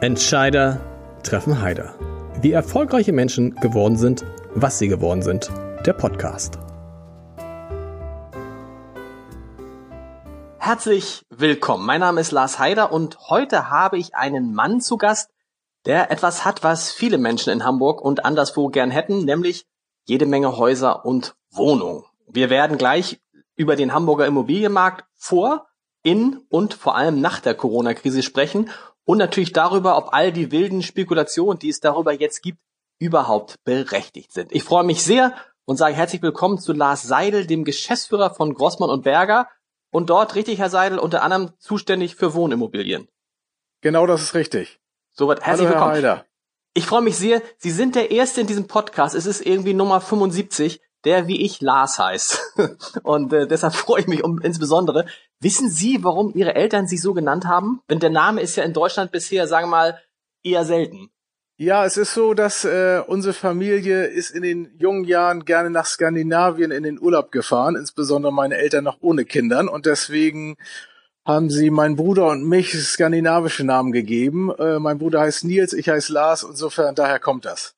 Entscheider 0.00 0.80
treffen 1.24 1.60
Heider. 1.60 1.92
Wie 2.40 2.52
erfolgreiche 2.52 3.12
Menschen 3.12 3.56
geworden 3.56 3.96
sind, 3.96 4.24
was 4.54 4.78
sie 4.78 4.86
geworden 4.86 5.22
sind. 5.22 5.50
Der 5.84 5.92
Podcast. 5.92 6.56
Herzlich 10.58 11.26
willkommen. 11.30 11.84
Mein 11.84 11.98
Name 11.98 12.20
ist 12.20 12.30
Lars 12.30 12.60
Heider 12.60 12.92
und 12.92 13.18
heute 13.28 13.70
habe 13.70 13.98
ich 13.98 14.14
einen 14.14 14.54
Mann 14.54 14.80
zu 14.80 14.98
Gast, 14.98 15.32
der 15.84 16.12
etwas 16.12 16.44
hat, 16.44 16.62
was 16.62 16.92
viele 16.92 17.18
Menschen 17.18 17.52
in 17.52 17.64
Hamburg 17.64 18.00
und 18.00 18.24
anderswo 18.24 18.68
gern 18.68 18.92
hätten, 18.92 19.24
nämlich 19.24 19.66
jede 20.04 20.26
Menge 20.26 20.56
Häuser 20.56 21.04
und 21.04 21.34
Wohnungen. 21.50 22.04
Wir 22.28 22.50
werden 22.50 22.78
gleich 22.78 23.20
über 23.56 23.74
den 23.74 23.92
Hamburger 23.92 24.26
Immobilienmarkt 24.26 25.06
vor, 25.16 25.66
in 26.04 26.38
und 26.50 26.74
vor 26.74 26.94
allem 26.94 27.20
nach 27.20 27.40
der 27.40 27.56
Corona-Krise 27.56 28.22
sprechen 28.22 28.70
und 29.08 29.16
natürlich 29.16 29.54
darüber, 29.54 29.96
ob 29.96 30.12
all 30.12 30.32
die 30.32 30.52
wilden 30.52 30.82
Spekulationen, 30.82 31.58
die 31.58 31.70
es 31.70 31.80
darüber 31.80 32.12
jetzt 32.12 32.42
gibt, 32.42 32.58
überhaupt 32.98 33.54
berechtigt 33.64 34.32
sind. 34.32 34.52
Ich 34.52 34.64
freue 34.64 34.84
mich 34.84 35.02
sehr 35.02 35.34
und 35.64 35.78
sage 35.78 35.94
herzlich 35.94 36.20
willkommen 36.20 36.58
zu 36.58 36.74
Lars 36.74 37.04
Seidel, 37.04 37.46
dem 37.46 37.64
Geschäftsführer 37.64 38.34
von 38.34 38.52
Grossmann 38.52 38.90
und 38.90 39.04
Berger 39.04 39.48
und 39.90 40.10
dort, 40.10 40.34
richtig, 40.34 40.58
Herr 40.58 40.68
Seidel, 40.68 40.98
unter 40.98 41.22
anderem 41.22 41.52
zuständig 41.58 42.16
für 42.16 42.34
Wohnimmobilien. 42.34 43.08
Genau 43.80 44.06
das 44.06 44.20
ist 44.20 44.34
richtig. 44.34 44.78
Soweit 45.10 45.40
herzlich 45.40 45.70
Hallo, 45.70 45.94
willkommen. 45.94 46.20
Ich 46.74 46.84
freue 46.84 47.00
mich 47.00 47.16
sehr. 47.16 47.40
Sie 47.56 47.70
sind 47.70 47.94
der 47.94 48.10
Erste 48.10 48.42
in 48.42 48.46
diesem 48.46 48.66
Podcast. 48.66 49.14
Es 49.14 49.24
ist 49.24 49.40
irgendwie 49.40 49.72
Nummer 49.72 50.02
75, 50.02 50.82
der 51.04 51.28
wie 51.28 51.42
ich 51.42 51.60
Lars 51.60 51.98
heißt. 51.98 52.40
Und 53.02 53.32
äh, 53.32 53.46
deshalb 53.46 53.74
freue 53.74 54.00
ich 54.00 54.06
mich 54.06 54.24
um, 54.24 54.40
insbesondere. 54.40 55.06
Wissen 55.40 55.70
Sie, 55.70 56.02
warum 56.02 56.32
Ihre 56.34 56.54
Eltern 56.54 56.86
sich 56.86 57.00
so 57.00 57.14
genannt 57.14 57.46
haben? 57.46 57.80
Denn 57.88 58.00
der 58.00 58.10
Name 58.10 58.40
ist 58.40 58.56
ja 58.56 58.64
in 58.64 58.72
Deutschland 58.72 59.12
bisher, 59.12 59.46
sagen 59.46 59.66
wir 59.66 59.76
mal, 59.76 59.98
eher 60.42 60.64
selten. 60.64 61.10
Ja, 61.60 61.84
es 61.84 61.96
ist 61.96 62.14
so, 62.14 62.34
dass 62.34 62.64
äh, 62.64 63.02
unsere 63.04 63.34
Familie 63.34 64.04
ist 64.06 64.30
in 64.30 64.42
den 64.42 64.76
jungen 64.78 65.02
Jahren 65.04 65.44
gerne 65.44 65.70
nach 65.70 65.86
Skandinavien 65.86 66.70
in 66.70 66.84
den 66.84 67.00
Urlaub 67.00 67.32
gefahren, 67.32 67.74
insbesondere 67.74 68.32
meine 68.32 68.56
Eltern 68.56 68.84
noch 68.84 68.98
ohne 69.00 69.24
Kindern 69.24 69.68
und 69.68 69.84
deswegen 69.84 70.56
haben 71.26 71.50
sie 71.50 71.70
meinen 71.70 71.96
Bruder 71.96 72.28
und 72.28 72.48
mich 72.48 72.72
skandinavische 72.72 73.64
Namen 73.64 73.90
gegeben. 73.90 74.50
Äh, 74.56 74.78
mein 74.78 74.98
Bruder 74.98 75.20
heißt 75.20 75.44
Nils, 75.44 75.72
ich 75.72 75.88
heiße 75.88 76.12
Lars, 76.12 76.44
insofern 76.44 76.94
daher 76.94 77.18
kommt 77.18 77.44
das. 77.44 77.74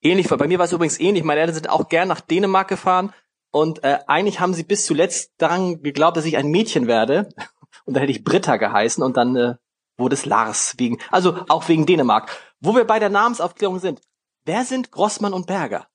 Ähnlich, 0.00 0.28
bei 0.28 0.46
mir 0.46 0.58
war 0.58 0.66
es 0.66 0.72
übrigens 0.72 1.00
ähnlich. 1.00 1.24
Meine 1.24 1.40
Eltern 1.40 1.54
sind 1.54 1.70
auch 1.70 1.88
gern 1.88 2.08
nach 2.08 2.20
Dänemark 2.20 2.68
gefahren 2.68 3.12
und 3.50 3.82
äh, 3.82 3.98
eigentlich 4.06 4.40
haben 4.40 4.54
sie 4.54 4.62
bis 4.62 4.86
zuletzt 4.86 5.32
daran 5.38 5.82
geglaubt, 5.82 6.16
dass 6.16 6.24
ich 6.24 6.36
ein 6.36 6.50
Mädchen 6.50 6.86
werde. 6.86 7.28
Und 7.84 7.94
da 7.94 8.00
hätte 8.00 8.12
ich 8.12 8.22
Britta 8.22 8.58
geheißen 8.58 9.02
und 9.02 9.16
dann 9.16 9.34
äh, 9.34 9.54
wurde 9.96 10.12
es 10.12 10.26
Lars 10.26 10.74
wegen, 10.76 10.98
also 11.10 11.38
auch 11.48 11.68
wegen 11.68 11.86
Dänemark. 11.86 12.30
Wo 12.60 12.74
wir 12.76 12.84
bei 12.84 12.98
der 12.98 13.08
Namensaufklärung 13.08 13.78
sind. 13.78 14.02
Wer 14.44 14.64
sind 14.64 14.90
Grossmann 14.90 15.32
und 15.32 15.46
Berger? 15.46 15.86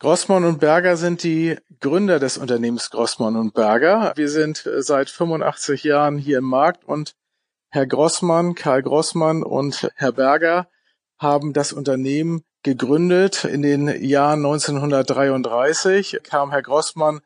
Grossmann 0.00 0.44
und 0.44 0.58
Berger 0.58 0.96
sind 0.96 1.22
die 1.22 1.56
Gründer 1.78 2.18
des 2.18 2.36
Unternehmens 2.36 2.90
Grossmann 2.90 3.36
und 3.36 3.54
Berger. 3.54 4.12
Wir 4.16 4.28
sind 4.28 4.66
äh, 4.66 4.82
seit 4.82 5.08
85 5.08 5.84
Jahren 5.84 6.18
hier 6.18 6.38
im 6.38 6.46
Markt 6.46 6.84
und 6.84 7.14
Herr 7.68 7.86
Grossmann, 7.86 8.56
Karl 8.56 8.82
Grossmann 8.82 9.44
und 9.44 9.88
Herr 9.94 10.12
Berger 10.12 10.68
haben 11.18 11.52
das 11.52 11.72
Unternehmen 11.72 12.42
gegründet. 12.62 13.44
In 13.44 13.62
den 13.62 13.88
Jahren 14.02 14.44
1933 14.44 16.20
kam 16.22 16.50
Herr 16.50 16.62
Grossmann 16.62 17.20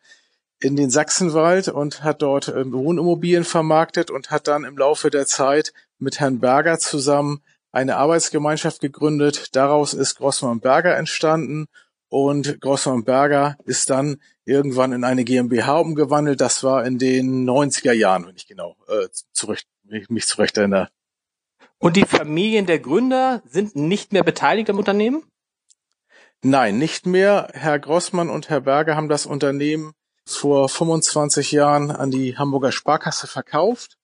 in 0.61 0.77
den 0.77 0.91
Sachsenwald 0.91 1.69
und 1.69 2.03
hat 2.03 2.23
dort 2.23 2.49
äh, 2.49 2.73
Wohnimmobilien 2.73 3.45
vermarktet 3.45 4.11
und 4.11 4.31
hat 4.31 4.49
dann 4.49 4.65
im 4.65 4.79
Laufe 4.79 5.11
der 5.11 5.27
Zeit 5.27 5.73
mit 5.99 6.21
Herrn 6.21 6.41
Berger 6.41 6.79
zusammen 6.79 7.43
eine 7.73 7.97
Arbeitsgemeinschaft 7.97 8.81
gegründet. 8.81 9.55
Daraus 9.57 9.95
ist 9.95 10.17
Grossmann 10.17 10.61
Berger 10.61 10.97
entstanden 10.97 11.67
und 12.09 12.61
Grossmann 12.61 13.05
Berger 13.05 13.57
ist 13.65 13.91
dann 13.91 14.19
irgendwann 14.45 14.93
in 14.93 15.05
eine 15.05 15.25
GmbH 15.25 15.79
umgewandelt. 15.79 16.41
Das 16.41 16.63
war 16.63 16.87
in 16.87 16.99
den 16.99 17.49
90er 17.49 17.93
Jahren, 17.93 18.27
wenn 18.27 18.37
ich 18.37 18.47
genau 18.47 18.77
äh, 18.89 19.09
zurück, 19.33 19.61
mich 20.09 20.27
zurecht 20.27 20.57
erinnere. 20.57 20.89
Und 21.85 21.97
die 21.97 22.07
Familien 22.07 22.65
der 22.65 22.79
Gründer 22.79 23.43
sind 23.45 23.77
nicht 23.77 24.15
mehr 24.15 24.23
beteiligt 24.23 24.71
am 24.71 24.79
Unternehmen? 24.79 25.23
Nein, 26.41 26.79
nicht 26.79 27.05
mehr. 27.05 27.49
Herr 27.53 27.79
Grossmann 27.79 28.31
und 28.31 28.49
Herr 28.49 28.63
Berger 28.63 28.97
haben 28.97 29.11
das 29.11 29.27
Unternehmen 29.27 29.93
vor 30.27 30.71
25 30.71 31.53
Jahren 31.53 31.91
an 31.91 32.11
die 32.11 32.39
Hamburger 32.39 32.73
Sparkasse 32.73 33.27
verkauft. 33.27 33.99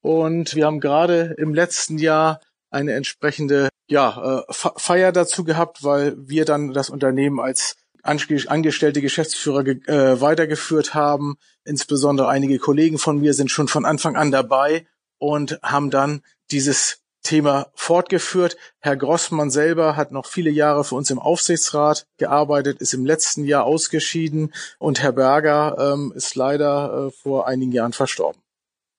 Und 0.00 0.54
wir 0.54 0.64
haben 0.64 0.80
gerade 0.80 1.34
im 1.36 1.52
letzten 1.52 1.98
Jahr 1.98 2.40
eine 2.70 2.94
entsprechende 2.94 3.68
ja, 3.86 4.38
äh, 4.48 4.52
Feier 4.54 5.12
dazu 5.12 5.44
gehabt, 5.44 5.84
weil 5.84 6.14
wir 6.16 6.46
dann 6.46 6.72
das 6.72 6.88
Unternehmen 6.88 7.38
als 7.38 7.76
angestellte 8.02 9.02
Geschäftsführer 9.02 9.66
äh, 9.66 10.22
weitergeführt 10.22 10.94
haben. 10.94 11.36
Insbesondere 11.66 12.28
einige 12.28 12.58
Kollegen 12.58 12.96
von 12.96 13.20
mir 13.20 13.34
sind 13.34 13.50
schon 13.50 13.68
von 13.68 13.84
Anfang 13.84 14.16
an 14.16 14.30
dabei 14.30 14.86
und 15.18 15.58
haben 15.62 15.90
dann 15.90 16.22
dieses 16.50 17.02
Thema 17.26 17.66
fortgeführt. 17.74 18.56
Herr 18.80 18.96
Grossmann 18.96 19.50
selber 19.50 19.96
hat 19.96 20.12
noch 20.12 20.26
viele 20.26 20.50
Jahre 20.50 20.84
für 20.84 20.94
uns 20.94 21.10
im 21.10 21.18
Aufsichtsrat 21.18 22.06
gearbeitet, 22.18 22.80
ist 22.80 22.94
im 22.94 23.04
letzten 23.04 23.44
Jahr 23.44 23.64
ausgeschieden 23.64 24.54
und 24.78 25.02
Herr 25.02 25.12
Berger 25.12 25.76
ähm, 25.78 26.12
ist 26.14 26.36
leider 26.36 27.08
äh, 27.08 27.10
vor 27.10 27.46
einigen 27.48 27.72
Jahren 27.72 27.92
verstorben. 27.92 28.40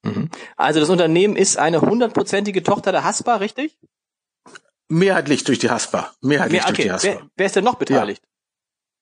Mhm. 0.04 0.30
Also 0.56 0.80
das 0.80 0.90
Unternehmen 0.90 1.36
ist 1.36 1.58
eine 1.58 1.82
hundertprozentige 1.82 2.64
Tochter 2.64 2.92
der 2.92 3.04
Haspa, 3.04 3.38
richtig? 3.38 3.78
Mehrheitlich 4.90 5.44
durch 5.44 5.60
die 5.60 5.70
Haspa. 5.70 6.14
Mehrheitlich 6.22 6.62
Mehr, 6.62 6.70
okay. 6.70 6.76
durch 6.76 6.84
die 6.84 6.92
Haspa. 6.92 7.22
Wer, 7.22 7.30
wer 7.36 7.46
ist 7.46 7.56
denn 7.56 7.64
noch 7.64 7.76
beteiligt? 7.76 8.24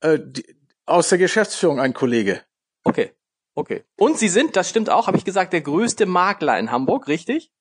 Ja. 0.04 0.14
Äh, 0.14 0.20
die, 0.24 0.56
aus 0.86 1.10
der 1.10 1.18
Geschäftsführung 1.18 1.80
ein 1.80 1.94
Kollege. 1.94 2.42
Okay, 2.84 3.12
okay. 3.56 3.84
Und 3.98 4.20
Sie 4.20 4.30
sind, 4.30 4.56
das 4.56 4.70
stimmt 4.70 4.90
auch, 4.90 5.08
habe 5.08 5.18
ich 5.18 5.26
gesagt, 5.26 5.54
der 5.54 5.62
größte 5.62 6.06
Makler 6.06 6.60
in 6.60 6.72
Hamburg, 6.72 7.08
richtig? 7.08 7.52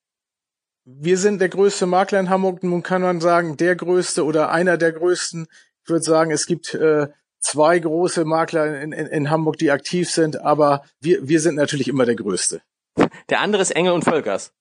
Wir 0.87 1.17
sind 1.17 1.41
der 1.41 1.49
größte 1.49 1.87
Makler 1.87 2.19
in 2.19 2.29
Hamburg. 2.29 2.61
Nun 2.63 2.83
kann 2.83 3.01
man 3.01 3.19
sagen, 3.19 3.57
der 3.57 3.75
größte 3.75 4.23
oder 4.23 4.51
einer 4.51 4.77
der 4.77 4.91
größten. 4.91 5.47
Ich 5.83 5.89
würde 5.89 6.05
sagen, 6.05 6.31
es 6.31 6.45
gibt 6.45 6.75
äh, 6.75 7.07
zwei 7.39 7.79
große 7.79 8.23
Makler 8.23 8.81
in, 8.81 8.91
in, 8.91 9.07
in 9.07 9.29
Hamburg, 9.31 9.57
die 9.57 9.71
aktiv 9.71 10.09
sind, 10.09 10.41
aber 10.41 10.83
wir, 10.99 11.27
wir 11.27 11.39
sind 11.39 11.55
natürlich 11.55 11.87
immer 11.87 12.05
der 12.05 12.15
größte. 12.15 12.61
Der 13.29 13.41
andere 13.41 13.63
ist 13.63 13.71
Engel 13.71 13.93
und 13.93 14.03
Völkers. 14.03 14.53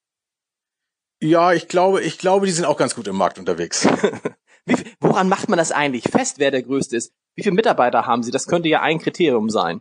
Ja, 1.20 1.52
ich 1.52 1.68
glaube, 1.68 2.02
ich 2.02 2.18
glaube, 2.18 2.46
die 2.46 2.52
sind 2.52 2.64
auch 2.64 2.76
ganz 2.76 2.94
gut 2.94 3.06
im 3.06 3.16
Markt 3.16 3.38
unterwegs. 3.38 3.86
Wie, 4.66 4.76
woran 5.00 5.28
macht 5.28 5.48
man 5.50 5.58
das 5.58 5.72
eigentlich 5.72 6.04
fest, 6.04 6.38
wer 6.38 6.50
der 6.50 6.62
größte 6.62 6.96
ist? 6.96 7.12
Wie 7.34 7.42
viele 7.42 7.54
Mitarbeiter 7.54 8.06
haben 8.06 8.22
Sie? 8.22 8.30
Das 8.30 8.46
könnte 8.46 8.68
ja 8.68 8.80
ein 8.80 8.98
Kriterium 8.98 9.50
sein. 9.50 9.80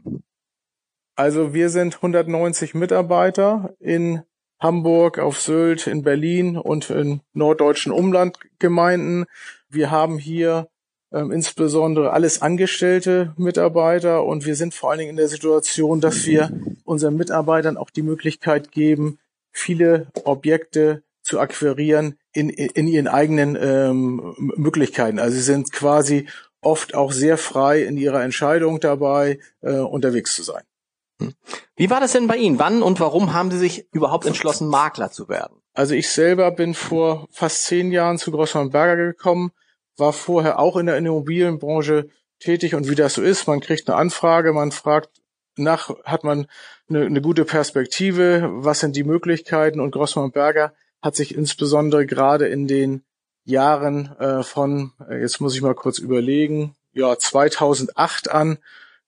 Also 1.15 1.53
wir 1.53 1.69
sind 1.69 1.95
190 1.95 2.73
Mitarbeiter 2.73 3.75
in 3.79 4.23
Hamburg, 4.63 5.19
auf 5.19 5.39
Sylt, 5.39 5.87
in 5.87 6.01
Berlin 6.01 6.57
und 6.57 6.89
in 6.89 7.19
norddeutschen 7.33 7.91
Umlandgemeinden. 7.91 9.25
Wir 9.69 9.91
haben 9.91 10.17
hier 10.17 10.69
ähm, 11.11 11.31
insbesondere 11.31 12.11
alles 12.11 12.41
angestellte 12.41 13.33
Mitarbeiter 13.37 14.23
und 14.23 14.45
wir 14.45 14.55
sind 14.55 14.73
vor 14.73 14.89
allen 14.89 14.99
Dingen 14.99 15.11
in 15.11 15.17
der 15.17 15.27
Situation, 15.27 16.01
dass 16.01 16.25
wir 16.25 16.49
unseren 16.85 17.15
Mitarbeitern 17.17 17.77
auch 17.77 17.89
die 17.89 18.01
Möglichkeit 18.01 18.71
geben, 18.71 19.19
viele 19.51 20.07
Objekte 20.23 21.03
zu 21.21 21.39
akquirieren 21.39 22.17
in, 22.33 22.49
in 22.49 22.87
ihren 22.87 23.07
eigenen 23.07 23.57
ähm, 23.59 24.33
Möglichkeiten. 24.37 25.19
Also 25.19 25.35
sie 25.35 25.43
sind 25.43 25.71
quasi 25.71 26.27
oft 26.61 26.95
auch 26.95 27.11
sehr 27.11 27.37
frei 27.37 27.83
in 27.83 27.97
ihrer 27.97 28.23
Entscheidung 28.23 28.79
dabei, 28.79 29.39
äh, 29.61 29.73
unterwegs 29.73 30.35
zu 30.35 30.43
sein. 30.43 30.63
Hm. 31.19 31.33
Wie 31.75 31.89
war 31.89 31.99
das 31.99 32.13
denn 32.13 32.27
bei 32.27 32.37
Ihnen? 32.37 32.59
Wann 32.59 32.83
und 32.83 32.99
warum 32.99 33.33
haben 33.33 33.51
Sie 33.51 33.57
sich 33.57 33.87
überhaupt 33.91 34.25
entschlossen, 34.25 34.67
Makler 34.67 35.11
zu 35.11 35.29
werden? 35.29 35.61
Also 35.73 35.95
ich 35.95 36.09
selber 36.09 36.51
bin 36.51 36.73
vor 36.73 37.27
fast 37.31 37.63
zehn 37.63 37.91
Jahren 37.91 38.17
zu 38.17 38.31
Grossmann 38.31 38.69
Berger 38.69 39.07
gekommen, 39.07 39.51
war 39.97 40.13
vorher 40.13 40.59
auch 40.59 40.77
in 40.77 40.85
der 40.85 40.97
Immobilienbranche 40.97 42.09
tätig 42.39 42.75
und 42.75 42.89
wie 42.89 42.95
das 42.95 43.15
so 43.15 43.21
ist, 43.21 43.47
man 43.47 43.59
kriegt 43.59 43.89
eine 43.89 43.97
Anfrage, 43.97 44.53
man 44.53 44.71
fragt 44.71 45.09
nach, 45.55 45.89
hat 46.03 46.23
man 46.23 46.47
eine, 46.89 47.05
eine 47.05 47.21
gute 47.21 47.45
Perspektive, 47.45 48.49
was 48.51 48.79
sind 48.79 48.95
die 48.95 49.03
Möglichkeiten 49.03 49.79
und 49.79 49.91
Grossmann 49.91 50.31
Berger 50.31 50.73
hat 51.01 51.15
sich 51.15 51.35
insbesondere 51.35 52.05
gerade 52.05 52.47
in 52.47 52.67
den 52.67 53.03
Jahren 53.45 54.15
äh, 54.19 54.43
von, 54.43 54.93
äh, 55.09 55.19
jetzt 55.19 55.41
muss 55.41 55.55
ich 55.55 55.61
mal 55.61 55.75
kurz 55.75 55.99
überlegen, 55.99 56.75
ja 56.93 57.17
2008 57.17 58.31
an 58.31 58.57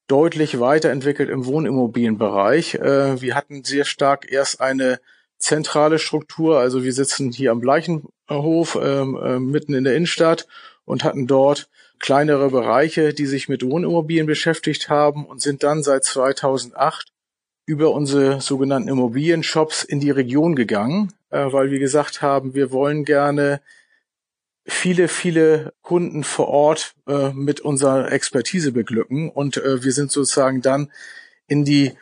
deutlich 0.07 0.59
weiterentwickelt 0.59 1.29
im 1.29 1.45
Wohnimmobilienbereich. 1.45 2.75
Äh, 2.75 3.21
wir 3.21 3.35
hatten 3.35 3.63
sehr 3.63 3.85
stark 3.85 4.31
erst 4.31 4.61
eine 4.61 4.99
zentrale 5.37 5.99
Struktur, 5.99 6.59
also 6.59 6.83
wir 6.83 6.93
sitzen 6.93 7.31
hier 7.31 7.51
am 7.51 7.59
Bleichenhof 7.59 8.77
ähm, 8.81 9.17
äh, 9.21 9.39
mitten 9.39 9.73
in 9.73 9.83
der 9.83 9.95
Innenstadt 9.95 10.47
und 10.85 11.03
hatten 11.03 11.27
dort 11.27 11.69
kleinere 11.99 12.49
Bereiche, 12.49 13.13
die 13.13 13.25
sich 13.25 13.49
mit 13.49 13.63
Wohnimmobilien 13.63 14.27
beschäftigt 14.27 14.89
haben 14.89 15.25
und 15.25 15.41
sind 15.41 15.63
dann 15.63 15.83
seit 15.83 16.03
2008 16.03 17.11
über 17.65 17.91
unsere 17.91 18.41
sogenannten 18.41 18.89
Immobilienshops 18.89 19.83
in 19.83 19.99
die 19.99 20.11
Region 20.11 20.55
gegangen, 20.55 21.13
äh, 21.31 21.51
weil 21.51 21.71
wir 21.71 21.79
gesagt 21.79 22.21
haben, 22.21 22.53
wir 22.53 22.71
wollen 22.71 23.05
gerne 23.05 23.61
viele, 24.65 25.07
viele 25.07 25.73
Kunden 25.81 26.23
vor 26.23 26.47
Ort 26.47 26.95
äh, 27.07 27.29
mit 27.29 27.61
unserer 27.61 28.11
Expertise 28.11 28.71
beglücken. 28.71 29.29
Und 29.29 29.57
äh, 29.57 29.83
wir 29.83 29.91
sind 29.91 30.11
sozusagen 30.11 30.61
dann 30.61 30.91
in 31.47 31.65
die 31.65 31.93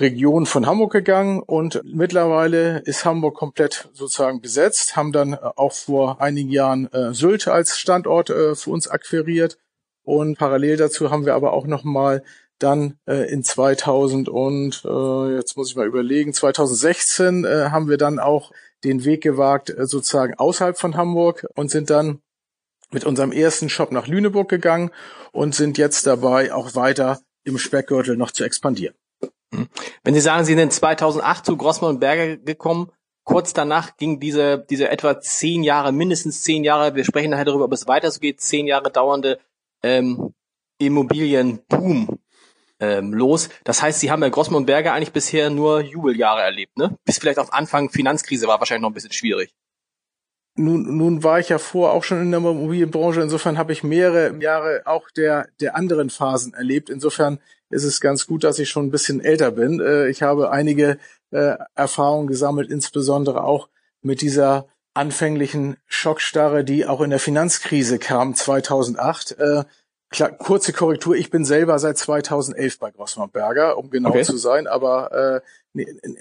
Region 0.00 0.46
von 0.46 0.66
Hamburg 0.66 0.92
gegangen 0.92 1.40
und 1.40 1.82
mittlerweile 1.84 2.78
ist 2.78 3.04
Hamburg 3.04 3.34
komplett 3.34 3.90
sozusagen 3.92 4.40
besetzt, 4.40 4.96
haben 4.96 5.12
dann 5.12 5.34
äh, 5.34 5.38
auch 5.56 5.72
vor 5.72 6.20
einigen 6.20 6.50
Jahren 6.50 6.90
äh, 6.92 7.12
Sylt 7.12 7.46
als 7.48 7.78
Standort 7.78 8.30
äh, 8.30 8.54
für 8.54 8.70
uns 8.70 8.88
akquiriert 8.88 9.58
und 10.02 10.38
parallel 10.38 10.78
dazu 10.78 11.10
haben 11.10 11.26
wir 11.26 11.34
aber 11.34 11.52
auch 11.52 11.66
nochmal 11.66 12.22
dann 12.58 12.98
äh, 13.06 13.30
in 13.30 13.42
2000 13.42 14.28
und 14.28 14.82
äh, 14.84 15.34
jetzt 15.34 15.56
muss 15.56 15.70
ich 15.70 15.76
mal 15.76 15.86
überlegen, 15.86 16.32
2016 16.32 17.44
äh, 17.44 17.68
haben 17.70 17.88
wir 17.88 17.98
dann 17.98 18.18
auch 18.18 18.52
den 18.84 19.04
Weg 19.04 19.22
gewagt, 19.22 19.70
äh, 19.70 19.86
sozusagen 19.86 20.34
außerhalb 20.34 20.78
von 20.78 20.96
Hamburg 20.96 21.46
und 21.54 21.70
sind 21.70 21.90
dann 21.90 22.20
mit 22.90 23.04
unserem 23.04 23.32
ersten 23.32 23.68
Shop 23.68 23.92
nach 23.92 24.06
Lüneburg 24.06 24.48
gegangen 24.48 24.90
und 25.32 25.54
sind 25.54 25.78
jetzt 25.78 26.06
dabei, 26.06 26.52
auch 26.52 26.74
weiter 26.74 27.20
im 27.44 27.58
Speckgürtel 27.58 28.16
noch 28.16 28.32
zu 28.32 28.44
expandieren. 28.44 28.94
Hm. 29.54 29.68
Wenn 30.02 30.14
Sie 30.14 30.20
sagen, 30.20 30.44
Sie 30.44 30.54
sind 30.54 30.72
2008 30.72 31.46
zu 31.46 31.56
Grossmann 31.56 31.94
und 31.94 32.00
Berger 32.00 32.36
gekommen, 32.36 32.90
kurz 33.24 33.52
danach 33.52 33.96
ging 33.96 34.18
diese, 34.18 34.66
diese 34.70 34.88
etwa 34.88 35.20
zehn 35.20 35.62
Jahre, 35.62 35.92
mindestens 35.92 36.42
zehn 36.42 36.64
Jahre, 36.64 36.94
wir 36.94 37.04
sprechen 37.04 37.30
nachher 37.30 37.44
darüber, 37.44 37.66
ob 37.66 37.72
es 37.72 37.86
weiter 37.86 38.10
so 38.10 38.20
geht, 38.20 38.40
zehn 38.40 38.66
Jahre 38.66 38.90
dauernde 38.90 39.38
ähm, 39.82 40.34
Immobilienboom 40.78 42.18
ähm, 42.80 43.12
los. 43.12 43.48
Das 43.64 43.82
heißt, 43.82 44.00
Sie 44.00 44.10
haben 44.10 44.20
bei 44.20 44.30
Grossmann 44.30 44.62
und 44.62 44.66
Berger 44.66 44.92
eigentlich 44.92 45.12
bisher 45.12 45.50
nur 45.50 45.80
Jubeljahre 45.80 46.42
erlebt, 46.42 46.76
ne? 46.76 46.96
Bis 47.04 47.18
vielleicht 47.18 47.38
auf 47.38 47.52
Anfang 47.52 47.90
Finanzkrise 47.90 48.46
war 48.46 48.58
wahrscheinlich 48.58 48.82
noch 48.82 48.90
ein 48.90 48.94
bisschen 48.94 49.12
schwierig. 49.12 49.54
Nun, 50.56 50.96
nun 50.96 51.22
war 51.22 51.38
ich 51.38 51.48
ja 51.48 51.58
vor 51.58 51.92
auch 51.92 52.04
schon 52.04 52.20
in 52.20 52.30
der 52.30 52.40
Immobilienbranche. 52.40 53.20
Insofern 53.20 53.56
habe 53.56 53.72
ich 53.72 53.84
mehrere 53.84 54.36
Jahre 54.42 54.82
auch 54.84 55.10
der, 55.10 55.48
der 55.60 55.76
anderen 55.76 56.10
Phasen 56.10 56.54
erlebt. 56.54 56.90
Insofern 56.90 57.38
ist 57.70 57.84
es 57.84 58.00
ganz 58.00 58.26
gut, 58.26 58.44
dass 58.44 58.58
ich 58.58 58.68
schon 58.68 58.86
ein 58.86 58.90
bisschen 58.90 59.20
älter 59.20 59.52
bin. 59.52 59.80
Äh, 59.80 60.08
ich 60.08 60.22
habe 60.22 60.50
einige 60.50 60.98
äh, 61.30 61.54
Erfahrungen 61.74 62.26
gesammelt, 62.26 62.70
insbesondere 62.70 63.44
auch 63.44 63.68
mit 64.02 64.22
dieser 64.22 64.66
anfänglichen 64.92 65.76
Schockstarre, 65.86 66.64
die 66.64 66.84
auch 66.84 67.00
in 67.00 67.10
der 67.10 67.20
Finanzkrise 67.20 67.98
kam 67.98 68.34
2008. 68.34 69.36
Klar, 70.10 70.32
kurze 70.32 70.72
Korrektur, 70.72 71.14
ich 71.14 71.30
bin 71.30 71.44
selber 71.44 71.78
seit 71.78 71.96
2011 71.96 72.80
bei 72.80 72.90
Grossmann 72.90 73.30
Berger, 73.30 73.78
um 73.78 73.90
genau 73.90 74.08
okay. 74.08 74.24
zu 74.24 74.36
sein, 74.38 74.66
aber 74.66 75.12
äh, 75.12 75.40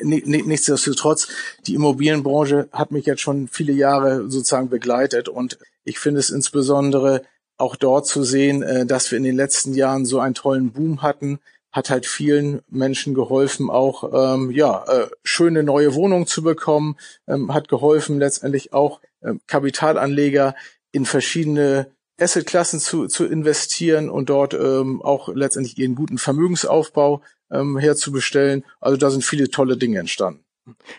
nichtsdestotrotz, 0.03 1.27
die 1.65 1.73
Immobilienbranche 1.73 2.69
hat 2.71 2.91
mich 2.91 3.07
jetzt 3.07 3.21
schon 3.21 3.47
viele 3.47 3.73
Jahre 3.73 4.29
sozusagen 4.29 4.69
begleitet 4.69 5.27
und 5.27 5.57
ich 5.83 5.97
finde 5.97 6.19
es 6.19 6.29
insbesondere 6.29 7.23
auch 7.57 7.75
dort 7.75 8.05
zu 8.05 8.23
sehen, 8.23 8.61
äh, 8.61 8.85
dass 8.85 9.09
wir 9.09 9.17
in 9.17 9.23
den 9.23 9.35
letzten 9.35 9.73
Jahren 9.73 10.05
so 10.05 10.19
einen 10.19 10.35
tollen 10.35 10.71
Boom 10.71 11.01
hatten, 11.01 11.39
hat 11.71 11.89
halt 11.89 12.05
vielen 12.05 12.61
Menschen 12.69 13.15
geholfen, 13.15 13.71
auch 13.71 14.11
ähm, 14.13 14.51
ja 14.51 14.85
äh, 14.87 15.07
schöne 15.23 15.63
neue 15.63 15.95
Wohnungen 15.95 16.27
zu 16.27 16.43
bekommen, 16.43 16.95
ähm, 17.27 17.53
hat 17.53 17.67
geholfen 17.69 18.19
letztendlich 18.19 18.71
auch 18.71 19.01
ähm, 19.23 19.41
Kapitalanleger 19.47 20.53
in 20.91 21.05
verschiedene 21.05 21.91
Assetklassen 22.21 22.79
zu, 22.79 23.07
zu 23.07 23.25
investieren 23.25 24.09
und 24.09 24.29
dort 24.29 24.53
ähm, 24.53 25.01
auch 25.01 25.29
letztendlich 25.29 25.77
ihren 25.77 25.95
guten 25.95 26.17
Vermögensaufbau 26.17 27.21
ähm, 27.51 27.77
herzubestellen. 27.77 28.65
Also 28.79 28.97
da 28.97 29.09
sind 29.09 29.23
viele 29.23 29.49
tolle 29.49 29.77
Dinge 29.77 29.99
entstanden. 29.99 30.43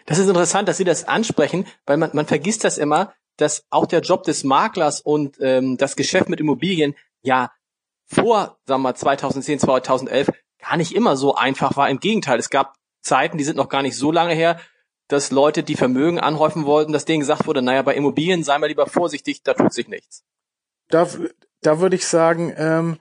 Das 0.06 0.18
ist 0.18 0.28
interessant, 0.28 0.68
dass 0.68 0.78
Sie 0.78 0.84
das 0.84 1.06
ansprechen, 1.06 1.66
weil 1.86 1.96
man, 1.96 2.10
man 2.12 2.26
vergisst 2.26 2.64
das 2.64 2.78
immer, 2.78 3.12
dass 3.36 3.64
auch 3.70 3.86
der 3.86 4.00
Job 4.00 4.24
des 4.24 4.44
Maklers 4.44 5.00
und 5.00 5.36
ähm, 5.40 5.76
das 5.76 5.96
Geschäft 5.96 6.28
mit 6.28 6.40
Immobilien 6.40 6.94
ja 7.22 7.52
vor, 8.06 8.58
sagen 8.66 8.82
wir 8.82 8.90
mal, 8.90 8.94
2010, 8.94 9.60
2011 9.60 10.30
gar 10.58 10.76
nicht 10.76 10.94
immer 10.94 11.16
so 11.16 11.34
einfach 11.34 11.76
war. 11.76 11.88
Im 11.88 12.00
Gegenteil, 12.00 12.38
es 12.38 12.50
gab 12.50 12.74
Zeiten, 13.02 13.38
die 13.38 13.44
sind 13.44 13.56
noch 13.56 13.68
gar 13.68 13.82
nicht 13.82 13.96
so 13.96 14.10
lange 14.10 14.34
her, 14.34 14.60
dass 15.08 15.30
Leute, 15.30 15.62
die 15.62 15.76
Vermögen 15.76 16.20
anhäufen 16.20 16.66
wollten, 16.66 16.92
dass 16.92 17.04
denen 17.04 17.20
gesagt 17.20 17.46
wurde, 17.46 17.62
naja, 17.62 17.82
bei 17.82 17.94
Immobilien 17.94 18.44
sei 18.44 18.58
mal 18.58 18.66
lieber 18.66 18.86
vorsichtig, 18.86 19.42
da 19.42 19.54
tut 19.54 19.72
sich 19.72 19.88
nichts 19.88 20.24
da, 20.90 21.08
da 21.62 21.80
würde 21.80 21.96
ich 21.96 22.06
sagen, 22.06 22.52
ähm, 22.56 22.98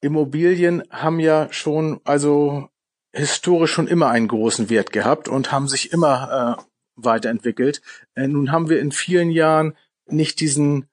Immobilien 0.00 0.82
haben 0.90 1.20
ja 1.20 1.48
schon, 1.52 2.00
also 2.04 2.68
historisch 3.12 3.72
schon 3.72 3.88
immer 3.88 4.08
einen 4.08 4.28
großen 4.28 4.70
Wert 4.70 4.92
gehabt 4.92 5.28
und 5.28 5.52
haben 5.52 5.68
sich 5.68 5.92
immer 5.92 6.58
äh, 6.58 6.62
weiterentwickelt. 6.96 7.82
Äh, 8.14 8.28
nun 8.28 8.52
haben 8.52 8.68
wir 8.68 8.80
in 8.80 8.92
vielen 8.92 9.30
Jahren 9.30 9.76
nicht 10.06 10.40
diesen 10.40 10.88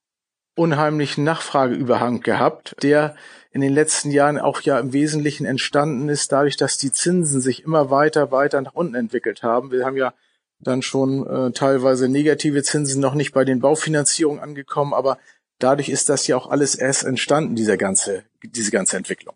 unheimlichen 0.56 1.24
Nachfrageüberhang 1.24 2.22
gehabt, 2.22 2.76
der 2.84 3.16
in 3.52 3.62
den 3.62 3.74
letzten 3.74 4.12
Jahren 4.12 4.38
auch 4.38 4.62
ja 4.62 4.78
im 4.78 4.94
Wesentlichen 4.94 5.46
entstanden 5.46 6.10
ist, 6.10 6.32
dadurch, 6.32 6.58
dass 6.58 6.78
die 6.78 6.92
Zinsen 6.92 7.42
sich 7.42 7.64
immer 7.64 7.90
weiter, 7.90 8.32
weiter 8.32 8.62
nach 8.62 8.74
unten 8.74 8.96
entwickelt 8.96 9.42
haben. 9.42 9.72
Wir 9.72 9.86
haben 9.86 9.98
ja 9.98 10.14
dann 10.60 10.82
schon 10.82 11.26
äh, 11.26 11.52
teilweise 11.52 12.10
negative 12.10 12.62
Zinsen 12.64 13.02
noch 13.02 13.16
nicht 13.16 13.34
bei 13.34 13.46
den 13.46 13.62
Baufinanzierungen 13.62 14.44
angekommen, 14.44 14.94
aber 14.94 15.18
dadurch 15.60 15.90
ist 15.90 16.10
das 16.10 16.28
ja 16.28 16.36
auch 16.36 16.50
alles 16.50 16.76
erst 16.76 17.04
entstanden, 17.04 17.56
dieser 17.56 17.78
ganze, 17.78 18.24
diese 18.44 18.72
ganze 18.72 18.98
Entwicklung. 18.98 19.36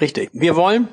Richtig. 0.00 0.30
Wir 0.32 0.56
wollen, 0.56 0.88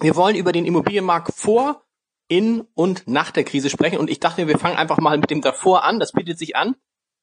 wir 0.00 0.16
wollen 0.16 0.36
über 0.36 0.52
den 0.52 0.64
Immobilienmarkt 0.64 1.34
vor, 1.34 1.84
in 2.28 2.62
und 2.74 3.06
nach 3.06 3.30
der 3.30 3.44
Krise 3.44 3.68
sprechen. 3.68 3.98
Und 3.98 4.08
ich 4.08 4.18
dachte, 4.18 4.48
wir 4.48 4.58
fangen 4.58 4.78
einfach 4.78 4.98
mal 4.98 5.18
mit 5.18 5.30
dem 5.30 5.42
davor 5.42 5.84
an. 5.84 6.00
Das 6.00 6.12
bietet 6.12 6.38
sich 6.38 6.56
an. 6.56 6.76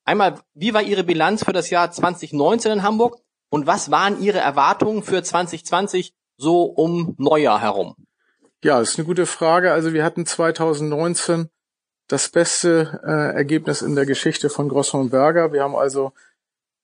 Einmal, 0.06 0.40
wie 0.54 0.74
war 0.74 0.84
Ihre 0.84 1.04
Bilanz 1.04 1.44
für 1.44 1.54
das 1.54 1.72
Jahr 1.72 1.92
2019 1.92 2.72
in 2.72 2.84
Hamburg? 2.84 3.18
Und 3.50 3.66
was 3.66 3.90
waren 3.90 4.22
Ihre 4.22 4.38
Erwartungen 4.38 5.02
für 5.02 5.24
2020 5.24 6.14
so 6.38 6.64
um 6.64 7.16
Neujahr 7.18 7.60
herum? 7.60 7.96
Ja, 8.64 8.80
das 8.80 8.92
ist 8.92 9.00
eine 9.00 9.08
gute 9.08 9.26
Frage. 9.26 9.72
Also 9.72 9.94
wir 9.94 10.04
hatten 10.04 10.26
2019 10.26 11.50
das 12.10 12.28
beste 12.30 13.00
äh, 13.06 13.36
Ergebnis 13.36 13.82
in 13.82 13.96
der 13.96 14.06
Geschichte 14.06 14.50
von 14.50 14.68
Grossmann 14.68 15.10
Berger. 15.10 15.54
Wir 15.54 15.64
haben 15.64 15.76
also 15.76 16.12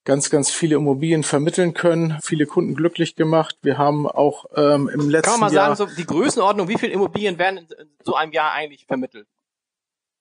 ganz, 0.06 0.30
ganz 0.30 0.51
viele 0.51 0.75
Immobilien 0.75 1.24
vermitteln 1.24 1.74
können, 1.74 2.18
viele 2.22 2.45
Kunden 2.45 2.75
glücklich 2.75 3.16
gemacht. 3.16 3.57
Wir 3.63 3.77
haben 3.77 4.07
auch 4.07 4.45
ähm, 4.56 4.88
im 4.88 5.10
letzten 5.10 5.12
Jahr... 5.12 5.22
Kann 5.22 5.31
man 5.31 5.39
mal 5.39 5.54
Jahr 5.54 5.75
sagen, 5.75 5.89
so 5.89 5.95
die 5.95 6.06
Größenordnung, 6.06 6.68
wie 6.68 6.77
viele 6.77 6.94
Immobilien 6.94 7.39
werden 7.39 7.57
in 7.57 7.68
so 8.04 8.13
einem 8.13 8.31
Jahr 8.31 8.54
eigentlich 8.54 8.86
vermittelt? 8.86 9.27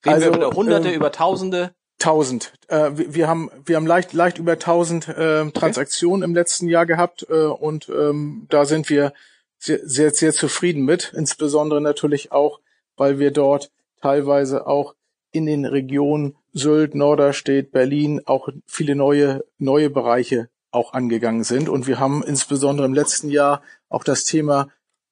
Reden 0.05 0.15
also, 0.15 0.31
wir 0.31 0.37
über 0.37 0.51
Hunderte, 0.57 0.89
ähm, 0.89 0.95
über 0.95 1.13
Tausende? 1.13 1.75
Tausend. 1.99 2.55
Äh, 2.69 2.93
wir, 2.95 3.15
wir, 3.15 3.29
haben 3.29 3.51
wir 3.67 3.77
haben 3.77 3.87
leicht 3.87 4.15
leicht 4.15 4.39
über 4.39 4.59
tausend 4.59 5.07
äh, 5.09 5.51
Transaktionen 5.51 6.23
okay. 6.23 6.31
im 6.31 6.35
letzten 6.35 6.69
Jahr 6.69 6.87
gehabt 6.87 7.27
äh, 7.29 7.35
und 7.35 7.89
ähm, 7.89 8.47
da 8.49 8.65
sind 8.65 8.89
wir 8.91 9.13
sehr, 9.59 9.81
sehr 9.87 10.11
sehr 10.11 10.33
zufrieden 10.33 10.85
mit. 10.85 11.13
Insbesondere 11.15 11.81
natürlich 11.81 12.33
auch, 12.33 12.61
weil 12.97 13.19
wir 13.19 13.31
dort 13.31 13.71
teilweise 14.05 14.67
auch 14.67 14.95
in 15.33 15.47
den 15.47 15.65
Regionen 15.65 16.37
Sylt, 16.53 16.95
Norderstedt, 16.95 17.73
Berlin 17.73 18.21
auch 18.27 18.49
viele 18.67 18.95
neue, 18.95 19.45
neue 19.59 19.89
Bereiche 19.91 20.51
auch 20.71 20.93
angegangen 20.93 21.43
sind. 21.43 21.69
Und 21.69 21.87
wir 21.87 21.99
haben 21.99 22.23
insbesondere 22.23 22.87
im 22.87 22.95
letzten 22.95 23.31
Jahr 23.31 23.63
auch 23.89 24.05
das 24.05 24.25
Thema 24.25 24.69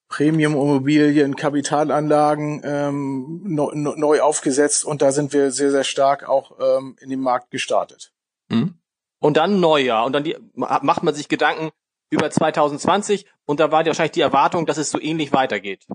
Premium-Immobilien, 0.08 1.36
Kapitalanlagen 1.36 2.60
ähm, 2.64 3.40
neu, 3.44 3.72
neu 3.74 4.20
aufgesetzt 4.20 4.84
und 4.84 5.00
da 5.00 5.10
sind 5.10 5.32
wir 5.32 5.50
sehr, 5.50 5.70
sehr 5.70 5.84
stark 5.84 6.28
auch 6.28 6.58
ähm, 6.60 6.96
in 7.00 7.08
den 7.08 7.20
Markt 7.20 7.50
gestartet. 7.50 8.12
Mhm. 8.50 8.74
Und 9.20 9.38
dann 9.38 9.58
Neujahr 9.58 10.04
und 10.04 10.12
dann 10.12 10.24
die, 10.24 10.36
macht 10.54 11.02
man 11.02 11.14
sich 11.14 11.28
Gedanken 11.28 11.70
über 12.10 12.30
2020 12.30 13.24
und 13.46 13.58
da 13.58 13.72
war 13.72 13.86
wahrscheinlich 13.86 14.12
die 14.12 14.20
Erwartung, 14.20 14.66
dass 14.66 14.76
es 14.76 14.90
so 14.90 15.00
ähnlich 15.00 15.32
weitergeht 15.32 15.86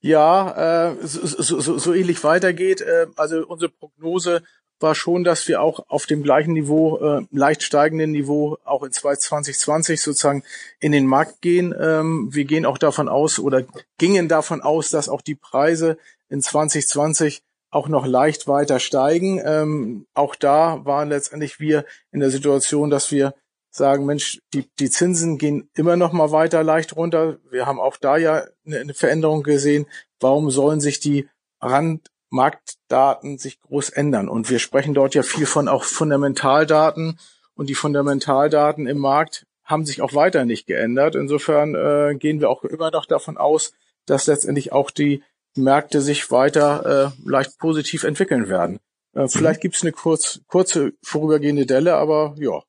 ja, 0.00 0.90
äh, 0.90 0.96
so, 1.06 1.60
so, 1.60 1.78
so 1.78 1.94
ähnlich 1.94 2.22
weitergeht. 2.24 2.80
Äh, 2.80 3.06
also 3.16 3.46
unsere 3.46 3.70
Prognose 3.70 4.42
war 4.78 4.94
schon, 4.94 5.24
dass 5.24 5.48
wir 5.48 5.62
auch 5.62 5.80
auf 5.88 6.06
dem 6.06 6.22
gleichen 6.22 6.52
Niveau, 6.52 6.98
äh, 6.98 7.26
leicht 7.30 7.62
steigenden 7.62 8.12
Niveau, 8.12 8.58
auch 8.64 8.82
in 8.82 8.92
2020 8.92 10.00
sozusagen 10.00 10.42
in 10.80 10.92
den 10.92 11.06
Markt 11.06 11.40
gehen. 11.40 11.74
Ähm, 11.78 12.28
wir 12.32 12.44
gehen 12.44 12.66
auch 12.66 12.78
davon 12.78 13.08
aus 13.08 13.38
oder 13.38 13.62
gingen 13.98 14.28
davon 14.28 14.60
aus, 14.60 14.90
dass 14.90 15.08
auch 15.08 15.22
die 15.22 15.34
Preise 15.34 15.96
in 16.28 16.42
2020 16.42 17.42
auch 17.70 17.88
noch 17.88 18.06
leicht 18.06 18.48
weiter 18.48 18.78
steigen. 18.78 19.40
Ähm, 19.44 20.06
auch 20.14 20.34
da 20.34 20.84
waren 20.84 21.08
letztendlich 21.08 21.58
wir 21.58 21.84
in 22.12 22.20
der 22.20 22.30
Situation, 22.30 22.90
dass 22.90 23.10
wir 23.10 23.34
sagen, 23.76 24.06
Mensch, 24.06 24.40
die, 24.52 24.68
die 24.78 24.90
Zinsen 24.90 25.38
gehen 25.38 25.70
immer 25.74 25.96
noch 25.96 26.12
mal 26.12 26.32
weiter 26.32 26.62
leicht 26.62 26.96
runter. 26.96 27.38
Wir 27.50 27.66
haben 27.66 27.80
auch 27.80 27.96
da 27.96 28.16
ja 28.16 28.44
eine, 28.64 28.80
eine 28.80 28.94
Veränderung 28.94 29.42
gesehen. 29.42 29.86
Warum 30.20 30.50
sollen 30.50 30.80
sich 30.80 31.00
die 31.00 31.28
Randmarktdaten 31.60 33.38
sich 33.38 33.60
groß 33.60 33.90
ändern? 33.90 34.28
Und 34.28 34.50
wir 34.50 34.58
sprechen 34.58 34.94
dort 34.94 35.14
ja 35.14 35.22
viel 35.22 35.46
von 35.46 35.68
auch 35.68 35.84
Fundamentaldaten. 35.84 37.18
Und 37.54 37.68
die 37.68 37.74
Fundamentaldaten 37.74 38.86
im 38.86 38.98
Markt 38.98 39.46
haben 39.64 39.84
sich 39.84 40.00
auch 40.00 40.14
weiter 40.14 40.44
nicht 40.44 40.66
geändert. 40.66 41.14
Insofern 41.14 41.74
äh, 41.74 42.14
gehen 42.16 42.40
wir 42.40 42.50
auch 42.50 42.64
immer 42.64 42.90
noch 42.90 43.06
davon 43.06 43.36
aus, 43.36 43.72
dass 44.06 44.26
letztendlich 44.26 44.72
auch 44.72 44.90
die 44.90 45.22
Märkte 45.56 46.00
sich 46.00 46.30
weiter 46.30 47.12
äh, 47.24 47.28
leicht 47.28 47.58
positiv 47.58 48.04
entwickeln 48.04 48.48
werden. 48.48 48.78
Äh, 49.14 49.28
vielleicht 49.28 49.60
mhm. 49.60 49.62
gibt's 49.62 49.82
eine 49.82 49.92
kurz, 49.92 50.40
kurze 50.46 50.92
vorübergehende 51.02 51.66
Delle, 51.66 51.96
aber 51.96 52.34
ja. 52.38 52.62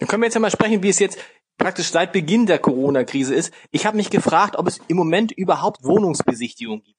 Dann 0.00 0.08
können 0.08 0.22
wir 0.22 0.26
jetzt 0.26 0.34
ja 0.34 0.40
mal 0.40 0.50
sprechen, 0.50 0.82
wie 0.82 0.88
es 0.88 0.98
jetzt 0.98 1.18
praktisch 1.58 1.90
seit 1.90 2.12
Beginn 2.12 2.46
der 2.46 2.58
Corona-Krise 2.58 3.34
ist. 3.34 3.52
Ich 3.70 3.84
habe 3.86 3.98
mich 3.98 4.10
gefragt, 4.10 4.56
ob 4.56 4.66
es 4.66 4.80
im 4.88 4.96
Moment 4.96 5.30
überhaupt 5.30 5.84
Wohnungsbesichtigungen 5.84 6.82
gibt. 6.82 6.98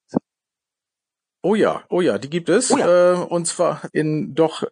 Oh 1.43 1.55
ja, 1.55 1.83
oh 1.89 2.01
ja, 2.01 2.19
die 2.19 2.29
gibt 2.29 2.49
es. 2.49 2.71
Oh 2.71 2.77
ja. 2.77 3.13
Äh, 3.13 3.15
und 3.25 3.47
zwar 3.47 3.81
in 3.91 4.35
doch 4.35 4.63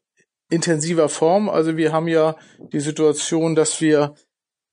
intensiver 0.52 1.10
Form. 1.10 1.50
Also 1.50 1.76
wir 1.76 1.92
haben 1.92 2.08
ja 2.08 2.36
die 2.72 2.80
Situation, 2.80 3.56
dass 3.56 3.82
wir 3.82 4.14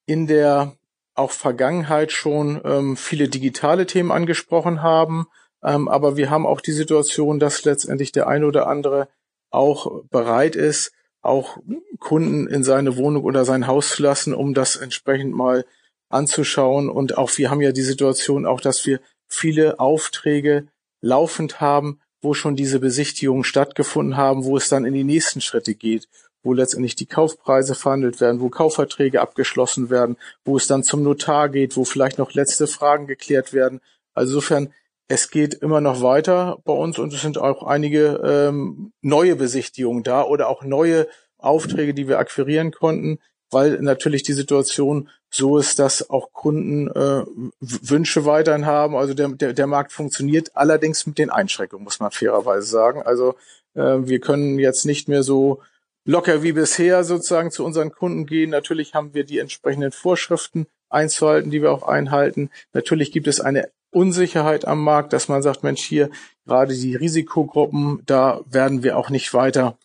in 0.05 0.27
der 0.27 0.77
auch 1.15 1.31
Vergangenheit 1.31 2.13
schon 2.13 2.61
ähm, 2.65 2.97
viele 2.99 3.29
digitale 3.29 3.87
Themen 3.87 4.13
angesprochen 4.13 4.83
haben. 4.83 5.27
Ähm, 5.63 5.89
aber 5.89 6.19
wir 6.19 6.29
haben 6.29 6.47
auch 6.47 6.61
die 6.61 6.73
Situation, 6.73 7.39
dass 7.39 7.65
letztendlich 7.65 8.13
der 8.13 8.29
eine 8.29 8.47
oder 8.47 8.67
andere 8.67 9.09
auch 9.51 10.05
bereit 10.11 10.57
ist, 10.57 10.93
auch 11.27 11.59
Kunden 11.99 12.47
in 12.47 12.65
seine 12.65 12.97
Wohnung 12.97 13.25
oder 13.25 13.45
sein 13.45 13.67
Haus 13.67 13.91
zu 13.91 14.03
lassen, 14.03 14.35
um 14.35 14.55
das 14.55 14.77
entsprechend 14.77 15.35
mal 15.35 15.65
anzuschauen. 16.09 16.89
Und 16.89 17.19
auch 17.19 17.37
wir 17.37 17.51
haben 17.51 17.61
ja 17.61 17.73
die 17.73 17.83
Situation 17.83 18.47
auch, 18.47 18.61
dass 18.61 18.87
wir 18.87 19.01
viele 19.27 19.81
Aufträge 19.81 20.69
laufend 21.01 21.61
haben, 21.61 22.01
wo 22.23 22.35
schon 22.35 22.57
diese 22.57 22.81
Besichtigungen 22.81 23.45
stattgefunden 23.45 24.17
haben, 24.17 24.45
wo 24.45 24.57
es 24.57 24.69
dann 24.69 24.85
in 24.85 24.95
die 24.95 25.05
nächsten 25.05 25.41
Schritte 25.41 25.75
geht, 25.75 26.09
wo 26.43 26.53
letztendlich 26.53 26.95
die 26.95 27.07
Kaufpreise 27.07 27.75
verhandelt 27.75 28.21
werden, 28.21 28.41
wo 28.41 28.49
Kaufverträge 28.49 29.21
abgeschlossen 29.21 29.91
werden, 29.91 30.17
wo 30.45 30.57
es 30.57 30.67
dann 30.67 30.83
zum 30.83 31.03
Notar 31.03 31.49
geht, 31.49 31.77
wo 31.77 31.85
vielleicht 31.85 32.19
noch 32.19 32.33
letzte 32.33 32.67
Fragen 32.67 33.07
geklärt 33.07 33.53
werden. 33.53 33.81
Also 34.15 34.35
insofern, 34.35 34.73
es 35.09 35.31
geht 35.31 35.55
immer 35.55 35.81
noch 35.81 36.03
weiter 36.03 36.59
bei 36.65 36.73
uns 36.73 36.99
und 36.99 37.13
es 37.13 37.23
sind 37.23 37.39
auch 37.39 37.63
einige 37.63 38.21
ähm, 38.25 38.93
neue 39.03 39.37
Besichtigungen 39.37 40.03
da 40.03 40.25
oder 40.25 40.49
auch 40.49 40.63
neue 40.63 41.07
Aufträge, 41.39 41.95
die 41.95 42.09
wir 42.09 42.19
akquirieren 42.19 42.73
konnten, 42.73 43.19
weil 43.51 43.81
natürlich 43.81 44.25
die 44.25 44.33
Situation 44.33 45.09
so 45.31 45.59
ist, 45.59 45.79
dass 45.79 46.11
auch 46.11 46.33
Kunden 46.33 46.89
äh, 46.89 47.25
Wünsche 47.61 48.25
weiterhin 48.25 48.67
haben. 48.67 48.97
Also 48.97 49.15
der, 49.15 49.29
der, 49.29 49.53
der 49.53 49.67
Markt 49.67 49.93
funktioniert, 49.93 50.51
allerdings 50.55 51.07
mit 51.07 51.19
den 51.19 51.31
Einschränkungen, 51.31 51.85
muss 51.85 52.01
man 52.01 52.11
fairerweise 52.11 52.67
sagen. 52.67 53.03
Also 53.03 53.37
äh, 53.75 53.99
wir 54.01 54.19
können 54.21 54.59
jetzt 54.59 54.87
nicht 54.87 55.09
mehr 55.09 55.23
so 55.23 55.63
locker 56.05 56.43
wie 56.43 56.53
bisher 56.53 57.05
sozusagen 57.05 57.51
zu 57.51 57.65
unseren 57.65 57.93
Kunden 57.93 58.27
gehen. 58.27 58.51
Natürlich 58.51 58.95
haben 58.95 59.15
wir 59.15 59.25
die 59.25 59.39
entsprechenden 59.39 59.93
Vorschriften 59.93 60.67
einzuhalten, 60.89 61.51
die 61.51 61.63
wir 61.63 61.73
auch 61.73 61.83
einhalten. 61.83 62.51
Natürlich 62.73 63.13
gibt 63.13 63.27
es 63.27 63.41
eine 63.41 63.71
Unsicherheit 63.91 64.67
am 64.67 64.83
Markt, 64.83 65.13
dass 65.13 65.29
man 65.29 65.43
sagt, 65.43 65.63
Mensch, 65.63 65.83
hier 65.83 66.11
gerade 66.45 66.75
die 66.75 66.95
Risikogruppen, 66.95 68.03
da 68.07 68.41
werden 68.47 68.83
wir 68.83 68.99
auch 68.99 69.11
nicht 69.11 69.33
weiter 69.35 69.79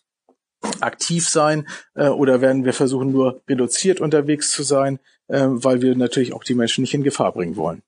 aktiv 0.80 1.28
sein 1.28 1.66
äh, 1.94 2.08
oder 2.08 2.40
werden 2.40 2.64
wir 2.64 2.72
versuchen, 2.72 3.10
nur 3.10 3.42
reduziert 3.48 4.00
unterwegs 4.00 4.50
zu 4.50 4.62
sein, 4.62 4.98
äh, 5.28 5.44
weil 5.46 5.82
wir 5.82 5.96
natürlich 5.96 6.32
auch 6.32 6.44
die 6.44 6.54
Menschen 6.54 6.82
nicht 6.82 6.94
in 6.94 7.02
Gefahr 7.02 7.32
bringen 7.32 7.56
wollen. 7.56 7.82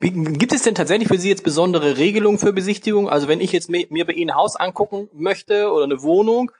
Wie, 0.00 0.10
gibt 0.10 0.52
es 0.52 0.62
denn 0.62 0.74
tatsächlich 0.74 1.08
für 1.08 1.18
Sie 1.18 1.28
jetzt 1.28 1.44
besondere 1.44 1.96
Regelungen 1.96 2.38
für 2.38 2.52
Besichtigung? 2.52 3.08
Also 3.08 3.28
wenn 3.28 3.40
ich 3.40 3.52
jetzt 3.52 3.70
mir, 3.70 3.86
bei 4.04 4.12
Ihnen 4.12 4.30
ein 4.30 4.36
Haus 4.36 4.56
angucken 4.56 5.08
möchte 5.12 5.70
oder 5.70 5.84
eine 5.84 6.02
Wohnung, 6.02 6.50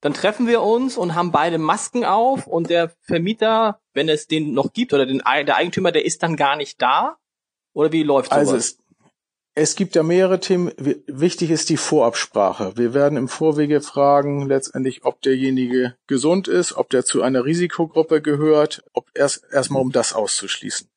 dann 0.00 0.14
treffen 0.14 0.46
wir 0.46 0.62
uns 0.62 0.96
und 0.96 1.16
haben 1.16 1.32
beide 1.32 1.58
Masken 1.58 2.04
auf 2.04 2.46
und 2.46 2.70
der 2.70 2.92
Vermieter, 3.00 3.80
wenn 3.92 4.08
es 4.08 4.28
den 4.28 4.52
noch 4.52 4.72
gibt 4.72 4.92
oder 4.94 5.06
den, 5.06 5.18
der 5.18 5.56
Eigentümer, 5.56 5.90
der 5.90 6.04
ist 6.04 6.22
dann 6.22 6.36
gar 6.36 6.54
nicht 6.54 6.80
da? 6.80 7.16
Oder 7.78 7.92
wie 7.92 8.02
läuft 8.02 8.32
sowas? 8.32 8.40
Also 8.40 8.56
es, 8.56 8.78
es 9.54 9.76
gibt 9.76 9.94
ja 9.94 10.02
mehrere 10.02 10.40
Themen. 10.40 10.72
Wichtig 11.06 11.52
ist 11.52 11.68
die 11.68 11.76
Vorabsprache. 11.76 12.72
Wir 12.76 12.92
werden 12.92 13.16
im 13.16 13.28
Vorwege 13.28 13.80
fragen, 13.80 14.48
letztendlich, 14.48 15.04
ob 15.04 15.22
derjenige 15.22 15.94
gesund 16.08 16.48
ist, 16.48 16.76
ob 16.76 16.90
der 16.90 17.04
zu 17.04 17.22
einer 17.22 17.44
Risikogruppe 17.44 18.20
gehört, 18.20 18.82
ob 18.94 19.06
erst 19.14 19.44
erstmal 19.52 19.80
um 19.80 19.92
das 19.92 20.12
auszuschließen. 20.12 20.88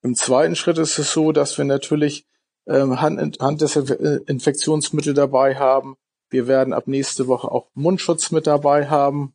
Im 0.00 0.14
zweiten 0.14 0.56
Schritt 0.56 0.78
ist 0.78 0.98
es 0.98 1.12
so, 1.12 1.32
dass 1.32 1.58
wir 1.58 1.66
natürlich 1.66 2.24
ähm, 2.66 3.02
Hand, 3.02 3.38
Handdesinfektionsmittel 3.38 5.12
dabei 5.12 5.56
haben. 5.56 5.98
Wir 6.30 6.46
werden 6.46 6.72
ab 6.72 6.86
nächste 6.86 7.26
Woche 7.26 7.52
auch 7.52 7.68
Mundschutz 7.74 8.30
mit 8.30 8.46
dabei 8.46 8.88
haben. 8.88 9.34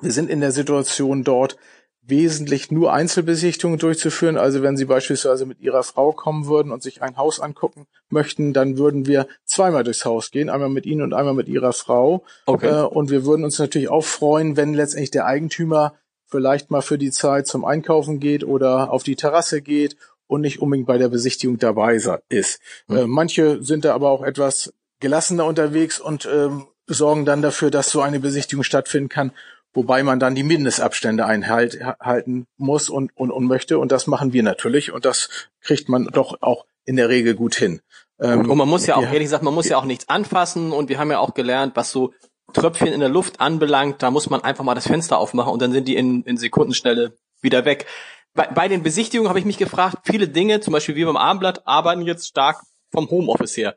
Wir 0.00 0.12
sind 0.12 0.30
in 0.30 0.40
der 0.40 0.52
Situation 0.52 1.22
dort, 1.22 1.58
wesentlich 2.06 2.70
nur 2.70 2.92
Einzelbesichtigungen 2.92 3.78
durchzuführen. 3.78 4.36
Also 4.36 4.62
wenn 4.62 4.76
Sie 4.76 4.84
beispielsweise 4.84 5.46
mit 5.46 5.60
Ihrer 5.60 5.82
Frau 5.82 6.12
kommen 6.12 6.46
würden 6.46 6.72
und 6.72 6.82
sich 6.82 7.02
ein 7.02 7.16
Haus 7.16 7.40
angucken 7.40 7.86
möchten, 8.10 8.52
dann 8.52 8.78
würden 8.78 9.06
wir 9.06 9.26
zweimal 9.44 9.84
durchs 9.84 10.04
Haus 10.04 10.30
gehen, 10.30 10.50
einmal 10.50 10.68
mit 10.68 10.86
Ihnen 10.86 11.02
und 11.02 11.14
einmal 11.14 11.34
mit 11.34 11.48
Ihrer 11.48 11.72
Frau. 11.72 12.24
Okay. 12.46 12.68
Äh, 12.68 12.82
und 12.82 13.10
wir 13.10 13.24
würden 13.24 13.44
uns 13.44 13.58
natürlich 13.58 13.88
auch 13.88 14.04
freuen, 14.04 14.56
wenn 14.56 14.74
letztendlich 14.74 15.10
der 15.10 15.26
Eigentümer 15.26 15.94
vielleicht 16.26 16.70
mal 16.70 16.82
für 16.82 16.98
die 16.98 17.10
Zeit 17.10 17.46
zum 17.46 17.64
Einkaufen 17.64 18.20
geht 18.20 18.44
oder 18.44 18.90
auf 18.90 19.02
die 19.02 19.16
Terrasse 19.16 19.62
geht 19.62 19.96
und 20.26 20.40
nicht 20.40 20.60
unbedingt 20.60 20.86
bei 20.86 20.98
der 20.98 21.08
Besichtigung 21.08 21.58
dabei 21.58 21.94
ist. 22.28 22.60
Mhm. 22.88 23.08
manche 23.08 23.62
sind 23.62 23.84
da 23.84 23.94
aber 23.94 24.10
auch 24.10 24.22
etwas 24.22 24.72
gelassener 25.00 25.44
unterwegs 25.44 26.00
und 26.00 26.26
ähm, 26.26 26.66
sorgen 26.86 27.24
dann 27.24 27.42
dafür, 27.42 27.70
dass 27.70 27.90
so 27.90 28.00
eine 28.00 28.20
Besichtigung 28.20 28.62
stattfinden 28.62 29.08
kann 29.08 29.32
wobei 29.74 30.02
man 30.02 30.18
dann 30.18 30.34
die 30.34 30.42
Mindestabstände 30.42 31.26
einhalten 31.26 32.46
muss 32.56 32.88
und, 32.88 33.10
und, 33.16 33.30
und 33.30 33.44
möchte. 33.44 33.78
Und 33.78 33.92
das 33.92 34.06
machen 34.06 34.32
wir 34.32 34.42
natürlich. 34.42 34.92
Und 34.92 35.04
das 35.04 35.28
kriegt 35.60 35.88
man 35.88 36.06
doch 36.06 36.40
auch 36.40 36.64
in 36.84 36.96
der 36.96 37.08
Regel 37.08 37.34
gut 37.34 37.54
hin. 37.54 37.80
Ähm, 38.20 38.48
und 38.48 38.56
man 38.56 38.68
muss 38.68 38.86
ja 38.86 38.96
auch, 38.96 39.02
ehrlich 39.02 39.24
gesagt, 39.24 39.42
man 39.42 39.54
muss 39.54 39.68
ja 39.68 39.76
auch 39.76 39.84
nichts 39.84 40.08
anfassen. 40.08 40.72
Und 40.72 40.88
wir 40.88 40.98
haben 40.98 41.10
ja 41.10 41.18
auch 41.18 41.34
gelernt, 41.34 41.72
was 41.74 41.90
so 41.90 42.12
Tröpfchen 42.54 42.92
in 42.92 43.00
der 43.00 43.08
Luft 43.08 43.40
anbelangt, 43.40 44.02
da 44.02 44.10
muss 44.10 44.30
man 44.30 44.42
einfach 44.42 44.64
mal 44.64 44.74
das 44.74 44.86
Fenster 44.86 45.18
aufmachen 45.18 45.52
und 45.52 45.60
dann 45.60 45.72
sind 45.72 45.88
die 45.88 45.96
in, 45.96 46.22
in 46.22 46.36
Sekundenschnelle 46.36 47.16
wieder 47.40 47.64
weg. 47.64 47.86
Bei, 48.32 48.46
bei 48.46 48.68
den 48.68 48.82
Besichtigungen 48.82 49.28
habe 49.28 49.38
ich 49.38 49.44
mich 49.44 49.58
gefragt, 49.58 49.98
viele 50.04 50.28
Dinge, 50.28 50.60
zum 50.60 50.72
Beispiel 50.72 50.94
wir 50.94 51.06
beim 51.06 51.16
Abendblatt, 51.16 51.66
arbeiten 51.66 52.02
jetzt 52.02 52.26
stark 52.26 52.62
vom 52.90 53.10
Homeoffice 53.10 53.56
her. 53.56 53.76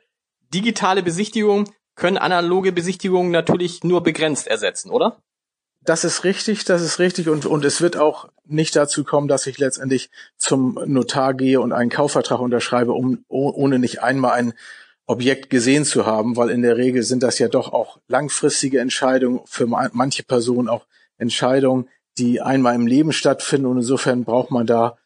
Digitale 0.53 1.03
Besichtigungen 1.03 1.69
können 1.95 2.17
analoge 2.17 2.71
Besichtigungen 2.71 3.31
natürlich 3.31 3.83
nur 3.83 4.03
begrenzt 4.03 4.47
ersetzen, 4.47 4.91
oder? 4.91 5.21
Das 5.87 6.03
ist 6.03 6.25
richtig, 6.25 6.65
das 6.65 6.81
ist 6.81 6.99
richtig. 6.99 7.29
Und, 7.29 7.45
und 7.45 7.63
es 7.63 7.79
wird 7.79 7.95
auch 7.95 8.27
nicht 8.45 8.75
dazu 8.75 9.05
kommen, 9.05 9.29
dass 9.29 9.47
ich 9.47 9.57
letztendlich 9.57 10.09
zum 10.35 10.77
Notar 10.85 11.33
gehe 11.33 11.61
und 11.61 11.71
einen 11.71 11.89
Kaufvertrag 11.89 12.41
unterschreibe, 12.41 12.91
um 12.91 13.23
ohne 13.29 13.79
nicht 13.79 14.03
einmal 14.03 14.33
ein 14.33 14.53
Objekt 15.05 15.49
gesehen 15.49 15.85
zu 15.85 16.05
haben, 16.05 16.35
weil 16.35 16.49
in 16.49 16.61
der 16.61 16.75
Regel 16.75 17.03
sind 17.03 17.23
das 17.23 17.39
ja 17.39 17.47
doch 17.47 17.71
auch 17.71 18.01
langfristige 18.09 18.81
Entscheidungen, 18.81 19.39
für 19.45 19.65
manche 19.65 20.23
Personen 20.23 20.67
auch 20.67 20.85
Entscheidungen, 21.17 21.87
die 22.17 22.41
einmal 22.41 22.75
im 22.75 22.85
Leben 22.85 23.13
stattfinden. 23.13 23.67
Und 23.67 23.77
insofern 23.77 24.25
braucht 24.25 24.51
man 24.51 24.67
da 24.67 24.97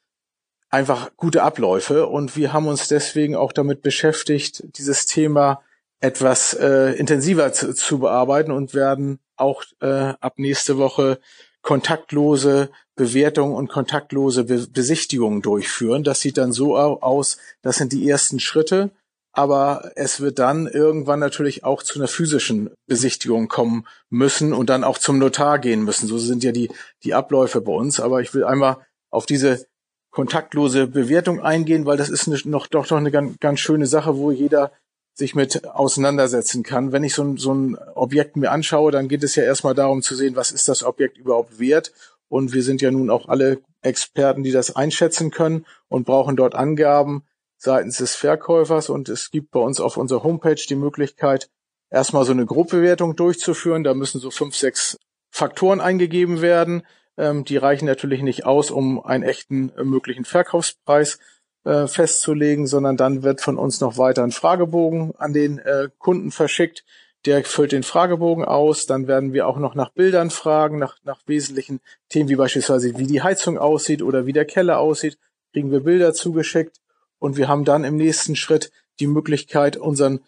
einfach 0.72 1.12
gute 1.16 1.44
Abläufe. 1.44 2.08
Und 2.08 2.36
wir 2.36 2.54
haben 2.54 2.68
uns 2.68 2.88
deswegen 2.88 3.36
auch 3.36 3.54
damit 3.54 3.84
beschäftigt, 3.84 4.64
dieses 4.80 5.06
Thema 5.06 5.62
etwas 6.00 6.56
äh, 6.56 6.94
intensiver 6.94 7.54
zu, 7.54 7.76
zu 7.76 8.00
bearbeiten 8.00 8.52
und 8.52 8.74
werden 8.74 9.20
auch 9.42 9.64
äh, 9.82 10.14
ab 10.20 10.34
nächste 10.38 10.78
Woche 10.78 11.20
kontaktlose 11.62 12.70
Bewertung 12.96 13.54
und 13.54 13.70
kontaktlose 13.70 14.44
Be 14.46 14.68
Besichtigungen 14.68 15.42
durchführen. 15.42 16.04
Das 16.04 16.22
sieht 16.22 16.38
dann 16.38 16.52
so 16.52 16.78
aus, 16.78 17.38
das 17.62 17.78
sind 17.78 17.94
die 17.94 18.08
ersten 18.08 18.40
Schritte, 18.40 18.92
aber 19.34 19.92
es 19.96 20.20
wird 20.20 20.40
dann 20.40 20.68
irgendwann 20.68 21.20
natürlich 21.20 21.64
auch 21.64 21.84
zu 21.84 22.00
einer 22.00 22.08
physischen 22.08 22.70
Besichtigung 22.88 23.48
kommen 23.48 23.88
müssen 24.10 24.54
und 24.54 24.70
dann 24.70 24.84
auch 24.84 24.98
zum 24.98 25.20
Notar 25.20 25.60
gehen 25.60 25.84
müssen. 25.84 26.08
So 26.08 26.18
sind 26.18 26.44
ja 26.44 26.52
die, 26.52 26.70
die 27.04 27.14
Abläufe 27.14 27.62
bei 27.62 27.72
uns. 27.72 28.00
Aber 28.00 28.22
ich 28.22 28.34
will 28.34 28.44
einmal 28.44 28.78
auf 29.10 29.26
diese 29.26 29.66
kontaktlose 30.12 30.88
Bewertung 30.88 31.40
eingehen, 31.40 31.86
weil 31.86 31.98
das 31.98 32.10
ist 32.10 32.28
eine, 32.28 32.38
noch 32.44 32.68
doch 32.68 32.90
noch 32.90 32.98
eine 32.98 33.12
ganz, 33.12 33.40
ganz 33.40 33.62
schöne 33.62 33.88
Sache, 33.88 34.18
wo 34.18 34.32
jeder 34.32 34.74
sich 35.22 35.36
mit 35.36 35.68
auseinandersetzen 35.68 36.64
kann. 36.64 36.92
Wenn 36.92 37.04
ich 37.04 37.14
so 37.14 37.24
ein, 37.24 37.38
so 37.38 37.54
ein 37.54 37.78
Objekt 37.94 38.38
mir 38.38 38.50
anschaue, 38.50 38.92
dann 38.92 39.08
geht 39.08 39.24
es 39.24 39.36
ja 39.36 39.44
erstmal 39.44 39.76
darum 39.76 40.02
zu 40.02 40.16
sehen, 40.16 40.36
was 40.36 40.50
ist 40.50 40.68
das 40.68 40.84
Objekt 40.84 41.20
überhaupt 41.20 41.60
wert. 41.60 41.94
Und 42.28 42.54
wir 42.54 42.64
sind 42.64 42.82
ja 42.82 42.90
nun 42.90 43.12
auch 43.12 43.30
alle 43.30 43.60
Experten, 43.84 44.42
die 44.42 44.52
das 44.52 44.76
einschätzen 44.76 45.30
können 45.30 45.68
und 45.90 46.08
brauchen 46.08 46.36
dort 46.36 46.56
Angaben 46.56 47.24
seitens 47.58 47.98
des 47.98 48.16
Verkäufers. 48.16 48.90
Und 48.90 49.10
es 49.10 49.30
gibt 49.30 49.52
bei 49.52 49.60
uns 49.60 49.80
auf 49.80 49.96
unserer 49.96 50.24
Homepage 50.24 50.56
die 50.56 50.76
Möglichkeit, 50.76 51.52
erstmal 51.92 52.26
so 52.26 52.32
eine 52.32 52.48
Gruppebewertung 52.48 53.16
durchzuführen. 53.16 53.84
Da 53.84 53.94
müssen 53.94 54.20
so 54.20 54.32
fünf, 54.32 54.56
sechs 54.56 54.98
Faktoren 55.30 55.82
eingegeben 55.82 56.42
werden. 56.42 56.82
Ähm, 57.16 57.46
die 57.46 57.58
reichen 57.58 57.86
natürlich 57.86 58.24
nicht 58.24 58.46
aus, 58.46 58.72
um 58.72 59.06
einen 59.06 59.24
echten 59.24 59.70
äh, 59.78 59.84
möglichen 59.84 60.26
Verkaufspreis 60.26 61.20
äh, 61.64 61.88
festzulegen, 61.88 62.68
sondern 62.68 62.98
dann 62.98 63.24
wird 63.24 63.42
von 63.42 63.58
uns 63.58 63.82
noch 63.82 63.98
weiter 63.98 64.24
ein 64.24 64.32
Fragebogen 64.32 65.14
an 65.18 65.34
den 65.34 65.60
äh, 65.60 65.90
Kunden 65.98 66.32
verschickt. 66.32 66.84
Der 67.26 67.44
füllt 67.44 67.72
den 67.72 67.84
Fragebogen 67.84 68.44
aus. 68.44 68.88
Dann 68.88 69.08
werden 69.08 69.34
wir 69.34 69.48
auch 69.48 69.58
noch 69.58 69.76
nach 69.76 69.92
Bildern 69.92 70.32
fragen, 70.32 70.80
nach, 70.80 70.98
nach 71.04 71.22
wesentlichen 71.28 71.80
Themen, 72.10 72.30
wie 72.30 72.36
beispielsweise 72.36 72.98
wie 72.98 73.06
die 73.06 73.22
Heizung 73.22 73.60
aussieht 73.60 74.02
oder 74.02 74.26
wie 74.26 74.34
der 74.34 74.46
Keller 74.46 74.80
aussieht. 74.80 75.20
Kriegen 75.54 75.72
wir 75.72 75.82
Bilder 75.82 76.14
zugeschickt. 76.14 76.78
Und 77.20 77.38
wir 77.38 77.48
haben 77.48 77.66
dann 77.66 77.84
im 77.84 77.96
nächsten 77.96 78.36
Schritt 78.36 78.72
die 79.00 79.06
Möglichkeit, 79.08 79.78
unseren 79.78 80.22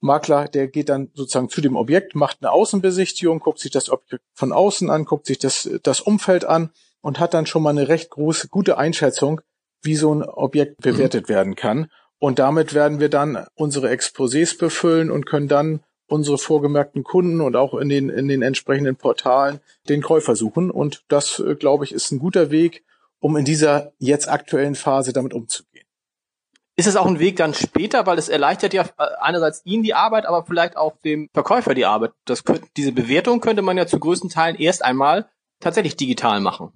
Makler, 0.00 0.48
der 0.48 0.66
geht 0.66 0.88
dann 0.88 1.10
sozusagen 1.14 1.48
zu 1.48 1.60
dem 1.60 1.76
Objekt, 1.76 2.16
macht 2.16 2.38
eine 2.40 2.50
Außenbesichtigung, 2.50 3.38
guckt 3.38 3.60
sich 3.60 3.70
das 3.70 3.88
Objekt 3.88 4.24
von 4.34 4.52
außen 4.52 4.90
an, 4.90 5.04
guckt 5.04 5.26
sich 5.26 5.38
das, 5.38 5.70
das 5.84 6.00
Umfeld 6.00 6.44
an 6.44 6.70
und 7.00 7.20
hat 7.20 7.34
dann 7.34 7.46
schon 7.46 7.62
mal 7.62 7.70
eine 7.70 7.86
recht 7.86 8.10
große, 8.10 8.48
gute 8.48 8.78
Einschätzung, 8.78 9.40
wie 9.82 9.96
so 9.96 10.14
ein 10.14 10.22
Objekt 10.22 10.80
mhm. 10.80 10.92
bewertet 10.92 11.28
werden 11.28 11.54
kann. 11.54 11.88
Und 12.18 12.38
damit 12.38 12.72
werden 12.72 13.00
wir 13.00 13.08
dann 13.08 13.46
unsere 13.54 13.90
Exposés 13.90 14.56
befüllen 14.56 15.10
und 15.10 15.26
können 15.26 15.48
dann 15.48 15.80
unsere 16.06 16.38
vorgemerkten 16.38 17.04
Kunden 17.04 17.40
und 17.40 17.56
auch 17.56 17.74
in 17.74 17.88
den, 17.88 18.10
in 18.10 18.28
den 18.28 18.42
entsprechenden 18.42 18.96
Portalen 18.96 19.60
den 19.88 20.02
Käufer 20.02 20.36
suchen. 20.36 20.70
Und 20.70 21.04
das, 21.08 21.40
äh, 21.40 21.56
glaube 21.56 21.84
ich, 21.84 21.92
ist 21.92 22.12
ein 22.12 22.18
guter 22.18 22.50
Weg, 22.50 22.84
um 23.18 23.36
in 23.36 23.44
dieser 23.44 23.92
jetzt 23.98 24.28
aktuellen 24.28 24.74
Phase 24.74 25.12
damit 25.12 25.32
umzugehen. 25.32 25.86
Ist 26.76 26.86
es 26.86 26.96
auch 26.96 27.06
ein 27.06 27.18
Weg 27.18 27.36
dann 27.36 27.54
später, 27.54 28.06
weil 28.06 28.18
es 28.18 28.28
erleichtert 28.28 28.72
ja 28.72 28.82
äh, 28.82 29.06
einerseits 29.20 29.62
Ihnen 29.64 29.82
die 29.82 29.94
Arbeit, 29.94 30.26
aber 30.26 30.44
vielleicht 30.44 30.76
auch 30.76 30.96
dem 31.04 31.28
Verkäufer 31.32 31.74
die 31.74 31.86
Arbeit. 31.86 32.12
Das 32.24 32.44
könnte, 32.44 32.68
diese 32.76 32.92
Bewertung 32.92 33.40
könnte 33.40 33.62
man 33.62 33.76
ja 33.76 33.86
zu 33.86 33.98
größten 33.98 34.30
Teilen 34.30 34.56
erst 34.56 34.84
einmal 34.84 35.28
tatsächlich 35.60 35.96
digital 35.96 36.40
machen. 36.40 36.72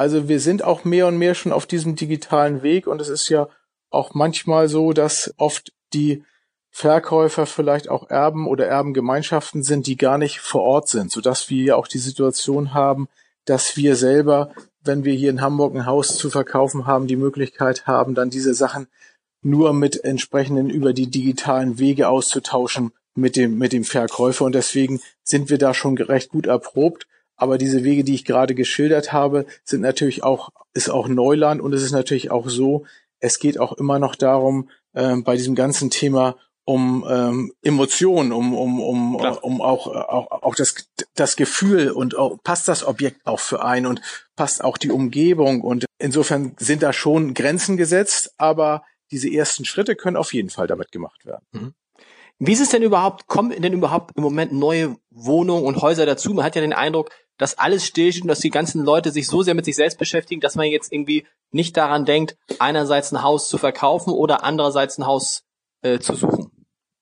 Also 0.00 0.28
wir 0.28 0.40
sind 0.40 0.64
auch 0.64 0.84
mehr 0.84 1.08
und 1.08 1.18
mehr 1.18 1.34
schon 1.34 1.52
auf 1.52 1.66
diesem 1.66 1.94
digitalen 1.94 2.62
Weg 2.62 2.86
und 2.86 3.02
es 3.02 3.10
ist 3.10 3.28
ja 3.28 3.50
auch 3.90 4.14
manchmal 4.14 4.66
so, 4.66 4.94
dass 4.94 5.34
oft 5.36 5.74
die 5.92 6.24
Verkäufer 6.70 7.44
vielleicht 7.44 7.90
auch 7.90 8.08
Erben 8.08 8.48
oder 8.48 8.66
Erbengemeinschaften 8.66 9.62
sind, 9.62 9.86
die 9.86 9.98
gar 9.98 10.16
nicht 10.16 10.40
vor 10.40 10.62
Ort 10.62 10.88
sind, 10.88 11.12
sodass 11.12 11.50
wir 11.50 11.62
ja 11.62 11.76
auch 11.76 11.86
die 11.86 11.98
Situation 11.98 12.72
haben, 12.72 13.08
dass 13.44 13.76
wir 13.76 13.94
selber, 13.94 14.54
wenn 14.82 15.04
wir 15.04 15.12
hier 15.12 15.28
in 15.28 15.42
Hamburg 15.42 15.74
ein 15.74 15.84
Haus 15.84 16.16
zu 16.16 16.30
verkaufen 16.30 16.86
haben, 16.86 17.06
die 17.06 17.16
Möglichkeit 17.16 17.86
haben, 17.86 18.14
dann 18.14 18.30
diese 18.30 18.54
Sachen 18.54 18.86
nur 19.42 19.74
mit 19.74 20.02
entsprechenden 20.02 20.70
über 20.70 20.94
die 20.94 21.10
digitalen 21.10 21.78
Wege 21.78 22.08
auszutauschen 22.08 22.92
mit 23.14 23.36
dem, 23.36 23.58
mit 23.58 23.74
dem 23.74 23.84
Verkäufer. 23.84 24.46
Und 24.46 24.54
deswegen 24.54 25.02
sind 25.24 25.50
wir 25.50 25.58
da 25.58 25.74
schon 25.74 25.98
recht 25.98 26.30
gut 26.30 26.46
erprobt. 26.46 27.06
Aber 27.40 27.56
diese 27.56 27.84
Wege, 27.84 28.04
die 28.04 28.14
ich 28.14 28.26
gerade 28.26 28.54
geschildert 28.54 29.14
habe, 29.14 29.46
sind 29.64 29.80
natürlich 29.80 30.22
auch, 30.22 30.50
ist 30.74 30.90
auch 30.90 31.08
Neuland 31.08 31.62
und 31.62 31.72
es 31.72 31.82
ist 31.82 31.92
natürlich 31.92 32.30
auch 32.30 32.50
so, 32.50 32.84
es 33.18 33.38
geht 33.38 33.58
auch 33.58 33.72
immer 33.72 33.98
noch 33.98 34.14
darum, 34.14 34.68
äh, 34.92 35.16
bei 35.16 35.36
diesem 35.36 35.54
ganzen 35.54 35.88
Thema 35.88 36.36
um 36.66 37.06
ähm, 37.08 37.52
Emotionen, 37.62 38.32
um 38.32 38.54
um 38.54 38.78
um 38.78 39.16
Klar. 39.18 39.42
um 39.42 39.62
auch 39.62 39.86
auch 39.86 40.30
auch 40.30 40.54
das 40.54 40.74
das 41.14 41.36
Gefühl 41.36 41.90
und 41.90 42.14
auch, 42.14 42.36
passt 42.44 42.68
das 42.68 42.86
Objekt 42.86 43.26
auch 43.26 43.40
für 43.40 43.64
einen 43.64 43.86
und 43.86 44.02
passt 44.36 44.62
auch 44.62 44.76
die 44.76 44.90
Umgebung 44.90 45.62
und 45.62 45.86
insofern 45.98 46.54
sind 46.58 46.82
da 46.82 46.92
schon 46.92 47.32
Grenzen 47.32 47.78
gesetzt, 47.78 48.34
aber 48.36 48.84
diese 49.10 49.30
ersten 49.30 49.64
Schritte 49.64 49.96
können 49.96 50.18
auf 50.18 50.34
jeden 50.34 50.50
Fall 50.50 50.66
damit 50.66 50.92
gemacht 50.92 51.24
werden. 51.24 51.46
Mhm. 51.52 51.74
Wie 52.42 52.52
ist 52.52 52.60
es 52.60 52.70
denn 52.70 52.82
überhaupt, 52.82 53.26
kommen 53.26 53.50
denn 53.50 53.74
überhaupt 53.74 54.16
im 54.16 54.22
Moment 54.22 54.50
neue 54.52 54.96
Wohnungen 55.10 55.64
und 55.64 55.82
Häuser 55.82 56.06
dazu? 56.06 56.32
Man 56.32 56.42
hat 56.42 56.54
ja 56.54 56.62
den 56.62 56.72
Eindruck, 56.72 57.10
dass 57.40 57.56
alles 57.56 57.86
stillsteht 57.86 58.22
und 58.22 58.28
dass 58.28 58.40
die 58.40 58.50
ganzen 58.50 58.84
Leute 58.84 59.10
sich 59.10 59.26
so 59.26 59.42
sehr 59.42 59.54
mit 59.54 59.64
sich 59.64 59.74
selbst 59.74 59.98
beschäftigen, 59.98 60.42
dass 60.42 60.56
man 60.56 60.66
jetzt 60.66 60.92
irgendwie 60.92 61.26
nicht 61.52 61.74
daran 61.74 62.04
denkt, 62.04 62.36
einerseits 62.58 63.12
ein 63.12 63.22
Haus 63.22 63.48
zu 63.48 63.56
verkaufen 63.56 64.12
oder 64.12 64.44
andererseits 64.44 64.98
ein 64.98 65.06
Haus 65.06 65.42
äh, 65.80 65.98
zu 65.98 66.14
suchen. 66.14 66.50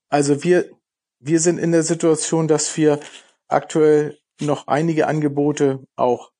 Also 0.08 0.44
wir, 0.44 0.70
wir 1.18 1.40
sind 1.40 1.58
in 1.58 1.72
der 1.72 1.82
Situation, 1.82 2.46
dass 2.46 2.76
wir 2.76 3.00
aktuell 3.48 4.16
noch 4.40 4.68
einige 4.68 5.08
Angebote 5.08 5.80
auch 5.96 6.30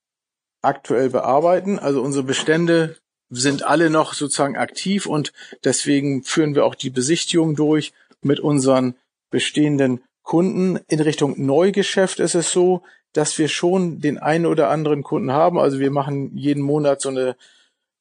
aktuell 0.62 1.10
bearbeiten. 1.10 1.80
Also 1.80 2.00
unsere 2.00 2.24
Bestände 2.24 2.96
sind 3.30 3.64
alle 3.64 3.90
noch 3.90 4.14
sozusagen 4.14 4.56
aktiv 4.56 5.06
und 5.06 5.32
deswegen 5.64 6.22
führen 6.22 6.54
wir 6.54 6.64
auch 6.64 6.76
die 6.76 6.90
Besichtigung 6.90 7.56
durch 7.56 7.92
mit 8.22 8.38
unseren 8.38 8.94
bestehenden 9.30 10.04
Kunden. 10.22 10.78
In 10.86 11.00
Richtung 11.00 11.34
Neugeschäft 11.44 12.20
ist 12.20 12.36
es 12.36 12.52
so, 12.52 12.82
dass 13.12 13.38
wir 13.38 13.48
schon 13.48 14.00
den 14.00 14.18
einen 14.18 14.46
oder 14.46 14.70
anderen 14.70 15.02
Kunden 15.02 15.32
haben. 15.32 15.58
Also 15.58 15.78
wir 15.78 15.90
machen 15.90 16.36
jeden 16.36 16.62
Monat 16.62 17.00
so 17.00 17.08
eine 17.08 17.36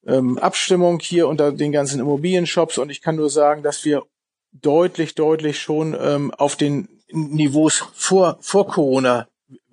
ähm, 0.06 0.38
Abstimmung 0.38 1.00
hier 1.00 1.28
unter 1.28 1.52
den 1.52 1.72
ganzen 1.72 2.00
Immobilienshops 2.00 2.78
und 2.78 2.90
ich 2.90 3.02
kann 3.02 3.16
nur 3.16 3.30
sagen, 3.30 3.64
dass 3.64 3.86
wir 3.86 4.04
deutlich, 4.52 5.16
deutlich 5.16 5.60
schon 5.60 5.96
ähm, 6.00 6.34
auf 6.34 6.56
den 6.56 6.88
Niveaus 7.12 7.84
vor, 7.94 8.38
vor 8.42 8.68
Corona 8.68 9.28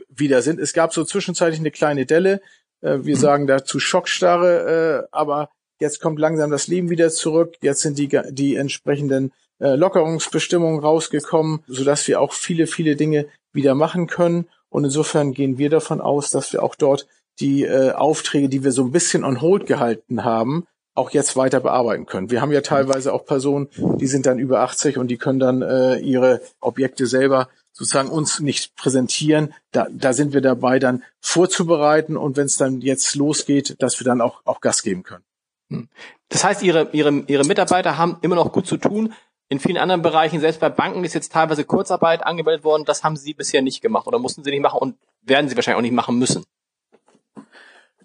wieder 0.09 0.42
sind. 0.42 0.61
Es 0.61 0.73
gab 0.73 0.92
so 0.92 1.05
zwischenzeitlich 1.05 1.61
eine 1.61 1.70
kleine 1.70 2.07
Delle. 2.07 2.40
Äh, 2.81 2.99
wir 3.03 3.16
mhm. 3.16 3.20
sagen 3.20 3.47
dazu 3.47 3.81
Schockstarre, 3.81 5.05
äh, 5.05 5.09
aber 5.11 5.51
jetzt 5.81 6.01
kommt 6.01 6.18
langsam 6.18 6.51
das 6.51 6.68
Leben 6.68 6.90
wieder 6.90 7.11
zurück. 7.11 7.57
Jetzt 7.61 7.81
sind 7.81 7.99
die, 7.99 8.09
die 8.31 8.57
entsprechenden 8.57 9.33
äh, 9.59 9.75
Lockerungsbestimmungen 9.75 10.81
rausgekommen, 10.81 11.64
sodass 11.66 12.07
wir 12.09 12.20
auch 12.20 12.33
viele, 12.33 12.66
viele 12.66 12.97
Dinge 12.97 13.27
wieder 13.53 13.75
machen 13.75 14.07
können. 14.07 14.49
Und 14.74 14.82
insofern 14.82 15.34
gehen 15.34 15.56
wir 15.56 15.70
davon 15.70 16.00
aus, 16.00 16.30
dass 16.30 16.52
wir 16.52 16.60
auch 16.60 16.74
dort 16.74 17.06
die 17.38 17.62
äh, 17.62 17.92
Aufträge, 17.92 18.48
die 18.48 18.64
wir 18.64 18.72
so 18.72 18.82
ein 18.82 18.90
bisschen 18.90 19.22
on 19.22 19.40
hold 19.40 19.66
gehalten 19.66 20.24
haben, 20.24 20.66
auch 20.96 21.12
jetzt 21.12 21.37
weiter 21.37 21.60
bearbeiten 21.60 22.06
können. 22.06 22.32
Wir 22.32 22.40
haben 22.40 22.50
ja 22.50 22.60
teilweise 22.60 23.12
auch 23.12 23.24
Personen, 23.24 23.68
die 23.76 24.08
sind 24.08 24.26
dann 24.26 24.40
über 24.40 24.62
80 24.62 24.98
und 24.98 25.06
die 25.12 25.16
können 25.16 25.38
dann 25.38 25.62
äh, 25.62 25.98
ihre 25.98 26.40
Objekte 26.60 27.06
selber 27.06 27.48
sozusagen 27.70 28.08
uns 28.08 28.40
nicht 28.40 28.74
präsentieren. 28.74 29.54
Da, 29.70 29.87
da 29.92 30.12
sind 30.12 30.32
wir 30.32 30.40
dabei, 30.40 30.80
dann 30.80 31.04
vorzubereiten 31.20 32.16
und 32.16 32.37
wenn 32.37 32.46
es 32.46 32.56
dann 32.56 32.80
jetzt 32.80 33.14
losgeht, 33.14 33.76
dass 33.80 34.00
wir 34.00 34.04
dann 34.04 34.20
auch, 34.20 34.40
auch 34.44 34.60
Gas 34.60 34.82
geben 34.82 35.04
können. 35.04 35.24
Hm. 35.70 35.88
Das 36.30 36.42
heißt, 36.42 36.64
ihre, 36.64 36.88
ihre, 36.90 37.22
ihre 37.28 37.44
Mitarbeiter 37.44 37.96
haben 37.96 38.18
immer 38.22 38.34
noch 38.34 38.50
gut 38.50 38.66
zu 38.66 38.76
tun. 38.76 39.12
In 39.48 39.61
vielen 39.61 39.76
anderen 39.76 40.02
Bereichen, 40.02 40.40
selbst 40.40 40.61
bei 40.61 40.70
Banken 40.70 41.04
ist 41.04 41.14
jetzt 41.14 41.33
teilweise 41.33 41.64
Kurzarbeit 41.64 42.24
angemeldet 42.24 42.64
worden. 42.64 42.85
Das 42.85 43.04
haben 43.04 43.16
sie 43.16 43.35
bisher 43.35 43.62
nicht 43.62 43.83
gemacht 43.83 44.07
oder 44.07 44.18
mussten 44.18 44.42
sie 44.42 44.50
nicht 44.50 44.62
machen 44.62 44.78
und 44.78 44.96
werden 45.22 45.48
sie 45.48 45.57
wahrscheinlich 45.57 45.78
auch 45.78 45.83
nicht 45.83 45.92
machen 45.92 46.18
müssen. 46.18 46.44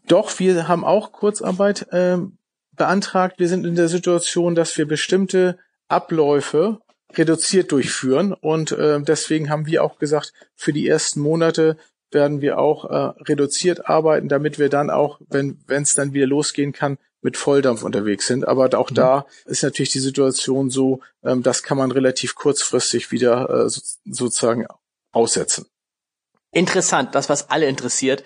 Doch, 0.07 0.37
wir 0.39 0.67
haben 0.67 0.83
auch 0.83 1.11
Kurzarbeit 1.11 1.87
ähm, 1.91 2.37
beantragt. 2.75 3.39
Wir 3.39 3.47
sind 3.47 3.65
in 3.65 3.75
der 3.75 3.87
Situation, 3.87 4.55
dass 4.55 4.77
wir 4.77 4.87
bestimmte 4.87 5.57
Abläufe 5.87 6.81
reduziert 7.13 7.71
durchführen 7.71 8.33
und 8.33 8.71
äh, 8.71 9.01
deswegen 9.01 9.49
haben 9.49 9.65
wir 9.65 9.83
auch 9.83 9.97
gesagt, 9.97 10.33
für 10.55 10.73
die 10.73 10.87
ersten 10.87 11.21
Monate 11.21 11.77
werden 12.11 12.41
wir 12.41 12.59
auch 12.59 12.85
äh, 12.85 13.23
reduziert 13.23 13.87
arbeiten, 13.87 14.29
damit 14.29 14.59
wir 14.59 14.69
dann 14.69 14.89
auch, 14.89 15.19
wenn 15.29 15.59
es 15.67 15.93
dann 15.93 16.13
wieder 16.13 16.27
losgehen 16.27 16.71
kann, 16.71 16.97
mit 17.21 17.37
Volldampf 17.37 17.83
unterwegs 17.83 18.27
sind. 18.27 18.47
Aber 18.47 18.77
auch 18.77 18.91
mhm. 18.91 18.95
da 18.95 19.25
ist 19.45 19.63
natürlich 19.63 19.91
die 19.91 19.99
Situation 19.99 20.69
so, 20.69 21.01
ähm, 21.23 21.43
das 21.43 21.63
kann 21.63 21.77
man 21.77 21.91
relativ 21.91 22.35
kurzfristig 22.35 23.11
wieder 23.11 23.49
äh, 23.49 23.69
so, 23.69 23.81
sozusagen 24.05 24.65
aussetzen. 25.11 25.65
Interessant, 26.51 27.15
das 27.15 27.29
was 27.29 27.49
alle 27.49 27.67
interessiert. 27.67 28.23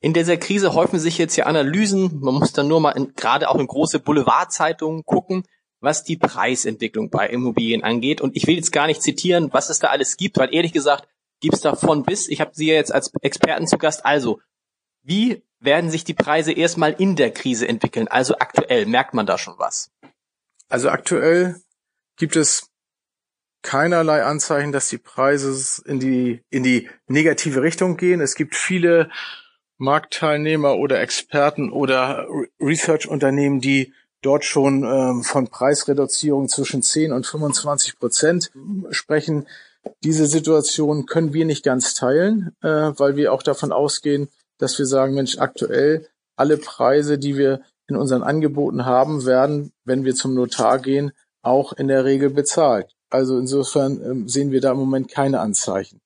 In 0.00 0.12
dieser 0.12 0.36
Krise 0.36 0.74
häufen 0.74 0.98
sich 0.98 1.18
jetzt 1.18 1.36
ja 1.36 1.46
Analysen. 1.46 2.20
Man 2.20 2.34
muss 2.34 2.52
dann 2.52 2.68
nur 2.68 2.80
mal 2.80 2.92
in, 2.92 3.14
gerade 3.14 3.48
auch 3.48 3.56
in 3.56 3.66
große 3.66 3.98
Boulevardzeitungen 3.98 5.04
gucken, 5.04 5.44
was 5.80 6.04
die 6.04 6.16
Preisentwicklung 6.16 7.10
bei 7.10 7.28
Immobilien 7.28 7.82
angeht. 7.82 8.20
Und 8.20 8.36
ich 8.36 8.46
will 8.46 8.56
jetzt 8.56 8.72
gar 8.72 8.86
nicht 8.86 9.02
zitieren, 9.02 9.52
was 9.52 9.70
es 9.70 9.78
da 9.78 9.88
alles 9.88 10.16
gibt, 10.16 10.36
weil 10.38 10.54
ehrlich 10.54 10.72
gesagt 10.72 11.08
gibt's 11.40 11.60
da 11.60 11.74
von 11.74 12.02
bis. 12.02 12.28
Ich 12.28 12.40
habe 12.40 12.52
Sie 12.54 12.66
ja 12.66 12.74
jetzt 12.74 12.92
als 12.92 13.12
Experten 13.20 13.66
zu 13.66 13.78
Gast. 13.78 14.04
Also, 14.04 14.40
wie 15.02 15.42
werden 15.60 15.90
sich 15.90 16.04
die 16.04 16.14
Preise 16.14 16.52
erstmal 16.52 16.92
in 16.92 17.16
der 17.16 17.32
Krise 17.32 17.66
entwickeln? 17.68 18.08
Also 18.08 18.36
aktuell, 18.38 18.86
merkt 18.86 19.14
man 19.14 19.26
da 19.26 19.38
schon 19.38 19.58
was? 19.58 19.90
Also 20.68 20.90
aktuell 20.90 21.60
gibt 22.16 22.36
es 22.36 22.70
keinerlei 23.62 24.22
Anzeichen, 24.22 24.72
dass 24.72 24.88
die 24.88 24.98
Preise 24.98 25.82
in 25.86 25.98
die, 25.98 26.42
in 26.50 26.62
die 26.62 26.88
negative 27.08 27.62
Richtung 27.62 27.96
gehen. 27.96 28.20
Es 28.20 28.34
gibt 28.34 28.54
viele 28.54 29.10
Marktteilnehmer 29.78 30.76
oder 30.76 31.00
Experten 31.00 31.70
oder 31.70 32.26
Research-Unternehmen, 32.60 33.60
die 33.60 33.92
dort 34.22 34.44
schon 34.44 34.84
ähm, 34.84 35.22
von 35.22 35.48
Preisreduzierung 35.48 36.48
zwischen 36.48 36.82
10 36.82 37.12
und 37.12 37.26
25 37.26 37.98
Prozent 37.98 38.50
sprechen. 38.90 39.46
Diese 40.02 40.26
Situation 40.26 41.06
können 41.06 41.32
wir 41.32 41.44
nicht 41.44 41.64
ganz 41.64 41.94
teilen, 41.94 42.56
äh, 42.62 42.68
weil 42.68 43.16
wir 43.16 43.32
auch 43.32 43.42
davon 43.42 43.72
ausgehen, 43.72 44.28
dass 44.58 44.78
wir 44.78 44.86
sagen, 44.86 45.14
Mensch, 45.14 45.38
aktuell 45.38 46.08
alle 46.36 46.56
Preise, 46.56 47.18
die 47.18 47.36
wir 47.36 47.62
in 47.88 47.96
unseren 47.96 48.22
Angeboten 48.22 48.84
haben, 48.84 49.24
werden, 49.26 49.72
wenn 49.84 50.04
wir 50.04 50.14
zum 50.14 50.34
Notar 50.34 50.78
gehen, 50.78 51.12
auch 51.42 51.72
in 51.72 51.88
der 51.88 52.04
Regel 52.04 52.30
bezahlt. 52.30 52.94
Also 53.10 53.38
insofern 53.38 54.00
ähm, 54.04 54.28
sehen 54.28 54.50
wir 54.50 54.60
da 54.60 54.72
im 54.72 54.78
Moment 54.78 55.10
keine 55.10 55.40
Anzeichen. 55.40 56.00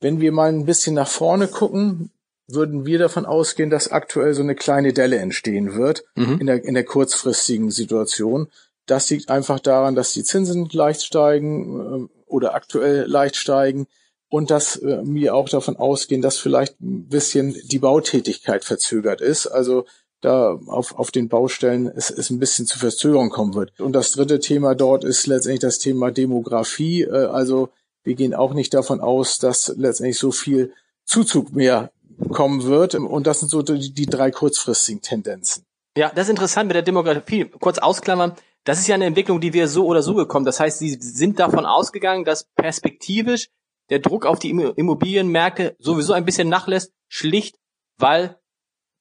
Wenn 0.00 0.20
wir 0.20 0.32
mal 0.32 0.48
ein 0.48 0.66
bisschen 0.66 0.94
nach 0.94 1.08
vorne 1.08 1.46
gucken, 1.46 2.10
würden 2.48 2.84
wir 2.84 2.98
davon 2.98 3.26
ausgehen, 3.26 3.70
dass 3.70 3.92
aktuell 3.92 4.34
so 4.34 4.42
eine 4.42 4.56
kleine 4.56 4.92
Delle 4.92 5.18
entstehen 5.18 5.74
wird 5.74 6.04
mhm. 6.16 6.40
in, 6.40 6.46
der, 6.46 6.64
in 6.64 6.74
der 6.74 6.84
kurzfristigen 6.84 7.70
Situation. 7.70 8.48
Das 8.86 9.08
liegt 9.10 9.30
einfach 9.30 9.60
daran, 9.60 9.94
dass 9.94 10.12
die 10.12 10.24
Zinsen 10.24 10.68
leicht 10.72 11.04
steigen 11.04 12.08
äh, 12.08 12.08
oder 12.26 12.54
aktuell 12.54 13.06
leicht 13.06 13.36
steigen 13.36 13.86
und 14.30 14.50
dass 14.50 14.76
äh, 14.76 15.00
wir 15.02 15.34
auch 15.34 15.48
davon 15.48 15.76
ausgehen, 15.76 16.22
dass 16.22 16.38
vielleicht 16.38 16.80
ein 16.80 17.08
bisschen 17.08 17.54
die 17.66 17.80
Bautätigkeit 17.80 18.64
verzögert 18.64 19.20
ist. 19.20 19.46
Also 19.46 19.84
da 20.22 20.58
auf, 20.66 20.98
auf 20.98 21.10
den 21.10 21.28
Baustellen 21.28 21.86
es, 21.88 22.10
es 22.10 22.30
ein 22.30 22.38
bisschen 22.38 22.66
zu 22.66 22.78
Verzögerung 22.78 23.30
kommen 23.30 23.54
wird. 23.54 23.78
Und 23.80 23.92
das 23.92 24.12
dritte 24.12 24.38
Thema 24.38 24.74
dort 24.74 25.04
ist 25.04 25.26
letztendlich 25.26 25.60
das 25.60 25.78
Thema 25.78 26.10
Demografie. 26.10 27.02
Äh, 27.02 27.26
also 27.26 27.70
wir 28.04 28.14
gehen 28.14 28.34
auch 28.34 28.54
nicht 28.54 28.72
davon 28.72 29.00
aus, 29.00 29.38
dass 29.38 29.74
letztendlich 29.76 30.18
so 30.18 30.30
viel 30.30 30.72
Zuzug 31.04 31.52
mehr 31.52 31.90
kommen 32.30 32.64
wird. 32.64 32.94
Und 32.94 33.26
das 33.26 33.40
sind 33.40 33.48
so 33.48 33.62
die, 33.62 33.92
die 33.92 34.06
drei 34.06 34.30
kurzfristigen 34.30 35.02
Tendenzen. 35.02 35.64
Ja, 35.96 36.12
das 36.14 36.26
ist 36.26 36.30
interessant 36.30 36.68
mit 36.68 36.76
der 36.76 36.82
Demografie. 36.82 37.46
Kurz 37.46 37.78
ausklammern. 37.78 38.36
Das 38.64 38.78
ist 38.78 38.86
ja 38.86 38.94
eine 38.94 39.06
Entwicklung, 39.06 39.40
die 39.40 39.52
wir 39.52 39.66
so 39.66 39.86
oder 39.86 40.02
so 40.02 40.14
gekommen. 40.14 40.44
Das 40.44 40.60
heißt, 40.60 40.78
Sie 40.78 40.96
sind 41.00 41.40
davon 41.40 41.66
ausgegangen, 41.66 42.24
dass 42.24 42.44
perspektivisch 42.54 43.48
der 43.90 43.98
Druck 43.98 44.24
auf 44.24 44.38
die 44.38 44.50
Immobilienmärkte 44.50 45.76
sowieso 45.78 46.12
ein 46.12 46.24
bisschen 46.24 46.48
nachlässt, 46.48 46.92
schlicht, 47.08 47.58
weil, 47.98 48.38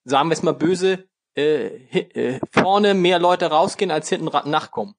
sagen 0.04 0.30
wir 0.30 0.34
es 0.34 0.44
mal 0.44 0.54
böse, 0.54 1.08
äh, 1.36 1.68
äh, 1.92 2.40
vorne 2.52 2.94
mehr 2.94 3.20
Leute 3.20 3.46
rausgehen, 3.46 3.92
als 3.92 4.10
hinten 4.10 4.26
nachkommen. 4.50 4.96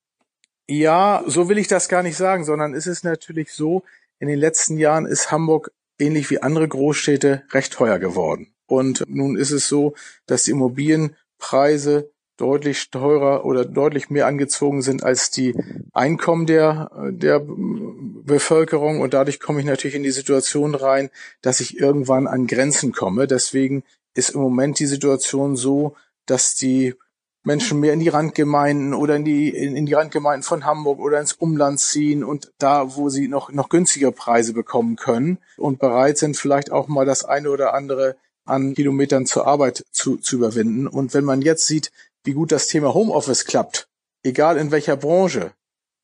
Ja, 0.67 1.23
so 1.27 1.49
will 1.49 1.57
ich 1.57 1.67
das 1.67 1.89
gar 1.89 2.03
nicht 2.03 2.15
sagen, 2.15 2.45
sondern 2.45 2.73
es 2.73 2.87
ist 2.87 3.03
natürlich 3.03 3.51
so, 3.51 3.83
in 4.19 4.27
den 4.27 4.39
letzten 4.39 4.77
Jahren 4.77 5.05
ist 5.05 5.31
Hamburg 5.31 5.71
ähnlich 5.99 6.29
wie 6.29 6.41
andere 6.41 6.67
Großstädte 6.67 7.43
recht 7.51 7.73
teuer 7.73 7.99
geworden. 7.99 8.53
Und 8.67 9.03
nun 9.07 9.35
ist 9.35 9.51
es 9.51 9.67
so, 9.67 9.95
dass 10.27 10.43
die 10.43 10.51
Immobilienpreise 10.51 12.11
deutlich 12.41 12.89
teurer 12.89 13.45
oder 13.45 13.65
deutlich 13.65 14.09
mehr 14.09 14.25
angezogen 14.25 14.81
sind 14.81 15.03
als 15.03 15.29
die 15.29 15.55
Einkommen 15.93 16.47
der, 16.47 16.89
der 17.11 17.39
Bevölkerung. 17.45 18.99
Und 18.99 19.13
dadurch 19.13 19.39
komme 19.39 19.59
ich 19.59 19.65
natürlich 19.65 19.95
in 19.95 20.03
die 20.03 20.11
Situation 20.11 20.73
rein, 20.73 21.11
dass 21.41 21.59
ich 21.59 21.79
irgendwann 21.79 22.25
an 22.25 22.47
Grenzen 22.47 22.93
komme. 22.93 23.27
Deswegen 23.27 23.83
ist 24.15 24.31
im 24.31 24.41
Moment 24.41 24.79
die 24.79 24.87
Situation 24.87 25.55
so, 25.55 25.95
dass 26.25 26.55
die 26.55 26.95
Menschen 27.43 27.79
mehr 27.79 27.93
in 27.93 27.99
die 27.99 28.09
Randgemeinden 28.09 28.93
oder 28.93 29.15
in 29.15 29.25
die, 29.25 29.49
in, 29.49 29.75
in 29.75 29.85
die 29.85 29.93
Randgemeinden 29.93 30.43
von 30.43 30.65
Hamburg 30.65 30.99
oder 30.99 31.19
ins 31.19 31.33
Umland 31.33 31.79
ziehen 31.79 32.23
und 32.23 32.51
da, 32.57 32.95
wo 32.95 33.09
sie 33.09 33.27
noch, 33.27 33.51
noch 33.51 33.69
günstigere 33.69 34.11
Preise 34.11 34.53
bekommen 34.53 34.95
können 34.95 35.37
und 35.57 35.79
bereit 35.79 36.17
sind, 36.17 36.37
vielleicht 36.37 36.71
auch 36.71 36.87
mal 36.87 37.05
das 37.05 37.23
eine 37.23 37.49
oder 37.49 37.73
andere 37.73 38.15
an 38.45 38.73
Kilometern 38.73 39.25
zur 39.25 39.47
Arbeit 39.47 39.85
zu, 39.91 40.17
zu 40.17 40.35
überwinden. 40.35 40.87
Und 40.87 41.13
wenn 41.13 41.23
man 41.23 41.41
jetzt 41.41 41.67
sieht, 41.67 41.91
wie 42.23 42.33
gut 42.33 42.51
das 42.51 42.67
Thema 42.67 42.93
Homeoffice 42.93 43.45
klappt, 43.45 43.87
egal 44.23 44.57
in 44.57 44.71
welcher 44.71 44.97
Branche, 44.97 45.51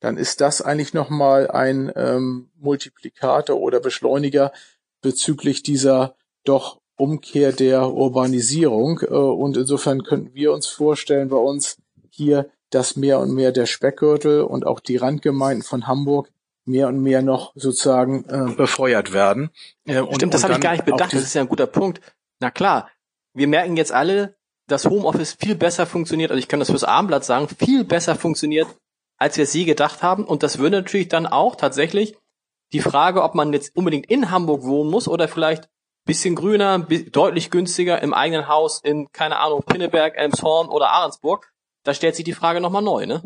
dann 0.00 0.16
ist 0.16 0.40
das 0.40 0.62
eigentlich 0.62 0.94
nochmal 0.94 1.50
ein 1.50 1.92
ähm, 1.96 2.50
Multiplikator 2.56 3.56
oder 3.56 3.80
Beschleuniger 3.80 4.52
bezüglich 5.00 5.62
dieser 5.62 6.14
doch 6.44 6.80
Umkehr 6.96 7.52
der 7.52 7.90
Urbanisierung. 7.90 9.00
Äh, 9.00 9.06
und 9.14 9.56
insofern 9.56 10.02
könnten 10.02 10.34
wir 10.34 10.52
uns 10.52 10.66
vorstellen 10.66 11.28
bei 11.28 11.36
uns 11.36 11.78
hier, 12.10 12.50
dass 12.70 12.96
mehr 12.96 13.18
und 13.18 13.32
mehr 13.32 13.52
der 13.52 13.66
Speckgürtel 13.66 14.42
und 14.42 14.66
auch 14.66 14.80
die 14.80 14.96
Randgemeinden 14.96 15.62
von 15.62 15.86
Hamburg 15.86 16.30
mehr 16.64 16.88
und 16.88 17.02
mehr 17.02 17.22
noch 17.22 17.52
sozusagen 17.54 18.24
äh, 18.28 18.54
befeuert 18.54 19.12
werden. 19.12 19.50
Äh, 19.84 19.94
Stimmt, 19.94 20.22
und, 20.24 20.34
das 20.34 20.44
habe 20.44 20.54
ich 20.54 20.60
gar 20.60 20.72
nicht 20.72 20.84
bedacht. 20.84 21.12
Das 21.12 21.22
ist 21.22 21.34
ja 21.34 21.40
ein 21.40 21.48
guter 21.48 21.66
Punkt. 21.66 22.00
Na 22.40 22.50
klar, 22.50 22.90
wir 23.32 23.48
merken 23.48 23.76
jetzt 23.76 23.90
alle, 23.90 24.36
dass 24.68 24.84
Homeoffice 24.84 25.32
viel 25.32 25.54
besser 25.56 25.86
funktioniert, 25.86 26.30
also 26.30 26.38
ich 26.38 26.48
kann 26.48 26.60
das 26.60 26.70
fürs 26.70 26.84
Abendblatt 26.84 27.24
sagen, 27.24 27.48
viel 27.48 27.84
besser 27.84 28.14
funktioniert, 28.14 28.68
als 29.16 29.36
wir 29.36 29.44
es 29.44 29.54
je 29.54 29.64
gedacht 29.64 30.02
haben. 30.02 30.24
Und 30.24 30.42
das 30.42 30.58
würde 30.58 30.76
natürlich 30.76 31.08
dann 31.08 31.26
auch 31.26 31.56
tatsächlich 31.56 32.16
die 32.72 32.80
Frage, 32.80 33.22
ob 33.22 33.34
man 33.34 33.52
jetzt 33.52 33.74
unbedingt 33.76 34.10
in 34.10 34.30
Hamburg 34.30 34.62
wohnen 34.62 34.90
muss 34.90 35.08
oder 35.08 35.26
vielleicht 35.26 35.68
bisschen 36.04 36.34
grüner, 36.34 36.78
deutlich 36.78 37.50
günstiger 37.50 38.02
im 38.02 38.14
eigenen 38.14 38.48
Haus 38.48 38.80
in, 38.82 39.12
keine 39.12 39.38
Ahnung, 39.38 39.62
Pinneberg, 39.62 40.16
Elmshorn 40.16 40.68
oder 40.68 40.90
Ahrensburg. 40.90 41.52
Da 41.84 41.92
stellt 41.92 42.16
sich 42.16 42.24
die 42.24 42.32
Frage 42.32 42.60
nochmal 42.60 42.82
neu, 42.82 43.04
ne? 43.04 43.22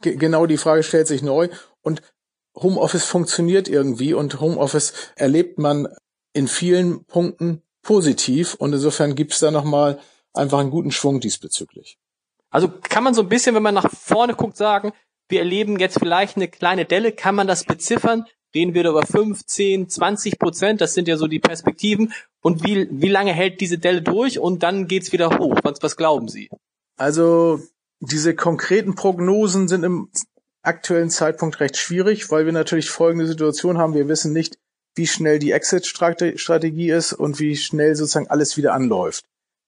G 0.00 0.16
genau, 0.16 0.46
die 0.46 0.56
Frage 0.56 0.82
stellt 0.82 1.06
sich 1.06 1.22
neu. 1.22 1.48
Und 1.80 2.02
Homeoffice 2.56 3.04
funktioniert 3.04 3.68
irgendwie 3.68 4.14
und 4.14 4.40
Homeoffice 4.40 4.94
erlebt 5.14 5.58
man 5.58 5.88
in 6.32 6.48
vielen 6.48 7.04
Punkten 7.04 7.62
positiv. 7.82 8.54
Und 8.54 8.72
insofern 8.72 9.14
gibt's 9.14 9.38
da 9.38 9.52
nochmal 9.52 10.00
einfach 10.34 10.58
einen 10.58 10.70
guten 10.70 10.90
Schwung 10.90 11.20
diesbezüglich. 11.20 11.98
Also 12.50 12.68
kann 12.68 13.02
man 13.02 13.14
so 13.14 13.22
ein 13.22 13.28
bisschen, 13.28 13.54
wenn 13.54 13.62
man 13.62 13.74
nach 13.74 13.90
vorne 13.90 14.34
guckt, 14.34 14.56
sagen, 14.56 14.92
wir 15.28 15.40
erleben 15.40 15.78
jetzt 15.78 15.98
vielleicht 15.98 16.36
eine 16.36 16.48
kleine 16.48 16.84
Delle, 16.84 17.12
kann 17.12 17.34
man 17.34 17.46
das 17.46 17.64
beziffern? 17.64 18.26
Reden 18.54 18.74
wir 18.74 18.84
da 18.84 18.90
über 18.90 19.04
15, 19.04 19.88
20 19.88 20.38
Prozent? 20.38 20.80
Das 20.80 20.94
sind 20.94 21.08
ja 21.08 21.16
so 21.16 21.26
die 21.26 21.40
Perspektiven. 21.40 22.12
Und 22.40 22.64
wie, 22.64 22.86
wie 22.90 23.08
lange 23.08 23.32
hält 23.32 23.60
diese 23.60 23.78
Delle 23.78 24.02
durch 24.02 24.38
und 24.38 24.62
dann 24.62 24.86
geht's 24.86 25.12
wieder 25.12 25.38
hoch? 25.38 25.58
Was, 25.64 25.78
was 25.80 25.96
glauben 25.96 26.28
Sie? 26.28 26.50
Also 26.96 27.60
diese 27.98 28.34
konkreten 28.36 28.94
Prognosen 28.94 29.66
sind 29.66 29.82
im 29.82 30.10
aktuellen 30.62 31.10
Zeitpunkt 31.10 31.58
recht 31.60 31.76
schwierig, 31.76 32.30
weil 32.30 32.46
wir 32.46 32.52
natürlich 32.52 32.90
folgende 32.90 33.26
Situation 33.26 33.78
haben. 33.78 33.94
Wir 33.94 34.08
wissen 34.08 34.32
nicht, 34.32 34.58
wie 34.94 35.06
schnell 35.06 35.38
die 35.38 35.50
Exit-Strategie 35.50 36.90
ist 36.90 37.12
und 37.12 37.40
wie 37.40 37.56
schnell 37.56 37.96
sozusagen 37.96 38.28
alles 38.28 38.56
wieder 38.56 38.74
anläuft. 38.74 39.24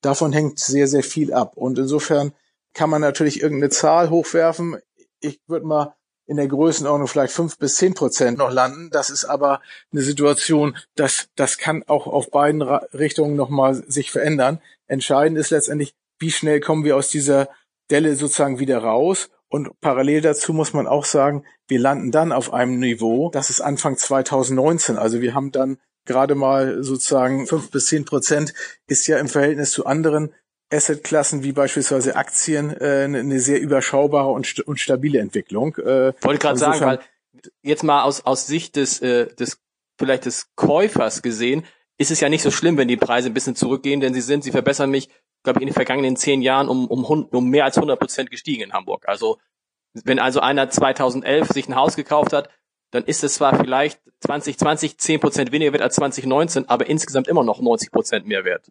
Davon 0.07 0.33
hängt 0.33 0.61
sehr, 0.61 0.87
sehr 0.87 1.03
viel 1.03 1.33
ab. 1.33 1.57
Und 1.57 1.81
insofern 1.81 2.33
kann 2.75 2.91
man 2.91 3.01
natürlich 3.01 3.43
irgendeine 3.43 3.71
Zahl 3.71 4.09
hochwerfen. 4.09 4.77
Ich 5.19 5.41
würde 5.49 5.67
mal 5.67 5.97
in 6.27 6.37
der 6.37 6.47
Größenordnung 6.47 7.09
vielleicht 7.09 7.33
fünf 7.33 7.59
bis 7.59 7.75
zehn 7.75 7.95
Prozent 7.95 8.39
noch 8.39 8.53
landen. 8.53 8.91
Das 8.93 9.11
ist 9.11 9.25
aber 9.25 9.61
eine 9.91 10.03
Situation, 10.03 10.77
das, 10.95 11.27
das 11.35 11.59
kann 11.59 11.83
auch 11.89 12.07
auf 12.07 12.31
beiden 12.31 12.63
Richtungen 12.63 13.35
nochmal 13.35 13.75
sich 13.75 14.13
verändern. 14.13 14.61
Entscheidend 14.87 15.39
ist 15.39 15.51
letztendlich, 15.51 15.97
wie 16.21 16.31
schnell 16.31 16.61
kommen 16.61 16.85
wir 16.85 16.97
aus 16.97 17.09
dieser 17.09 17.49
Delle 17.91 18.15
sozusagen 18.15 18.61
wieder 18.61 18.79
raus. 18.79 19.29
Und 19.49 19.81
parallel 19.81 20.21
dazu 20.21 20.53
muss 20.53 20.73
man 20.73 20.87
auch 20.87 21.05
sagen, 21.05 21.45
wir 21.67 21.81
landen 21.81 22.13
dann 22.13 22.31
auf 22.31 22.53
einem 22.53 22.79
Niveau, 22.79 23.29
das 23.31 23.51
ist 23.51 23.61
Anfang 23.61 23.97
2019. 23.97 24.99
Also 24.99 25.21
wir 25.21 25.35
haben 25.35 25.51
dann 25.51 25.79
gerade 26.07 26.35
mal 26.35 26.83
sozusagen 26.83 27.47
fünf 27.47 27.71
bis 27.71 27.87
zehn 27.87 28.05
Prozent 28.05 28.55
ist 28.87 29.07
ja 29.07 29.19
im 29.19 29.29
Verhältnis 29.29 29.73
zu 29.73 29.87
anderen 29.87 30.33
Assetklassen 30.73 31.45
wie 31.45 31.53
beispielsweise 31.53 32.17
Aktien 32.17 32.71
äh, 32.71 33.05
eine 33.05 33.39
sehr 33.39 33.61
überschaubare 33.61 34.31
und, 34.31 34.47
st 34.47 34.61
und 34.61 34.81
stabile 34.81 35.21
Entwicklung. 35.21 35.77
Äh, 35.77 36.13
Wollte 36.21 36.39
gerade 36.39 36.59
sagen, 36.59 36.81
weil 36.81 37.01
jetzt 37.63 37.85
mal 37.85 38.03
aus, 38.03 38.25
aus 38.27 38.47
Sicht 38.47 38.77
des, 38.77 39.01
äh, 39.01 39.27
des 39.35 39.61
vielleicht 39.99 40.27
des 40.27 40.51
Käufers 40.57 41.23
gesehen, 41.23 41.65
ist 41.99 42.11
es 42.11 42.21
ja 42.21 42.29
nicht 42.29 42.43
so 42.43 42.51
schlimm, 42.51 42.77
wenn 42.77 42.89
die 42.89 42.97
Preise 42.97 43.31
ein 43.31 43.35
bisschen 43.35 43.57
zurückgehen, 43.57 44.01
denn 44.01 44.13
sie 44.13 44.21
sind, 44.21 44.45
sie 44.45 44.51
verbessern 44.51 44.91
mich, 44.91 45.09
glaube 45.43 45.61
ich, 45.61 45.63
in 45.63 45.69
den 45.69 45.75
vergangenen 45.75 46.17
zehn 46.17 46.43
Jahren 46.43 46.69
um, 46.69 46.87
um, 46.89 47.05
um 47.05 47.49
mehr 47.49 47.65
als 47.65 47.77
100 47.77 47.99
Prozent 47.99 48.31
gestiegen 48.31 48.63
in 48.63 48.73
Hamburg. 48.73 49.05
Also 49.07 49.39
wenn 50.05 50.19
also 50.19 50.41
einer 50.41 50.69
2011 50.69 51.49
sich 51.49 51.69
ein 51.69 51.77
Haus 51.77 51.97
gekauft 51.97 52.33
hat, 52.33 52.51
dann 52.91 53.05
ist 53.05 53.25
es 53.25 53.35
zwar 53.35 53.57
vielleicht 53.57 54.01
2020 54.21 54.99
10 54.99 55.21
Prozent 55.21 55.53
weniger 55.53 55.73
wert 55.73 55.83
als 55.83 55.97
2019, 55.97 56.69
aber 56.69 56.87
insgesamt 56.89 57.29
immer 57.29 57.45
noch 57.45 57.61
90 57.61 57.91
Prozent 57.91 58.27
mehr 58.27 58.45
wert. 58.45 58.71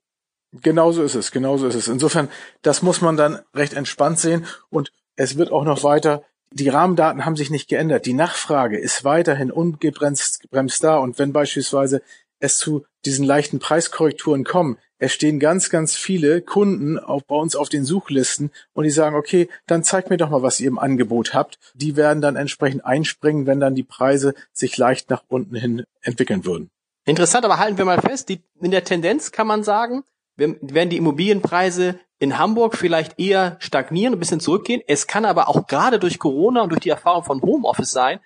Genauso 0.51 1.03
ist 1.03 1.15
es, 1.15 1.31
genauso 1.31 1.67
ist 1.67 1.75
es. 1.75 1.87
Insofern, 1.87 2.29
das 2.61 2.81
muss 2.81 3.01
man 3.01 3.17
dann 3.17 3.39
recht 3.53 3.73
entspannt 3.73 4.19
sehen 4.19 4.45
und 4.69 4.91
es 5.15 5.37
wird 5.37 5.51
auch 5.51 5.63
noch 5.63 5.83
weiter 5.83 6.23
die 6.55 6.69
Rahmendaten 6.69 7.25
haben 7.25 7.35
sich 7.35 7.49
nicht 7.49 7.67
geändert. 7.67 8.05
Die 8.05 8.13
Nachfrage 8.13 8.79
ist 8.79 9.03
weiterhin 9.03 9.51
ungebremst 9.51 10.49
bremst 10.49 10.83
da. 10.85 10.97
Und 10.97 11.19
wenn 11.19 11.33
beispielsweise 11.33 12.01
es 12.39 12.57
zu 12.57 12.85
diesen 13.03 13.25
leichten 13.25 13.59
Preiskorrekturen 13.59 14.45
kommen, 14.45 14.77
es 14.97 15.13
stehen 15.13 15.39
ganz, 15.39 15.69
ganz 15.69 15.95
viele 15.95 16.41
Kunden 16.41 16.97
auch 16.97 17.21
bei 17.23 17.35
uns 17.35 17.55
auf 17.55 17.69
den 17.69 17.83
Suchlisten 17.83 18.51
und 18.73 18.85
die 18.85 18.91
sagen, 18.91 19.15
okay, 19.15 19.49
dann 19.67 19.83
zeigt 19.83 20.09
mir 20.09 20.17
doch 20.17 20.29
mal, 20.29 20.41
was 20.41 20.59
ihr 20.59 20.67
im 20.67 20.79
Angebot 20.79 21.33
habt. 21.33 21.59
Die 21.73 21.95
werden 21.95 22.21
dann 22.21 22.35
entsprechend 22.35 22.85
einspringen, 22.85 23.45
wenn 23.45 23.59
dann 23.59 23.75
die 23.75 23.83
Preise 23.83 24.33
sich 24.53 24.77
leicht 24.77 25.09
nach 25.09 25.23
unten 25.27 25.55
hin 25.55 25.83
entwickeln 26.01 26.45
würden. 26.45 26.69
Interessant, 27.05 27.45
aber 27.45 27.59
halten 27.59 27.77
wir 27.77 27.85
mal 27.85 28.01
fest, 28.01 28.29
die, 28.29 28.41
in 28.61 28.71
der 28.71 28.83
Tendenz 28.83 29.31
kann 29.31 29.47
man 29.47 29.63
sagen, 29.63 30.03
werden 30.37 30.89
die 30.89 30.97
Immobilienpreise 30.97 31.99
in 32.19 32.37
Hamburg 32.37 32.75
vielleicht 32.75 33.19
eher 33.19 33.57
stagnieren, 33.59 34.13
ein 34.13 34.19
bisschen 34.19 34.39
zurückgehen. 34.39 34.81
Es 34.87 35.07
kann 35.07 35.25
aber 35.25 35.49
auch 35.49 35.67
gerade 35.67 35.99
durch 35.99 36.19
Corona 36.19 36.61
und 36.63 36.69
durch 36.69 36.81
die 36.81 36.89
Erfahrung 36.89 37.23
von 37.23 37.41
Homeoffice 37.41 37.91
sein, 37.91 38.19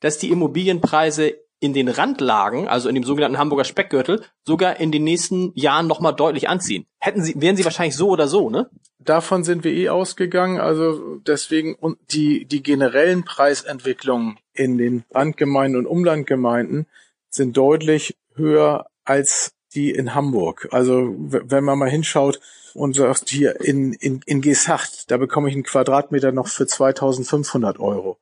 dass 0.00 0.18
die 0.18 0.30
Immobilienpreise 0.30 1.34
in 1.62 1.74
den 1.74 1.88
Randlagen, 1.88 2.66
also 2.66 2.88
in 2.88 2.96
dem 2.96 3.04
sogenannten 3.04 3.38
Hamburger 3.38 3.62
Speckgürtel, 3.62 4.24
sogar 4.44 4.80
in 4.80 4.90
den 4.90 5.04
nächsten 5.04 5.52
Jahren 5.54 5.86
nochmal 5.86 6.12
deutlich 6.12 6.48
anziehen. 6.48 6.86
Hätten 6.98 7.22
sie, 7.22 7.40
wären 7.40 7.56
sie 7.56 7.64
wahrscheinlich 7.64 7.94
so 7.94 8.08
oder 8.08 8.26
so, 8.26 8.50
ne? 8.50 8.68
Davon 8.98 9.44
sind 9.44 9.62
wir 9.62 9.72
eh 9.72 9.88
ausgegangen. 9.88 10.58
Also 10.58 11.20
deswegen 11.24 11.76
und 11.76 11.98
die, 12.10 12.46
die 12.46 12.64
generellen 12.64 13.24
Preisentwicklungen 13.24 14.38
in 14.52 14.76
den 14.76 15.04
Randgemeinden 15.12 15.78
und 15.78 15.86
Umlandgemeinden 15.86 16.86
sind 17.30 17.56
deutlich 17.56 18.16
höher 18.34 18.86
als 19.04 19.54
die 19.72 19.92
in 19.92 20.16
Hamburg. 20.16 20.68
Also 20.72 21.14
wenn 21.16 21.62
man 21.62 21.78
mal 21.78 21.88
hinschaut 21.88 22.40
und 22.74 22.96
sagt, 22.96 23.30
hier 23.30 23.60
in, 23.60 23.92
in, 23.92 24.20
in 24.26 24.40
Gesacht, 24.40 25.12
da 25.12 25.16
bekomme 25.16 25.48
ich 25.48 25.54
einen 25.54 25.62
Quadratmeter 25.62 26.32
noch 26.32 26.48
für 26.48 26.66
2500 26.66 27.78
Euro. 27.78 28.18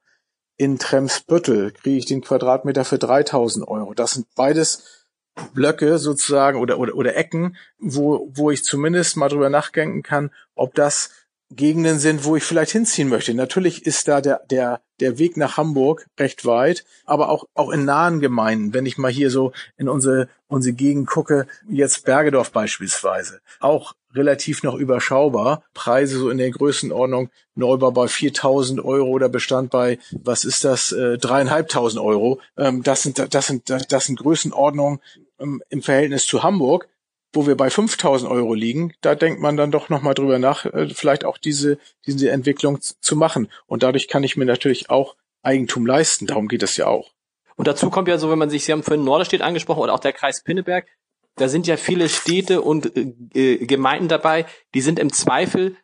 In 0.61 0.79
Tremsbüttel 0.79 1.71
kriege 1.71 1.97
ich 1.97 2.05
den 2.05 2.21
Quadratmeter 2.21 2.85
für 2.85 2.99
3000 2.99 3.67
Euro. 3.67 3.95
Das 3.95 4.13
sind 4.13 4.27
beides 4.35 5.07
Blöcke 5.55 5.97
sozusagen 5.97 6.61
oder, 6.61 6.79
oder, 6.79 6.97
oder 6.97 7.17
Ecken, 7.17 7.57
wo, 7.79 8.31
wo 8.35 8.51
ich 8.51 8.63
zumindest 8.63 9.17
mal 9.17 9.31
drüber 9.31 9.49
nachdenken 9.49 10.03
kann, 10.03 10.31
ob 10.55 10.75
das 10.75 11.13
Gegenden 11.51 11.99
sind, 11.99 12.25
wo 12.25 12.37
ich 12.37 12.45
vielleicht 12.45 12.71
hinziehen 12.71 13.09
möchte. 13.09 13.35
Natürlich 13.35 13.85
ist 13.85 14.07
da 14.07 14.21
der, 14.21 14.41
der, 14.51 14.81
der 15.01 15.19
Weg 15.19 15.37
nach 15.37 15.57
Hamburg 15.57 16.07
recht 16.19 16.45
weit, 16.47 16.85
aber 17.05 17.29
auch, 17.29 17.45
auch 17.55 17.71
in 17.71 17.85
nahen 17.85 18.21
Gemeinden, 18.21 18.73
wenn 18.73 18.87
ich 18.87 18.99
mal 18.99 19.11
hier 19.11 19.31
so 19.31 19.53
in 19.77 19.89
unsere, 19.89 20.29
unsere 20.47 20.75
Gegend 20.75 21.09
gucke, 21.09 21.49
jetzt 21.69 22.05
Bergedorf 22.05 22.53
beispielsweise, 22.53 23.41
auch 23.59 23.95
relativ 24.15 24.63
noch 24.63 24.75
überschaubar. 24.75 25.65
Preise 25.75 26.19
so 26.19 26.31
in 26.31 26.39
der 26.39 26.51
Größenordnung 26.51 27.31
Neubau 27.55 27.91
bei 27.91 28.05
4.000 28.07 28.85
Euro 28.85 29.09
oder 29.09 29.29
Bestand 29.29 29.71
bei, 29.71 29.99
was 30.23 30.45
ist 30.45 30.65
das, 30.65 30.93
äh, 30.93 31.19
dreieinhalbtausend 31.19 32.03
Euro. 32.03 32.41
Ähm, 32.57 32.83
das 32.83 33.03
sind, 33.03 33.35
das 33.35 33.47
sind, 33.47 33.71
das 33.71 34.07
sind 34.07 34.19
Größenordnungen 34.19 35.01
ähm, 35.39 35.63
im 35.69 35.83
Verhältnis 35.83 36.27
zu 36.27 36.43
Hamburg 36.43 36.89
wo 37.33 37.47
wir 37.47 37.57
bei 37.57 37.71
5000 37.71 38.31
Euro 38.31 38.55
liegen, 38.55 38.93
da 39.01 39.15
denkt 39.15 39.41
man 39.41 39.57
dann 39.57 39.71
doch 39.71 39.89
nochmal 39.89 40.15
drüber 40.15 40.39
nach, 40.39 40.67
äh, 40.67 40.89
vielleicht 40.89 41.25
auch 41.25 41.39
diese, 41.39 41.79
diese 42.07 42.31
Entwicklung 42.31 42.81
zu 42.81 43.17
machen. 43.17 43.49
Und 43.67 43.83
dadurch 43.83 44.09
kann 44.09 44.25
ich 44.25 44.37
mir 44.37 44.47
natürlich 44.47 44.91
auch 44.91 45.17
Eigentum 45.43 45.87
leisten. 45.87 46.27
Darum 46.27 46.49
geht 46.49 46.63
es 46.63 46.77
ja 46.77 46.87
auch. 46.87 47.13
Und 47.57 47.69
dazu 47.69 47.91
kommt 47.91 48.09
ja 48.09 48.19
so, 48.19 48.31
wenn 48.31 48.39
man 48.39 48.51
sich, 48.51 48.65
Sie 48.65 48.73
haben 48.73 48.83
vorhin 48.83 49.05
Norderstedt 49.05 49.43
angesprochen 49.43 49.81
oder 49.81 49.95
auch 49.95 50.01
der 50.01 50.13
Kreis 50.13 50.43
Pinneberg, 50.43 50.87
da 51.37 51.49
sind 51.49 51.67
ja 51.67 51.77
viele 51.77 52.09
Städte 52.09 52.63
und 52.63 52.93
äh, 53.35 53.59
Gemeinden 53.67 54.09
dabei, 54.09 54.47
die 54.75 54.81
sind 54.81 54.99
im 54.99 55.13
Zweifel 55.13 55.77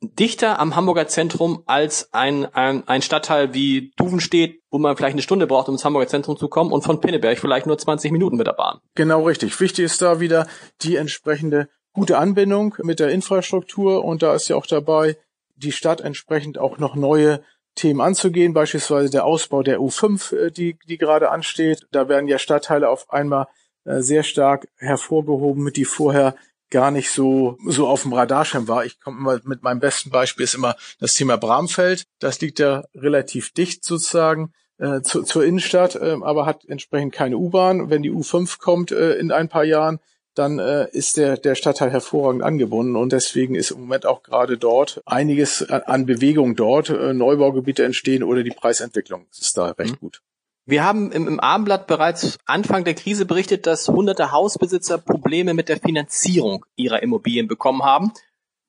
dichter 0.00 0.60
am 0.60 0.76
Hamburger 0.76 1.08
Zentrum 1.08 1.62
als 1.66 2.12
ein, 2.12 2.46
ein, 2.54 2.86
ein 2.86 3.02
Stadtteil 3.02 3.54
wie 3.54 3.92
Duvenstedt, 3.96 4.60
wo 4.70 4.78
man 4.78 4.96
vielleicht 4.96 5.14
eine 5.14 5.22
Stunde 5.22 5.46
braucht, 5.46 5.68
um 5.68 5.74
ins 5.74 5.84
Hamburger 5.84 6.08
Zentrum 6.08 6.36
zu 6.36 6.48
kommen 6.48 6.72
und 6.72 6.82
von 6.82 7.00
Pinneberg 7.00 7.38
vielleicht 7.38 7.66
nur 7.66 7.78
20 7.78 8.12
Minuten 8.12 8.36
mit 8.36 8.46
der 8.46 8.52
Bahn. 8.52 8.80
Genau 8.94 9.22
richtig. 9.22 9.58
Wichtig 9.60 9.86
ist 9.86 10.02
da 10.02 10.20
wieder 10.20 10.46
die 10.82 10.96
entsprechende 10.96 11.68
gute 11.92 12.18
Anbindung 12.18 12.74
mit 12.82 13.00
der 13.00 13.08
Infrastruktur 13.10 14.04
und 14.04 14.22
da 14.22 14.34
ist 14.34 14.48
ja 14.48 14.56
auch 14.56 14.66
dabei, 14.66 15.16
die 15.56 15.72
Stadt 15.72 16.00
entsprechend 16.00 16.58
auch 16.58 16.78
noch 16.78 16.94
neue 16.94 17.42
Themen 17.74 18.00
anzugehen, 18.00 18.54
beispielsweise 18.54 19.10
der 19.10 19.24
Ausbau 19.24 19.62
der 19.62 19.78
U5, 19.78 20.36
äh, 20.36 20.50
die, 20.50 20.76
die 20.88 20.98
gerade 20.98 21.30
ansteht. 21.30 21.86
Da 21.92 22.08
werden 22.08 22.28
ja 22.28 22.38
Stadtteile 22.38 22.88
auf 22.88 23.10
einmal 23.10 23.46
äh, 23.84 24.00
sehr 24.00 24.22
stark 24.22 24.68
hervorgehoben, 24.76 25.72
die 25.72 25.84
vorher 25.84 26.34
gar 26.70 26.90
nicht 26.90 27.10
so 27.10 27.58
so 27.66 27.86
auf 27.86 28.02
dem 28.02 28.12
Radarschirm 28.12 28.68
war. 28.68 28.84
Ich 28.84 29.00
komme 29.00 29.18
immer 29.18 29.40
mit 29.44 29.62
meinem 29.62 29.80
besten 29.80 30.10
Beispiel 30.10 30.44
ist 30.44 30.54
immer 30.54 30.76
das 31.00 31.14
Thema 31.14 31.36
Bramfeld. 31.36 32.04
Das 32.18 32.40
liegt 32.40 32.58
ja 32.58 32.84
relativ 32.94 33.52
dicht 33.52 33.84
sozusagen 33.84 34.52
äh, 34.78 35.00
zu, 35.02 35.22
zur 35.22 35.44
Innenstadt, 35.44 35.96
äh, 35.96 36.16
aber 36.20 36.46
hat 36.46 36.64
entsprechend 36.66 37.12
keine 37.12 37.36
U-Bahn. 37.36 37.90
Wenn 37.90 38.02
die 38.02 38.12
U5 38.12 38.58
kommt 38.58 38.92
äh, 38.92 39.14
in 39.14 39.32
ein 39.32 39.48
paar 39.48 39.64
Jahren, 39.64 39.98
dann 40.34 40.58
äh, 40.58 40.88
ist 40.92 41.16
der, 41.16 41.36
der 41.36 41.54
Stadtteil 41.54 41.90
hervorragend 41.90 42.42
angebunden 42.42 42.96
und 42.96 43.12
deswegen 43.12 43.54
ist 43.54 43.72
im 43.72 43.80
Moment 43.80 44.06
auch 44.06 44.22
gerade 44.22 44.56
dort 44.56 45.02
einiges 45.04 45.68
an, 45.68 45.82
an 45.82 46.06
Bewegung 46.06 46.54
dort, 46.54 46.90
äh, 46.90 47.12
Neubaugebiete 47.12 47.84
entstehen 47.84 48.22
oder 48.22 48.42
die 48.42 48.50
Preisentwicklung 48.50 49.26
ist 49.32 49.56
da 49.58 49.70
recht 49.70 49.94
mhm. 49.94 50.00
gut. 50.00 50.22
Wir 50.68 50.84
haben 50.84 51.10
im, 51.12 51.26
im 51.26 51.40
Abendblatt 51.40 51.86
bereits 51.86 52.36
Anfang 52.44 52.84
der 52.84 52.92
Krise 52.92 53.24
berichtet, 53.24 53.66
dass 53.66 53.88
hunderte 53.88 54.32
Hausbesitzer 54.32 54.98
Probleme 54.98 55.54
mit 55.54 55.70
der 55.70 55.80
Finanzierung 55.80 56.66
ihrer 56.76 57.02
Immobilien 57.02 57.48
bekommen 57.48 57.84
haben. 57.84 58.12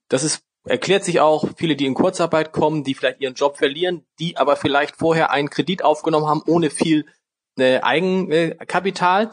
Das 0.08 0.24
ist, 0.24 0.42
erklärt 0.64 1.04
sich 1.04 1.20
auch 1.20 1.50
viele, 1.58 1.76
die 1.76 1.86
in 1.86 1.96
Kurzarbeit 1.96 2.54
kommen, 2.54 2.86
die 2.86 2.94
vielleicht 2.94 3.20
ihren 3.20 3.34
Job 3.34 3.58
verlieren, 3.58 4.06
die 4.18 4.38
aber 4.38 4.56
vielleicht 4.56 4.96
vorher 4.96 5.32
einen 5.32 5.50
Kredit 5.50 5.84
aufgenommen 5.84 6.26
haben 6.26 6.42
ohne 6.48 6.70
viel 6.70 7.06
äh, 7.58 7.82
Eigenkapital. 7.82 9.32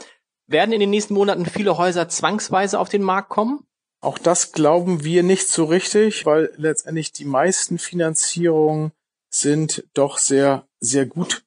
Werden 0.48 0.72
in 0.72 0.80
den 0.80 0.90
nächsten 0.90 1.14
Monaten 1.14 1.46
viele 1.46 1.78
Häuser 1.78 2.08
zwangsweise 2.08 2.80
auf 2.80 2.88
den 2.88 3.02
Markt 3.02 3.28
kommen? 3.28 3.64
Auch 4.00 4.18
das 4.18 4.50
glauben 4.50 5.04
wir 5.04 5.22
nicht 5.22 5.48
so 5.48 5.66
richtig, 5.66 6.26
weil 6.26 6.52
letztendlich 6.56 7.12
die 7.12 7.26
meisten 7.26 7.78
Finanzierungen 7.78 8.90
sind 9.30 9.84
doch 9.94 10.18
sehr, 10.18 10.66
sehr 10.80 11.06
gut 11.06 11.45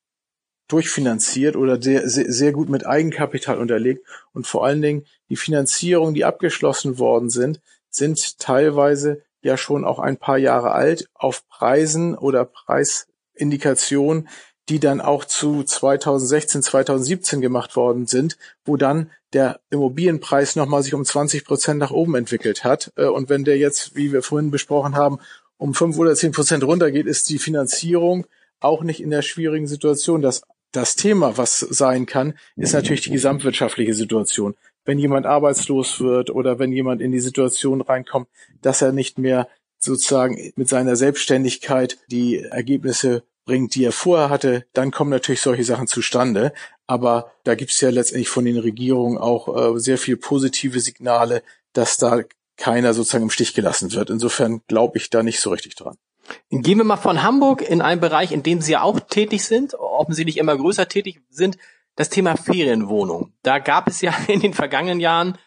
durchfinanziert 0.69 1.57
oder 1.57 1.81
sehr, 1.81 2.07
sehr, 2.07 2.53
gut 2.53 2.69
mit 2.69 2.85
Eigenkapital 2.85 3.57
unterlegt. 3.57 4.05
Und 4.33 4.47
vor 4.47 4.65
allen 4.65 4.81
Dingen 4.81 5.05
die 5.29 5.35
Finanzierungen, 5.35 6.13
die 6.13 6.23
abgeschlossen 6.23 6.97
worden 6.97 7.29
sind, 7.29 7.59
sind 7.89 8.39
teilweise 8.39 9.21
ja 9.41 9.57
schon 9.57 9.83
auch 9.83 9.99
ein 9.99 10.17
paar 10.17 10.37
Jahre 10.37 10.71
alt 10.71 11.09
auf 11.13 11.47
Preisen 11.49 12.15
oder 12.15 12.45
Preisindikationen, 12.45 14.29
die 14.69 14.79
dann 14.79 15.01
auch 15.01 15.25
zu 15.25 15.63
2016, 15.63 16.61
2017 16.61 17.41
gemacht 17.41 17.75
worden 17.75 18.05
sind, 18.05 18.37
wo 18.63 18.77
dann 18.77 19.09
der 19.33 19.59
Immobilienpreis 19.71 20.55
nochmal 20.55 20.83
sich 20.83 20.93
um 20.93 21.03
20 21.03 21.45
Prozent 21.45 21.79
nach 21.79 21.91
oben 21.91 22.15
entwickelt 22.15 22.63
hat. 22.63 22.91
Äh, 22.95 23.05
und 23.05 23.29
wenn 23.29 23.43
der 23.43 23.57
jetzt, 23.57 23.95
wie 23.95 24.13
wir 24.13 24.21
vorhin 24.21 24.51
besprochen 24.51 24.95
haben, 24.95 25.19
um 25.57 25.73
fünf 25.73 25.97
oder 25.97 26.15
zehn 26.15 26.31
Prozent 26.31 26.63
runtergeht, 26.63 27.07
ist 27.07 27.29
die 27.29 27.39
Finanzierung 27.39 28.27
auch 28.59 28.83
nicht 28.83 29.01
in 29.01 29.09
der 29.09 29.21
schwierigen 29.21 29.67
Situation. 29.67 30.21
Das 30.21 30.43
das 30.71 30.95
Thema, 30.95 31.37
was 31.37 31.59
sein 31.59 32.05
kann, 32.05 32.37
ist 32.55 32.73
natürlich 32.73 33.01
die 33.01 33.11
gesamtwirtschaftliche 33.11 33.93
Situation. 33.93 34.55
Wenn 34.85 34.99
jemand 34.99 35.25
arbeitslos 35.25 35.99
wird 35.99 36.29
oder 36.29 36.59
wenn 36.59 36.71
jemand 36.71 37.01
in 37.01 37.11
die 37.11 37.19
Situation 37.19 37.81
reinkommt, 37.81 38.27
dass 38.61 38.81
er 38.81 38.91
nicht 38.91 39.17
mehr 39.17 39.47
sozusagen 39.79 40.51
mit 40.55 40.67
seiner 40.67 40.95
Selbstständigkeit 40.95 41.97
die 42.07 42.39
Ergebnisse 42.39 43.23
bringt, 43.45 43.73
die 43.75 43.83
er 43.83 43.91
vorher 43.91 44.29
hatte, 44.29 44.65
dann 44.73 44.91
kommen 44.91 45.09
natürlich 45.09 45.41
solche 45.41 45.63
Sachen 45.63 45.87
zustande. 45.87 46.53
Aber 46.85 47.31
da 47.43 47.55
gibt 47.55 47.71
es 47.71 47.81
ja 47.81 47.89
letztendlich 47.89 48.29
von 48.29 48.45
den 48.45 48.57
Regierungen 48.57 49.17
auch 49.17 49.75
äh, 49.75 49.79
sehr 49.79 49.97
viel 49.97 50.17
positive 50.17 50.79
Signale, 50.79 51.43
dass 51.73 51.97
da 51.97 52.21
keiner 52.57 52.93
sozusagen 52.93 53.23
im 53.23 53.29
Stich 53.29 53.53
gelassen 53.53 53.93
wird. 53.93 54.09
Insofern 54.09 54.61
glaube 54.67 54.97
ich 54.97 55.09
da 55.09 55.23
nicht 55.23 55.39
so 55.39 55.49
richtig 55.49 55.75
dran. 55.75 55.97
Gehen 56.49 56.77
wir 56.77 56.85
mal 56.85 56.97
von 56.97 57.23
Hamburg 57.23 57.61
in 57.61 57.81
einen 57.81 58.01
Bereich, 58.01 58.31
in 58.31 58.43
dem 58.43 58.61
Sie 58.61 58.73
ja 58.73 58.81
auch 58.81 58.99
tätig 58.99 59.45
sind, 59.45 59.73
offensichtlich 59.75 60.37
immer 60.37 60.55
größer 60.57 60.87
tätig 60.87 61.21
sind, 61.29 61.57
das 61.95 62.09
Thema 62.09 62.37
Ferienwohnung. 62.37 63.33
Da 63.43 63.59
gab 63.59 63.87
es 63.87 64.01
ja 64.01 64.13
in 64.27 64.39
den 64.39 64.53
vergangenen 64.53 64.99
Jahren, 64.99 65.37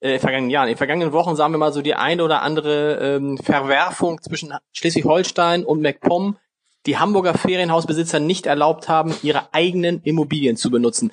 äh, 0.00 0.18
vergangenen 0.18 0.50
Jahren, 0.50 0.68
in 0.68 0.74
den 0.74 0.78
vergangenen 0.78 1.12
Wochen, 1.12 1.36
sagen 1.36 1.52
wir 1.52 1.58
mal 1.58 1.72
so, 1.72 1.82
die 1.82 1.94
eine 1.94 2.22
oder 2.22 2.42
andere 2.42 3.16
ähm, 3.16 3.38
Verwerfung 3.38 4.20
zwischen 4.22 4.54
Schleswig-Holstein 4.72 5.64
und 5.64 5.82
MacPom, 5.82 6.38
die 6.86 6.98
Hamburger 6.98 7.34
Ferienhausbesitzer 7.34 8.20
nicht 8.20 8.46
erlaubt 8.46 8.88
haben, 8.88 9.14
ihre 9.22 9.52
eigenen 9.52 10.00
Immobilien 10.02 10.56
zu 10.56 10.70
benutzen. 10.70 11.12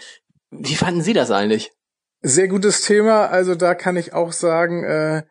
Wie 0.51 0.75
fanden 0.75 1.01
Sie 1.01 1.13
das 1.13 1.31
eigentlich? 1.31 1.71
Sehr 2.21 2.47
gutes 2.47 2.81
Thema. 2.81 3.25
Also 3.25 3.55
da 3.55 3.73
kann 3.73 3.97
ich 3.97 4.13
auch 4.13 4.31
sagen, 4.31 4.83
äh, 4.83 5.23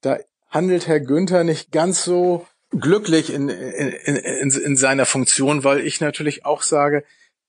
da 0.00 0.18
handelt 0.48 0.88
Herr 0.88 1.00
Günther 1.00 1.44
nicht 1.44 1.70
ganz 1.70 2.02
so 2.02 2.46
glücklich 2.70 3.32
in, 3.32 3.48
in, 3.48 4.16
in, 4.16 4.50
in 4.50 4.76
seiner 4.76 5.06
Funktion, 5.06 5.64
weil 5.64 5.80
ich 5.80 6.00
natürlich 6.00 6.44
auch 6.44 6.62
sage, 6.62 7.04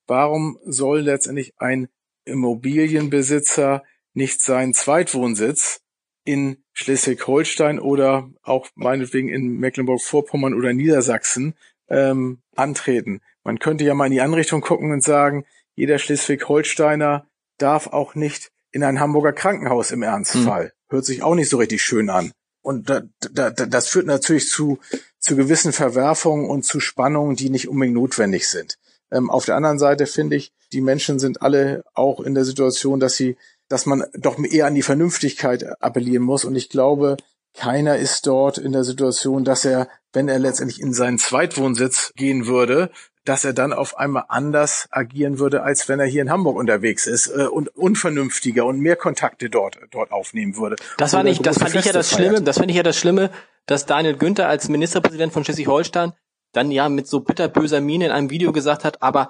warum 0.06 0.60
soll 0.66 1.02
letztendlich 1.02 1.54
ein 1.58 1.90
Immobilienbesitzer 2.26 3.84
nicht 4.14 4.42
seinen 4.42 4.74
Zweitwohnsitz 4.74 5.82
in 6.26 6.58
Schleswig-Holstein 6.74 7.80
oder 7.80 8.30
auch 8.44 8.68
meinetwegen 8.76 9.30
in 9.30 9.58
Mecklenburg-Vorpommern 9.60 10.54
oder 10.54 10.74
Niedersachsen 10.74 11.56
ähm, 11.90 12.40
antreten. 12.56 13.22
Man 13.44 13.60
könnte 13.60 13.86
ja 13.86 13.94
mal 13.94 14.08
in 14.08 14.12
die 14.12 14.22
Anrichtung 14.22 14.62
gucken 14.62 14.92
und 14.92 15.04
sagen, 15.04 15.46
jeder 15.76 16.00
Schleswig-Holsteiner 16.00 17.28
darf 17.58 17.88
auch 17.88 18.16
nicht 18.16 18.52
in 18.72 18.84
ein 18.84 19.00
Hamburger 19.00 19.34
Krankenhaus 19.34 19.92
im 19.92 20.04
Ernstfall. 20.04 20.66
Hm. 20.66 20.72
Hört 20.90 21.06
sich 21.06 21.24
auch 21.24 21.36
nicht 21.36 21.50
so 21.50 21.58
richtig 21.58 21.82
schön 21.82 22.10
an. 22.10 22.32
Und 22.68 22.90
da, 22.90 23.04
da, 23.32 23.50
das 23.50 23.88
führt 23.88 24.08
natürlich 24.08 24.50
zu, 24.50 24.80
zu 25.20 25.38
gewissen 25.38 25.72
Verwerfungen 25.72 26.50
und 26.50 26.66
zu 26.66 26.82
Spannungen, 26.82 27.38
die 27.38 27.50
nicht 27.50 27.70
unbedingt 27.70 27.96
notwendig 27.96 28.50
sind. 28.50 28.78
Ähm, 29.10 29.30
auf 29.30 29.46
der 29.46 29.56
anderen 29.56 29.80
Seite 29.80 30.06
finde 30.06 30.36
ich, 30.36 30.52
die 30.74 30.82
Menschen 30.82 31.18
sind 31.18 31.42
alle 31.42 31.86
auch 31.94 32.20
in 32.20 32.36
der 32.36 32.44
Situation, 32.44 33.00
dass 33.00 33.16
sie, 33.16 33.38
dass 33.70 33.86
man 33.86 34.04
doch 34.16 34.38
eher 34.44 34.66
an 34.66 34.76
die 34.76 34.82
Vernünftigkeit 34.82 35.82
appellieren 35.82 36.26
muss. 36.26 36.44
Und 36.44 36.58
ich 36.58 36.68
glaube, 36.68 37.16
keiner 37.54 38.00
ist 38.00 38.28
dort 38.28 38.58
in 38.58 38.74
der 38.74 38.84
Situation, 38.84 39.46
dass 39.46 39.64
er, 39.64 39.88
wenn 40.12 40.28
er 40.28 40.38
letztendlich 40.38 40.82
in 40.82 40.94
seinen 40.94 41.20
Zweitwohnsitz 41.20 42.12
gehen 42.18 42.48
würde, 42.48 42.92
dass 43.28 43.44
er 43.44 43.54
dann 43.54 43.74
auf 43.74 43.98
einmal 43.98 44.26
anders 44.30 44.88
agieren 44.90 45.38
würde, 45.40 45.64
als 45.64 45.90
wenn 45.90 46.00
er 46.00 46.06
hier 46.06 46.22
in 46.22 46.30
Hamburg 46.30 46.56
unterwegs 46.56 47.08
ist 47.08 47.28
äh, 47.28 47.48
und 47.48 47.76
unvernünftiger 47.76 48.66
und 48.66 48.80
mehr 48.80 48.96
Kontakte 48.96 49.50
dort 49.50 49.78
dort 49.92 50.12
aufnehmen 50.12 50.56
würde. 50.56 50.78
Das 50.98 51.14
war 51.14 51.24
nicht, 51.24 51.46
das 51.46 51.58
fand 51.58 51.72
Feste 51.72 51.80
ich 51.80 51.86
ja 51.88 51.94
das 51.94 52.10
feiert. 52.10 52.30
Schlimme, 52.30 52.42
das 52.44 52.58
fand 52.58 52.72
ich 52.72 52.78
ja 52.78 52.84
das 52.84 52.98
Schlimme, 52.98 53.30
dass 53.66 53.86
Daniel 53.86 54.16
Günther 54.16 54.48
als 54.48 54.70
Ministerpräsident 54.70 55.34
von 55.34 55.44
Schleswig-Holstein 55.44 56.14
dann 56.54 56.72
ja 56.72 56.88
mit 56.88 57.08
so 57.08 57.20
bitterböser 57.20 57.82
Miene 57.82 58.06
in 58.06 58.12
einem 58.12 58.30
Video 58.30 58.54
gesagt 58.54 58.86
hat, 58.86 59.02
aber 59.02 59.30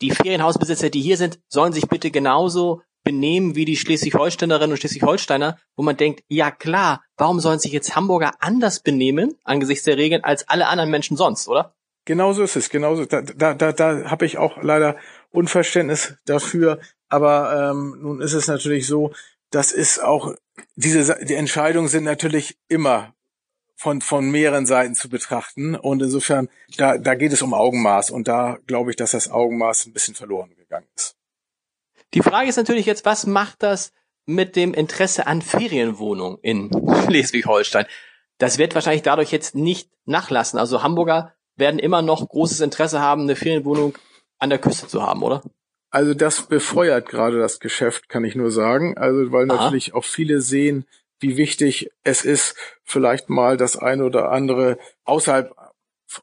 die 0.00 0.10
Ferienhausbesitzer, 0.10 0.90
die 0.90 1.00
hier 1.00 1.16
sind, 1.16 1.40
sollen 1.48 1.72
sich 1.72 1.88
bitte 1.88 2.10
genauso 2.10 2.82
benehmen 3.04 3.56
wie 3.56 3.64
die 3.64 3.76
Schleswig-Holsteinerinnen 3.76 4.72
und 4.72 4.78
Schleswig-Holsteiner, 4.78 5.58
wo 5.76 5.82
man 5.82 5.96
denkt, 5.96 6.22
ja 6.28 6.52
klar, 6.52 7.02
warum 7.16 7.40
sollen 7.40 7.58
sich 7.58 7.72
jetzt 7.72 7.96
Hamburger 7.96 8.32
anders 8.38 8.80
benehmen 8.80 9.34
angesichts 9.42 9.84
der 9.84 9.96
Regeln 9.96 10.22
als 10.22 10.48
alle 10.48 10.68
anderen 10.68 10.90
Menschen 10.90 11.16
sonst, 11.16 11.48
oder? 11.48 11.74
Genauso 12.04 12.42
ist 12.42 12.56
es, 12.56 12.68
genauso. 12.68 13.04
Da, 13.04 13.22
da, 13.22 13.54
da, 13.54 13.72
da 13.72 14.10
habe 14.10 14.26
ich 14.26 14.38
auch 14.38 14.62
leider 14.62 14.96
Unverständnis 15.30 16.14
dafür. 16.24 16.80
Aber 17.08 17.70
ähm, 17.70 17.98
nun 18.00 18.20
ist 18.20 18.32
es 18.32 18.48
natürlich 18.48 18.86
so, 18.86 19.12
das 19.50 19.70
ist 19.72 20.02
auch 20.02 20.34
diese 20.74 21.24
die 21.24 21.34
Entscheidungen 21.34 21.88
sind 21.88 22.04
natürlich 22.04 22.58
immer 22.68 23.14
von 23.76 24.00
von 24.00 24.30
mehreren 24.30 24.66
Seiten 24.66 24.94
zu 24.94 25.08
betrachten 25.08 25.76
und 25.76 26.02
insofern 26.02 26.48
da 26.76 26.98
da 26.98 27.14
geht 27.14 27.32
es 27.32 27.42
um 27.42 27.54
Augenmaß 27.54 28.10
und 28.10 28.28
da 28.28 28.58
glaube 28.66 28.90
ich, 28.90 28.96
dass 28.96 29.12
das 29.12 29.30
Augenmaß 29.30 29.86
ein 29.86 29.92
bisschen 29.92 30.14
verloren 30.14 30.54
gegangen 30.56 30.88
ist. 30.96 31.16
Die 32.14 32.22
Frage 32.22 32.48
ist 32.48 32.56
natürlich 32.56 32.86
jetzt, 32.86 33.04
was 33.04 33.26
macht 33.26 33.62
das 33.62 33.92
mit 34.26 34.56
dem 34.56 34.74
Interesse 34.74 35.26
an 35.26 35.42
Ferienwohnungen 35.42 36.38
in 36.42 36.70
Schleswig-Holstein? 37.06 37.86
Das 38.38 38.58
wird 38.58 38.74
wahrscheinlich 38.74 39.02
dadurch 39.02 39.30
jetzt 39.32 39.54
nicht 39.54 39.90
nachlassen. 40.04 40.58
Also 40.58 40.82
Hamburger 40.82 41.34
werden 41.56 41.78
immer 41.78 42.02
noch 42.02 42.28
großes 42.28 42.60
Interesse 42.60 43.00
haben, 43.00 43.22
eine 43.22 43.36
Ferienwohnung 43.36 43.96
an 44.38 44.50
der 44.50 44.58
Küste 44.58 44.86
zu 44.88 45.02
haben, 45.02 45.22
oder? 45.22 45.42
Also 45.90 46.14
das 46.14 46.42
befeuert 46.46 47.08
gerade 47.08 47.38
das 47.38 47.60
Geschäft, 47.60 48.08
kann 48.08 48.24
ich 48.24 48.34
nur 48.34 48.50
sagen. 48.50 48.96
Also 48.96 49.30
weil 49.30 49.50
Aha. 49.50 49.64
natürlich 49.64 49.94
auch 49.94 50.04
viele 50.04 50.40
sehen, 50.40 50.86
wie 51.20 51.36
wichtig 51.36 51.90
es 52.02 52.24
ist, 52.24 52.56
vielleicht 52.82 53.28
mal 53.28 53.56
das 53.56 53.76
eine 53.76 54.04
oder 54.04 54.32
andere 54.32 54.78
außerhalb 55.04 55.54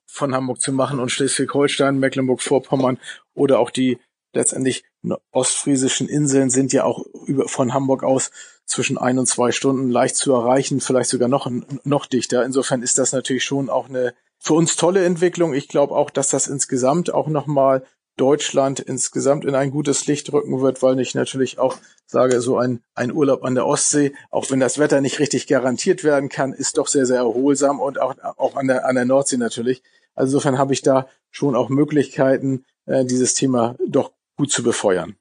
von 0.06 0.36
Hamburg 0.36 0.62
zu 0.62 0.74
machen 0.74 1.00
und 1.00 1.12
Schleswig-Holstein, 1.12 2.00
Mecklenburg-Vorpommern 2.00 3.00
oder 3.34 3.60
auch 3.60 3.70
die 3.70 4.00
letztendlich 4.34 4.84
ostfriesischen 5.32 6.08
Inseln 6.08 6.50
sind 6.50 6.74
ja 6.74 6.84
auch 6.84 7.06
über, 7.26 7.48
von 7.48 7.74
Hamburg 7.74 8.04
aus 8.04 8.32
zwischen 8.66 8.98
ein 8.98 9.18
und 9.18 9.28
zwei 9.28 9.52
Stunden 9.52 9.90
leicht 9.90 10.16
zu 10.16 10.34
erreichen, 10.34 10.82
vielleicht 10.82 11.10
sogar 11.10 11.28
noch, 11.28 11.50
noch 11.84 12.06
dichter. 12.06 12.46
Insofern 12.46 12.84
ist 12.84 12.98
das 13.00 13.12
natürlich 13.12 13.44
schon 13.44 13.70
auch 13.70 13.90
eine 13.90 14.14
für 14.40 14.54
uns 14.54 14.76
tolle 14.76 15.06
Entwicklung. 15.06 15.54
Ich 15.54 15.68
glaube 15.68 15.96
auch, 15.96 16.10
dass 16.10 16.30
das 16.30 16.48
insgesamt 16.48 17.14
auch 17.14 17.28
nochmal 17.28 17.84
Deutschland 18.16 18.82
insgesamt 18.82 19.46
in 19.46 19.56
ein 19.56 19.72
gutes 19.72 20.06
Licht 20.06 20.32
rücken 20.34 20.60
wird, 20.60 20.82
weil 20.82 21.00
ich 21.00 21.16
natürlich 21.16 21.58
auch 21.58 21.78
sage, 22.06 22.42
so 22.42 22.58
ein, 22.58 22.82
ein 22.94 23.14
Urlaub 23.14 23.44
an 23.44 23.56
der 23.56 23.66
Ostsee, 23.66 24.14
auch 24.30 24.52
wenn 24.52 24.60
das 24.60 24.78
Wetter 24.78 25.00
nicht 25.00 25.20
richtig 25.20 25.48
garantiert 25.48 26.04
werden 26.04 26.28
kann, 26.28 26.52
ist 26.52 26.78
doch 26.78 26.88
sehr, 26.88 27.06
sehr 27.06 27.18
erholsam 27.18 27.80
und 27.80 28.02
auch, 28.02 28.16
auch 28.38 28.56
an 28.56 28.68
der, 28.68 28.86
an 28.86 28.96
der 28.96 29.06
Nordsee 29.06 29.38
natürlich. 29.38 29.84
Also 30.16 30.32
insofern 30.32 30.58
habe 30.58 30.74
ich 30.74 30.82
da 30.82 31.08
schon 31.32 31.56
auch 31.56 31.70
Möglichkeiten, 31.70 32.66
äh, 32.88 33.06
dieses 33.06 33.36
Thema 33.36 33.76
doch 33.88 34.12
gut 34.36 34.52
zu 34.52 34.64
befeuern. 34.64 35.16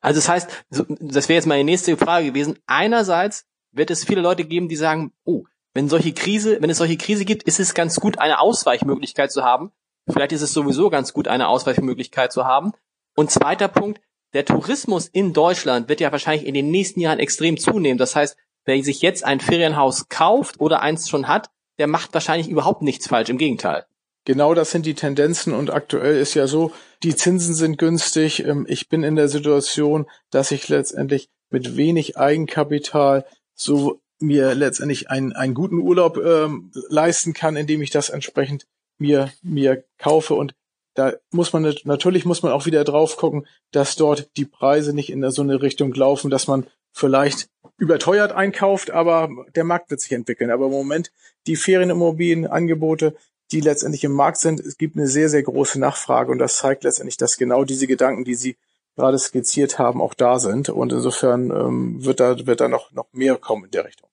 Also 0.00 0.18
das 0.18 0.28
heißt, 0.28 0.50
das 0.70 1.28
wäre 1.28 1.36
jetzt 1.36 1.46
meine 1.46 1.64
nächste 1.64 1.96
Frage 1.96 2.26
gewesen. 2.26 2.58
Einerseits 2.66 3.44
wird 3.72 3.90
es 3.90 4.04
viele 4.04 4.20
Leute 4.22 4.44
geben, 4.44 4.68
die 4.68 4.76
sagen, 4.76 5.12
oh, 5.24 5.44
wenn 5.74 5.88
solche 5.88 6.12
Krise, 6.12 6.60
wenn 6.60 6.70
es 6.70 6.78
solche 6.78 6.96
Krise 6.96 7.24
gibt, 7.24 7.44
ist 7.44 7.60
es 7.60 7.74
ganz 7.74 7.96
gut, 7.96 8.18
eine 8.18 8.40
Ausweichmöglichkeit 8.40 9.30
zu 9.30 9.44
haben. 9.44 9.72
Vielleicht 10.08 10.32
ist 10.32 10.42
es 10.42 10.52
sowieso 10.52 10.90
ganz 10.90 11.12
gut, 11.12 11.28
eine 11.28 11.48
Ausweichmöglichkeit 11.48 12.32
zu 12.32 12.44
haben. 12.44 12.72
Und 13.16 13.30
zweiter 13.30 13.68
Punkt, 13.68 14.00
der 14.32 14.44
Tourismus 14.44 15.08
in 15.08 15.32
Deutschland 15.32 15.88
wird 15.88 16.00
ja 16.00 16.12
wahrscheinlich 16.12 16.46
in 16.46 16.54
den 16.54 16.70
nächsten 16.70 17.00
Jahren 17.00 17.18
extrem 17.18 17.56
zunehmen. 17.56 17.98
Das 17.98 18.16
heißt, 18.16 18.36
wer 18.64 18.82
sich 18.82 19.02
jetzt 19.02 19.24
ein 19.24 19.40
Ferienhaus 19.40 20.08
kauft 20.08 20.60
oder 20.60 20.80
eins 20.82 21.08
schon 21.08 21.28
hat, 21.28 21.50
der 21.78 21.86
macht 21.86 22.14
wahrscheinlich 22.14 22.48
überhaupt 22.48 22.82
nichts 22.82 23.08
falsch. 23.08 23.30
Im 23.30 23.38
Gegenteil. 23.38 23.86
Genau 24.24 24.54
das 24.54 24.70
sind 24.70 24.86
die 24.86 24.94
Tendenzen 24.94 25.54
und 25.54 25.70
aktuell 25.70 26.18
ist 26.18 26.34
ja 26.34 26.46
so, 26.46 26.72
die 27.02 27.16
Zinsen 27.16 27.54
sind 27.54 27.78
günstig. 27.78 28.44
Ähm, 28.44 28.66
ich 28.68 28.88
bin 28.88 29.02
in 29.02 29.16
der 29.16 29.28
Situation, 29.28 30.06
dass 30.30 30.50
ich 30.50 30.68
letztendlich 30.68 31.30
mit 31.48 31.76
wenig 31.76 32.18
Eigenkapital 32.18 33.24
so 33.54 34.00
mir 34.20 34.54
letztendlich 34.54 35.10
einen, 35.10 35.32
einen 35.32 35.54
guten 35.54 35.78
Urlaub 35.78 36.18
ähm, 36.18 36.70
leisten 36.88 37.32
kann, 37.32 37.56
indem 37.56 37.82
ich 37.82 37.90
das 37.90 38.10
entsprechend 38.10 38.66
mir, 38.98 39.32
mir 39.42 39.84
kaufe. 39.98 40.34
Und 40.34 40.54
da 40.94 41.14
muss 41.30 41.52
man 41.52 41.74
natürlich 41.84 42.24
muss 42.24 42.42
man 42.42 42.52
auch 42.52 42.66
wieder 42.66 42.84
drauf 42.84 43.16
gucken, 43.16 43.46
dass 43.70 43.96
dort 43.96 44.30
die 44.36 44.44
Preise 44.44 44.92
nicht 44.92 45.10
in 45.10 45.28
so 45.30 45.42
eine 45.42 45.62
Richtung 45.62 45.92
laufen, 45.94 46.30
dass 46.30 46.46
man 46.46 46.66
vielleicht 46.92 47.48
überteuert 47.78 48.32
einkauft, 48.32 48.90
aber 48.90 49.30
der 49.54 49.64
Markt 49.64 49.90
wird 49.90 50.00
sich 50.00 50.12
entwickeln. 50.12 50.50
Aber 50.50 50.66
im 50.66 50.72
Moment 50.72 51.12
die 51.46 51.56
Ferienimmobilienangebote, 51.56 53.16
die 53.52 53.60
letztendlich 53.60 54.04
im 54.04 54.12
Markt 54.12 54.38
sind, 54.38 54.60
es 54.60 54.76
gibt 54.76 54.96
eine 54.96 55.06
sehr, 55.06 55.28
sehr 55.28 55.42
große 55.42 55.80
Nachfrage 55.80 56.30
und 56.30 56.38
das 56.38 56.58
zeigt 56.58 56.84
letztendlich, 56.84 57.16
dass 57.16 57.38
genau 57.38 57.64
diese 57.64 57.86
Gedanken, 57.86 58.24
die 58.24 58.34
Sie 58.34 58.56
gerade 58.96 59.18
skizziert 59.18 59.78
haben, 59.78 60.02
auch 60.02 60.14
da 60.14 60.38
sind. 60.38 60.68
Und 60.68 60.92
insofern 60.92 61.50
ähm, 61.50 62.04
wird 62.04 62.20
da, 62.20 62.46
wird 62.46 62.60
da 62.60 62.68
noch, 62.68 62.92
noch 62.92 63.06
mehr 63.12 63.36
kommen 63.36 63.64
in 63.64 63.70
der 63.70 63.86
Richtung. 63.86 64.09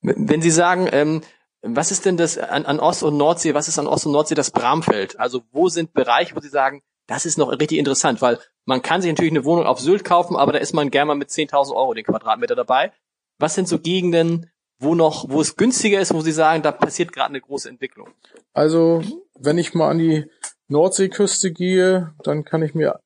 Wenn 0.00 0.42
Sie 0.42 0.50
sagen, 0.50 0.88
ähm, 0.92 1.22
was 1.62 1.90
ist 1.90 2.04
denn 2.04 2.16
das 2.16 2.38
an, 2.38 2.64
an 2.66 2.80
Ost- 2.80 3.02
und 3.02 3.16
Nordsee, 3.16 3.54
was 3.54 3.68
ist 3.68 3.78
an 3.78 3.86
Ost- 3.86 4.06
und 4.06 4.12
Nordsee 4.12 4.34
das 4.34 4.50
Bramfeld? 4.50 5.18
Also 5.18 5.42
wo 5.52 5.68
sind 5.68 5.92
Bereiche, 5.92 6.36
wo 6.36 6.40
Sie 6.40 6.48
sagen, 6.48 6.82
das 7.06 7.24
ist 7.24 7.38
noch 7.38 7.50
richtig 7.50 7.78
interessant, 7.78 8.20
weil 8.20 8.38
man 8.64 8.82
kann 8.82 9.00
sich 9.00 9.10
natürlich 9.10 9.32
eine 9.32 9.44
Wohnung 9.44 9.66
auf 9.66 9.80
Sylt 9.80 10.04
kaufen, 10.04 10.36
aber 10.36 10.52
da 10.52 10.58
ist 10.58 10.74
man 10.74 10.90
gerne 10.90 11.06
mal 11.06 11.14
mit 11.14 11.30
10.000 11.30 11.74
Euro 11.74 11.94
den 11.94 12.04
Quadratmeter 12.04 12.54
dabei. 12.54 12.92
Was 13.38 13.54
sind 13.54 13.68
so 13.68 13.78
Gegenden, 13.78 14.50
wo 14.78 14.94
noch, 14.94 15.28
wo 15.28 15.40
es 15.40 15.56
günstiger 15.56 16.00
ist, 16.00 16.12
wo 16.12 16.20
Sie 16.20 16.32
sagen, 16.32 16.62
da 16.62 16.72
passiert 16.72 17.12
gerade 17.12 17.30
eine 17.30 17.40
große 17.40 17.68
Entwicklung? 17.68 18.08
Also, 18.52 19.02
wenn 19.38 19.58
ich 19.58 19.74
mal 19.74 19.90
an 19.90 19.98
die 19.98 20.26
Nordseeküste 20.68 21.52
gehe, 21.52 22.14
dann 22.22 22.44
kann 22.44 22.62
ich 22.62 22.74
mir 22.74 23.00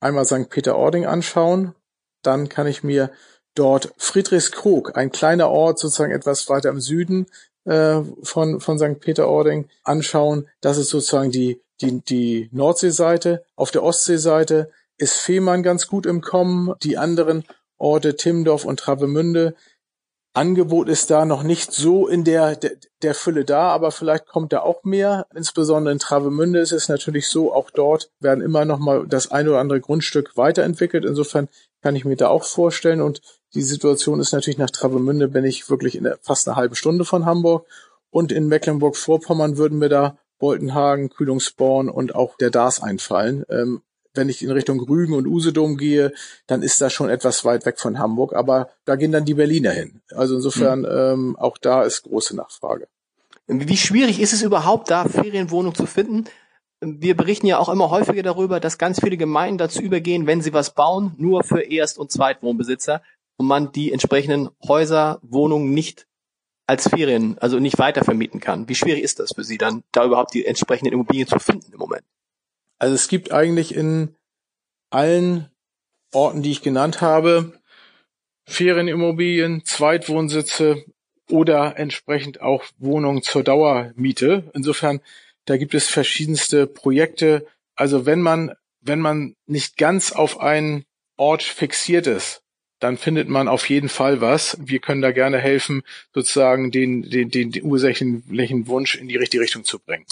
einmal 0.00 0.24
St. 0.24 0.50
Peter-Ording 0.50 1.06
anschauen. 1.06 1.74
Dann 2.22 2.48
kann 2.48 2.66
ich 2.66 2.82
mir 2.82 3.12
dort 3.56 3.92
Friedrichskrog, 3.96 4.96
ein 4.96 5.10
kleiner 5.10 5.50
Ort 5.50 5.80
sozusagen 5.80 6.12
etwas 6.12 6.48
weiter 6.48 6.68
im 6.68 6.80
Süden 6.80 7.26
äh, 7.64 8.00
von, 8.22 8.60
von 8.60 8.78
St. 8.78 9.00
Peter-Ording, 9.00 9.68
anschauen. 9.82 10.48
Das 10.60 10.78
ist 10.78 10.90
sozusagen 10.90 11.32
die, 11.32 11.60
die, 11.80 12.00
die 12.02 12.48
Nordseeseite. 12.52 13.44
Auf 13.56 13.72
der 13.72 13.82
Ostseeseite 13.82 14.70
ist 14.98 15.16
Fehmarn 15.16 15.62
ganz 15.62 15.88
gut 15.88 16.06
im 16.06 16.20
Kommen. 16.20 16.74
Die 16.82 16.96
anderen 16.96 17.44
Orte 17.78 18.16
Timdorf 18.16 18.64
und 18.64 18.80
Travemünde 18.80 19.54
Angebot 20.36 20.90
ist 20.90 21.10
da 21.10 21.24
noch 21.24 21.42
nicht 21.42 21.72
so 21.72 22.06
in 22.06 22.22
der, 22.22 22.56
der, 22.56 22.72
der 23.00 23.14
Fülle 23.14 23.46
da, 23.46 23.70
aber 23.70 23.90
vielleicht 23.90 24.26
kommt 24.26 24.52
da 24.52 24.60
auch 24.60 24.84
mehr. 24.84 25.26
Insbesondere 25.34 25.92
in 25.92 25.98
Travemünde 25.98 26.60
ist 26.60 26.72
es 26.72 26.90
natürlich 26.90 27.28
so, 27.28 27.54
auch 27.54 27.70
dort 27.70 28.10
werden 28.20 28.44
immer 28.44 28.66
noch 28.66 28.78
mal 28.78 29.06
das 29.08 29.30
eine 29.30 29.48
oder 29.48 29.60
andere 29.60 29.80
Grundstück 29.80 30.36
weiterentwickelt. 30.36 31.06
Insofern 31.06 31.48
kann 31.80 31.96
ich 31.96 32.04
mir 32.04 32.16
da 32.16 32.28
auch 32.28 32.44
vorstellen. 32.44 33.00
Und 33.00 33.22
die 33.56 33.62
Situation 33.62 34.20
ist 34.20 34.32
natürlich 34.32 34.58
nach 34.58 34.70
Travemünde 34.70 35.28
bin 35.28 35.44
ich 35.44 35.68
wirklich 35.70 35.96
in 35.96 36.04
der, 36.04 36.18
fast 36.20 36.46
eine 36.46 36.56
halbe 36.56 36.76
Stunde 36.76 37.04
von 37.04 37.24
Hamburg. 37.24 37.66
Und 38.10 38.30
in 38.30 38.48
Mecklenburg-Vorpommern 38.48 39.56
würden 39.56 39.78
mir 39.78 39.88
da 39.88 40.18
Boltenhagen, 40.38 41.08
Kühlungsborn 41.08 41.88
und 41.88 42.14
auch 42.14 42.36
der 42.36 42.50
Dars 42.50 42.82
einfallen. 42.82 43.44
Ähm, 43.48 43.82
wenn 44.14 44.28
ich 44.28 44.42
in 44.42 44.50
Richtung 44.50 44.80
Rügen 44.80 45.14
und 45.14 45.26
Usedom 45.26 45.76
gehe, 45.76 46.12
dann 46.46 46.62
ist 46.62 46.80
das 46.80 46.92
schon 46.92 47.08
etwas 47.08 47.44
weit 47.44 47.66
weg 47.66 47.78
von 47.78 47.98
Hamburg, 47.98 48.34
aber 48.34 48.70
da 48.84 48.96
gehen 48.96 49.12
dann 49.12 49.24
die 49.24 49.34
Berliner 49.34 49.70
hin. 49.70 50.00
Also 50.14 50.36
insofern 50.36 50.80
mhm. 50.80 50.86
ähm, 50.90 51.36
auch 51.36 51.58
da 51.58 51.82
ist 51.82 52.02
große 52.02 52.36
Nachfrage. 52.36 52.88
Wie 53.46 53.76
schwierig 53.76 54.20
ist 54.20 54.32
es 54.32 54.42
überhaupt, 54.42 54.90
da 54.90 55.06
Ferienwohnung 55.06 55.74
zu 55.74 55.86
finden? 55.86 56.24
Wir 56.80 57.16
berichten 57.16 57.46
ja 57.46 57.58
auch 57.58 57.70
immer 57.70 57.90
häufiger 57.90 58.22
darüber, 58.22 58.60
dass 58.60 58.76
ganz 58.76 59.00
viele 59.00 59.16
Gemeinden 59.16 59.58
dazu 59.58 59.80
übergehen, 59.80 60.26
wenn 60.26 60.42
sie 60.42 60.52
was 60.52 60.74
bauen, 60.74 61.14
nur 61.16 61.42
für 61.42 61.62
Erst- 61.62 61.98
und 61.98 62.10
Zweitwohnbesitzer 62.10 63.02
und 63.36 63.46
man 63.46 63.72
die 63.72 63.92
entsprechenden 63.92 64.50
Häuser, 64.66 65.18
Wohnungen 65.22 65.72
nicht 65.72 66.06
als 66.66 66.88
Ferien, 66.88 67.38
also 67.38 67.58
nicht 67.58 67.78
weiter 67.78 68.02
kann. 68.40 68.68
Wie 68.68 68.74
schwierig 68.74 69.02
ist 69.02 69.20
das 69.20 69.32
für 69.34 69.44
Sie 69.44 69.58
dann, 69.58 69.84
da 69.92 70.04
überhaupt 70.04 70.34
die 70.34 70.46
entsprechenden 70.46 70.92
Immobilien 70.92 71.28
zu 71.28 71.38
finden 71.38 71.72
im 71.72 71.78
Moment? 71.78 72.04
Also 72.78 72.94
es 72.94 73.08
gibt 73.08 73.32
eigentlich 73.32 73.74
in 73.74 74.14
allen 74.90 75.48
Orten, 76.12 76.42
die 76.42 76.50
ich 76.50 76.62
genannt 76.62 77.00
habe, 77.00 77.52
Ferienimmobilien, 78.44 79.64
Zweitwohnsitze 79.64 80.84
oder 81.30 81.78
entsprechend 81.78 82.40
auch 82.40 82.64
Wohnungen 82.78 83.22
zur 83.22 83.42
Dauermiete. 83.42 84.50
Insofern, 84.54 85.00
da 85.44 85.56
gibt 85.56 85.74
es 85.74 85.88
verschiedenste 85.88 86.66
Projekte. 86.66 87.46
Also 87.74 88.06
wenn 88.06 88.20
man, 88.20 88.52
wenn 88.80 89.00
man 89.00 89.34
nicht 89.46 89.76
ganz 89.76 90.12
auf 90.12 90.40
einen 90.40 90.84
Ort 91.16 91.42
fixiert 91.42 92.06
ist, 92.06 92.42
dann 92.78 92.98
findet 92.98 93.28
man 93.28 93.48
auf 93.48 93.68
jeden 93.68 93.88
Fall 93.88 94.20
was. 94.20 94.56
Wir 94.60 94.80
können 94.80 95.02
da 95.02 95.12
gerne 95.12 95.38
helfen, 95.38 95.82
sozusagen 96.14 96.70
den, 96.70 97.02
den, 97.02 97.30
den, 97.30 97.50
den 97.50 97.64
ursächlichen 97.64 98.66
Wunsch 98.66 98.96
in 98.96 99.08
die 99.08 99.16
richtige 99.16 99.42
Richtung 99.42 99.64
zu 99.64 99.78
bringen. 99.78 100.04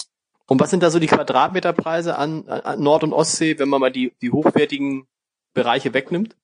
Und 0.47 0.59
was 0.59 0.69
sind 0.69 0.83
da 0.83 0.89
so 0.89 0.99
die 0.99 1.07
Quadratmeterpreise 1.07 2.17
an, 2.17 2.47
an 2.47 2.81
Nord- 2.81 3.03
und 3.03 3.13
Ostsee, 3.13 3.57
wenn 3.57 3.69
man 3.69 3.81
mal 3.81 3.91
die, 3.91 4.13
die 4.21 4.31
hochwertigen 4.31 5.07
Bereiche 5.53 5.93
wegnimmt? 5.93 6.35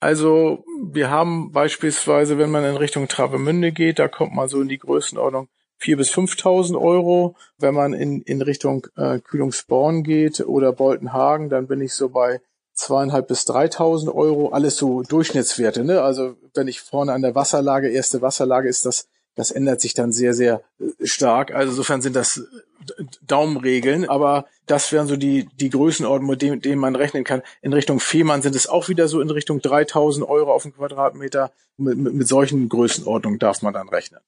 Also 0.00 0.64
wir 0.82 1.10
haben 1.10 1.52
beispielsweise, 1.52 2.38
wenn 2.38 2.50
man 2.50 2.64
in 2.64 2.76
Richtung 2.76 3.06
Travemünde 3.06 3.70
geht, 3.70 3.98
da 3.98 4.08
kommt 4.08 4.34
man 4.34 4.48
so 4.48 4.62
in 4.62 4.68
die 4.68 4.78
Größenordnung 4.78 5.48
4.000 5.82 5.96
bis 5.96 6.10
5.000 6.12 6.80
Euro. 6.80 7.36
Wenn 7.58 7.74
man 7.74 7.92
in, 7.92 8.22
in 8.22 8.40
Richtung 8.40 8.86
äh, 8.96 9.18
Kühlungsborn 9.18 10.02
geht 10.02 10.40
oder 10.40 10.72
Boltenhagen, 10.72 11.50
dann 11.50 11.66
bin 11.66 11.82
ich 11.82 11.92
so 11.92 12.08
bei 12.08 12.40
zweieinhalb 12.80 13.28
bis 13.28 13.46
3.000 13.46 14.12
Euro. 14.14 14.50
Alles 14.50 14.76
so 14.76 15.02
Durchschnittswerte. 15.02 15.84
Ne? 15.84 16.02
Also 16.02 16.36
wenn 16.54 16.68
ich 16.68 16.80
vorne 16.80 17.12
an 17.12 17.22
der 17.22 17.34
Wasserlage, 17.34 17.88
erste 17.88 18.22
Wasserlage 18.22 18.68
ist 18.68 18.86
das 18.86 19.06
das 19.40 19.50
ändert 19.50 19.80
sich 19.80 19.94
dann 19.94 20.12
sehr, 20.12 20.34
sehr 20.34 20.62
äh, 20.78 21.06
stark. 21.06 21.52
Also 21.52 21.70
insofern 21.70 22.02
sind 22.02 22.16
das 22.16 22.38
äh, 22.38 23.04
Daumenregeln, 23.22 24.08
aber 24.08 24.46
das 24.66 24.92
wären 24.92 25.06
so 25.06 25.16
die, 25.16 25.48
die 25.56 25.70
Größenordnung, 25.70 26.30
mit 26.30 26.42
denen, 26.42 26.60
denen 26.60 26.80
man 26.80 26.96
rechnen 26.96 27.24
kann. 27.24 27.42
In 27.62 27.72
Richtung 27.72 28.00
Fehmarn 28.00 28.42
sind 28.42 28.56
es 28.56 28.66
auch 28.66 28.88
wieder 28.88 29.08
so 29.08 29.20
in 29.20 29.30
Richtung 29.30 29.60
3000 29.60 30.28
Euro 30.28 30.52
auf 30.52 30.64
den 30.64 30.74
Quadratmeter. 30.74 31.52
Mit, 31.76 31.96
mit, 31.96 32.12
mit 32.12 32.28
solchen 32.28 32.68
Größenordnungen 32.68 33.38
darf 33.38 33.62
man 33.62 33.72
dann 33.72 33.88
rechnen. 33.88 34.20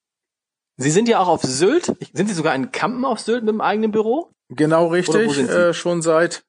Sie 0.77 0.89
sind 0.89 1.07
ja 1.07 1.19
auch 1.19 1.27
auf 1.27 1.43
Sylt. 1.43 1.93
Sind 2.13 2.27
Sie 2.27 2.33
sogar 2.33 2.55
in 2.55 2.71
Kampen 2.71 3.05
auf 3.05 3.19
Sylt 3.19 3.43
mit 3.43 3.53
dem 3.53 3.61
eigenen 3.61 3.91
Büro? 3.91 4.31
Genau 4.49 4.87
richtig. 4.87 5.37
Äh, 5.37 5.73
schon 5.73 6.01
seit 6.01 6.43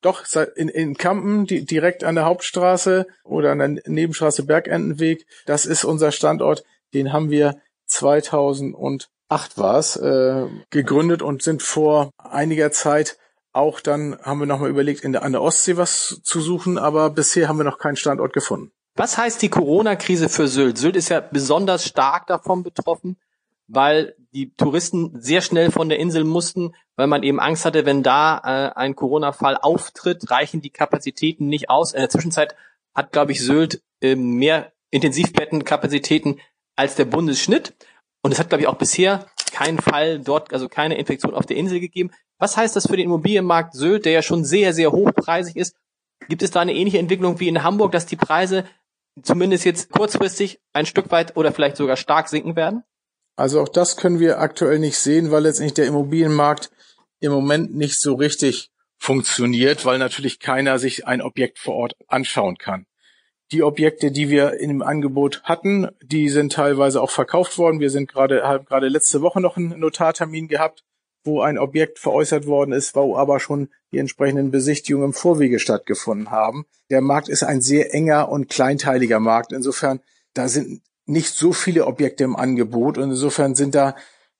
doch 0.00 0.24
in, 0.56 0.68
in 0.68 0.96
Kampen 0.96 1.46
die, 1.46 1.64
direkt 1.64 2.04
an 2.04 2.14
der 2.14 2.24
Hauptstraße 2.24 3.06
oder 3.24 3.52
an 3.52 3.58
der 3.58 3.68
Nebenstraße 3.86 4.44
Bergendenweg. 4.44 5.26
Das 5.46 5.66
ist 5.66 5.84
unser 5.84 6.12
Standort. 6.12 6.64
Den 6.94 7.12
haben 7.12 7.30
wir 7.30 7.60
2008 7.86 9.08
war 9.56 9.78
es 9.78 9.96
äh, 9.96 10.46
gegründet 10.70 11.22
und 11.22 11.42
sind 11.42 11.62
vor 11.62 12.10
einiger 12.18 12.72
Zeit 12.72 13.18
auch 13.52 13.80
dann 13.80 14.16
haben 14.22 14.38
wir 14.38 14.46
nochmal 14.46 14.70
überlegt, 14.70 15.02
in 15.02 15.12
der, 15.12 15.24
an 15.24 15.32
der 15.32 15.42
Ostsee 15.42 15.76
was 15.76 16.20
zu 16.22 16.40
suchen, 16.40 16.78
aber 16.78 17.10
bisher 17.10 17.48
haben 17.48 17.58
wir 17.58 17.64
noch 17.64 17.78
keinen 17.78 17.96
Standort 17.96 18.32
gefunden. 18.32 18.70
Was 18.94 19.18
heißt 19.18 19.42
die 19.42 19.48
Corona-Krise 19.48 20.28
für 20.28 20.46
Sylt? 20.46 20.78
Sylt 20.78 20.96
ist 20.96 21.08
ja 21.08 21.20
besonders 21.20 21.84
stark 21.84 22.26
davon 22.26 22.62
betroffen 22.62 23.16
weil 23.72 24.16
die 24.32 24.52
Touristen 24.56 25.20
sehr 25.20 25.40
schnell 25.40 25.70
von 25.70 25.88
der 25.88 25.98
Insel 25.98 26.24
mussten, 26.24 26.74
weil 26.96 27.06
man 27.06 27.22
eben 27.22 27.40
Angst 27.40 27.64
hatte, 27.64 27.86
wenn 27.86 28.02
da 28.02 28.38
äh, 28.38 28.78
ein 28.78 28.96
Corona-Fall 28.96 29.56
auftritt, 29.56 30.30
reichen 30.30 30.60
die 30.60 30.70
Kapazitäten 30.70 31.46
nicht 31.46 31.70
aus. 31.70 31.92
In 31.92 32.00
der 32.00 32.10
Zwischenzeit 32.10 32.56
hat, 32.94 33.12
glaube 33.12 33.32
ich, 33.32 33.40
Sylt 33.40 33.82
äh, 34.00 34.16
mehr 34.16 34.72
Intensivbettenkapazitäten 34.90 36.40
als 36.76 36.96
der 36.96 37.04
Bundesschnitt. 37.04 37.74
Und 38.22 38.32
es 38.32 38.38
hat, 38.38 38.48
glaube 38.48 38.62
ich, 38.62 38.68
auch 38.68 38.74
bisher 38.74 39.26
keinen 39.52 39.78
Fall 39.78 40.18
dort, 40.18 40.52
also 40.52 40.68
keine 40.68 40.98
Infektion 40.98 41.34
auf 41.34 41.46
der 41.46 41.56
Insel 41.56 41.80
gegeben. 41.80 42.10
Was 42.38 42.56
heißt 42.56 42.74
das 42.74 42.88
für 42.88 42.96
den 42.96 43.06
Immobilienmarkt 43.06 43.74
Sylt, 43.74 44.04
der 44.04 44.12
ja 44.12 44.22
schon 44.22 44.44
sehr, 44.44 44.74
sehr 44.74 44.90
hochpreisig 44.90 45.56
ist? 45.56 45.76
Gibt 46.28 46.42
es 46.42 46.50
da 46.50 46.60
eine 46.60 46.74
ähnliche 46.74 46.98
Entwicklung 46.98 47.38
wie 47.38 47.48
in 47.48 47.62
Hamburg, 47.62 47.92
dass 47.92 48.06
die 48.06 48.16
Preise 48.16 48.64
zumindest 49.22 49.64
jetzt 49.64 49.90
kurzfristig 49.90 50.60
ein 50.72 50.86
Stück 50.86 51.10
weit 51.10 51.36
oder 51.36 51.52
vielleicht 51.52 51.76
sogar 51.76 51.96
stark 51.96 52.28
sinken 52.28 52.56
werden? 52.56 52.84
Also 53.40 53.62
auch 53.62 53.70
das 53.70 53.96
können 53.96 54.20
wir 54.20 54.38
aktuell 54.38 54.78
nicht 54.78 54.98
sehen, 54.98 55.30
weil 55.30 55.44
letztendlich 55.44 55.72
der 55.72 55.86
Immobilienmarkt 55.86 56.70
im 57.20 57.32
Moment 57.32 57.74
nicht 57.74 57.98
so 57.98 58.12
richtig 58.12 58.70
funktioniert, 58.98 59.86
weil 59.86 59.98
natürlich 59.98 60.40
keiner 60.40 60.78
sich 60.78 61.06
ein 61.06 61.22
Objekt 61.22 61.58
vor 61.58 61.74
Ort 61.76 61.94
anschauen 62.06 62.58
kann. 62.58 62.84
Die 63.50 63.62
Objekte, 63.62 64.10
die 64.10 64.28
wir 64.28 64.60
im 64.60 64.82
Angebot 64.82 65.42
hatten, 65.44 65.88
die 66.02 66.28
sind 66.28 66.52
teilweise 66.52 67.00
auch 67.00 67.10
verkauft 67.10 67.56
worden. 67.56 67.80
Wir 67.80 67.88
sind 67.88 68.12
gerade, 68.12 68.42
haben 68.42 68.66
gerade 68.66 68.88
letzte 68.88 69.22
Woche 69.22 69.40
noch 69.40 69.56
einen 69.56 69.80
Notartermin 69.80 70.46
gehabt, 70.46 70.84
wo 71.24 71.40
ein 71.40 71.56
Objekt 71.56 71.98
veräußert 71.98 72.44
worden 72.46 72.72
ist, 72.72 72.94
wo 72.94 73.16
aber 73.16 73.40
schon 73.40 73.70
die 73.90 73.98
entsprechenden 74.00 74.50
Besichtigungen 74.50 75.08
im 75.08 75.14
Vorwege 75.14 75.60
stattgefunden 75.60 76.30
haben. 76.30 76.66
Der 76.90 77.00
Markt 77.00 77.30
ist 77.30 77.42
ein 77.42 77.62
sehr 77.62 77.94
enger 77.94 78.28
und 78.28 78.50
kleinteiliger 78.50 79.18
Markt. 79.18 79.52
Insofern, 79.52 80.00
da 80.34 80.46
sind 80.46 80.82
nicht 81.10 81.34
so 81.34 81.52
viele 81.52 81.86
Objekte 81.86 82.24
im 82.24 82.36
Angebot 82.36 82.96
und 82.96 83.10
insofern 83.10 83.54
sind 83.54 83.74
da 83.74 83.96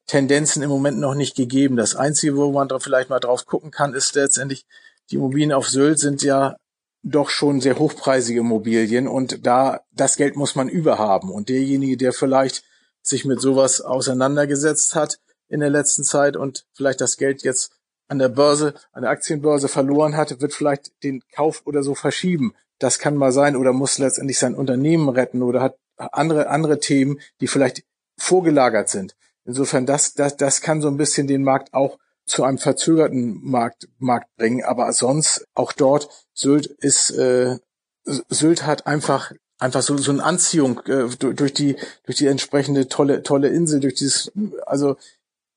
Tendenzen 0.07 0.63
im 0.63 0.71
Moment 0.71 0.99
noch 0.99 1.15
nicht 1.15 1.37
gegeben. 1.37 1.77
Das 1.77 1.95
Einzige, 1.97 2.37
wo 2.37 2.53
man 2.53 2.69
da 2.69 2.79
vielleicht 2.79 3.11
mal 3.11 3.21
drauf 3.21 3.47
gucken 3.47 3.71
kann, 3.71 3.95
ist 3.95 4.15
letztendlich, 4.15 4.65
die 5.11 5.17
Immobilien 5.17 5.53
auf 5.53 5.69
Sylt 5.69 5.99
sind 5.99 6.23
ja 6.23 6.57
doch 7.03 7.31
schon 7.31 7.61
sehr 7.61 7.79
hochpreisige 7.79 8.41
Immobilien 8.41 9.09
und 9.09 9.47
da, 9.47 9.81
das 9.93 10.17
Geld 10.17 10.37
muss 10.37 10.55
man 10.55 10.69
überhaben. 10.69 11.31
Und 11.31 11.49
derjenige, 11.49 11.97
der 11.97 12.13
vielleicht 12.13 12.63
sich 13.03 13.25
mit 13.25 13.41
sowas 13.41 13.81
auseinandergesetzt 13.81 14.95
hat 14.95 15.19
in 15.49 15.61
der 15.61 15.71
letzten 15.71 16.05
Zeit 16.05 16.37
und 16.37 16.67
vielleicht 16.73 17.01
das 17.01 17.17
Geld 17.17 17.43
jetzt 17.43 17.73
an 18.09 18.19
der 18.19 18.29
Börse, 18.29 18.75
an 18.93 19.03
der 19.03 19.11
Aktienbörse 19.11 19.69
verloren 19.69 20.17
hat, 20.17 20.41
wird 20.41 20.53
vielleicht 20.53 20.93
den 21.03 21.23
Kauf 21.35 21.63
oder 21.65 21.83
so 21.83 21.95
verschieben. 21.95 22.55
Das 22.79 22.99
kann 22.99 23.17
mal 23.17 23.33
sein 23.33 23.57
oder 23.57 23.73
muss 23.73 23.99
letztendlich 23.99 24.39
sein 24.39 24.55
Unternehmen 24.55 25.09
retten 25.09 25.43
oder 25.43 25.61
hat 25.61 25.77
andere, 26.13 26.49
andere 26.49 26.81
Themen, 26.81 27.21
die 27.41 27.47
vielleicht 27.47 27.85
vorgelagert 28.19 28.89
sind. 28.89 29.17
Insofern, 29.45 29.87
das, 29.87 30.15
das, 30.15 30.37
das 30.37 30.61
kann 30.61 30.81
so 30.81 30.89
ein 30.89 30.97
bisschen 30.97 31.27
den 31.27 31.43
Markt 31.43 31.73
auch 31.73 31.99
zu 32.27 32.45
einem 32.45 32.59
verzögerten 32.59 33.41
Markt, 33.43 33.89
Markt 33.99 34.29
bringen. 34.37 34.65
Aber 34.65 34.93
sonst, 34.93 35.47
auch 35.55 35.73
dort, 35.73 36.09
Sylt 36.33 36.67
ist, 36.67 37.11
äh, 37.11 37.59
Sylt 38.05 38.65
hat 38.67 38.87
einfach 38.87 39.33
einfach 39.59 39.83
so 39.83 39.97
so 39.99 40.11
eine 40.11 40.25
Anziehung 40.25 40.81
äh, 40.87 41.09
durch 41.17 41.53
die 41.53 41.77
durch 42.05 42.17
die 42.17 42.27
entsprechende 42.27 42.89
tolle 42.89 43.23
tolle 43.23 43.49
Insel 43.49 43.81
durch 43.81 43.95
dieses 43.95 44.33
also 44.65 44.97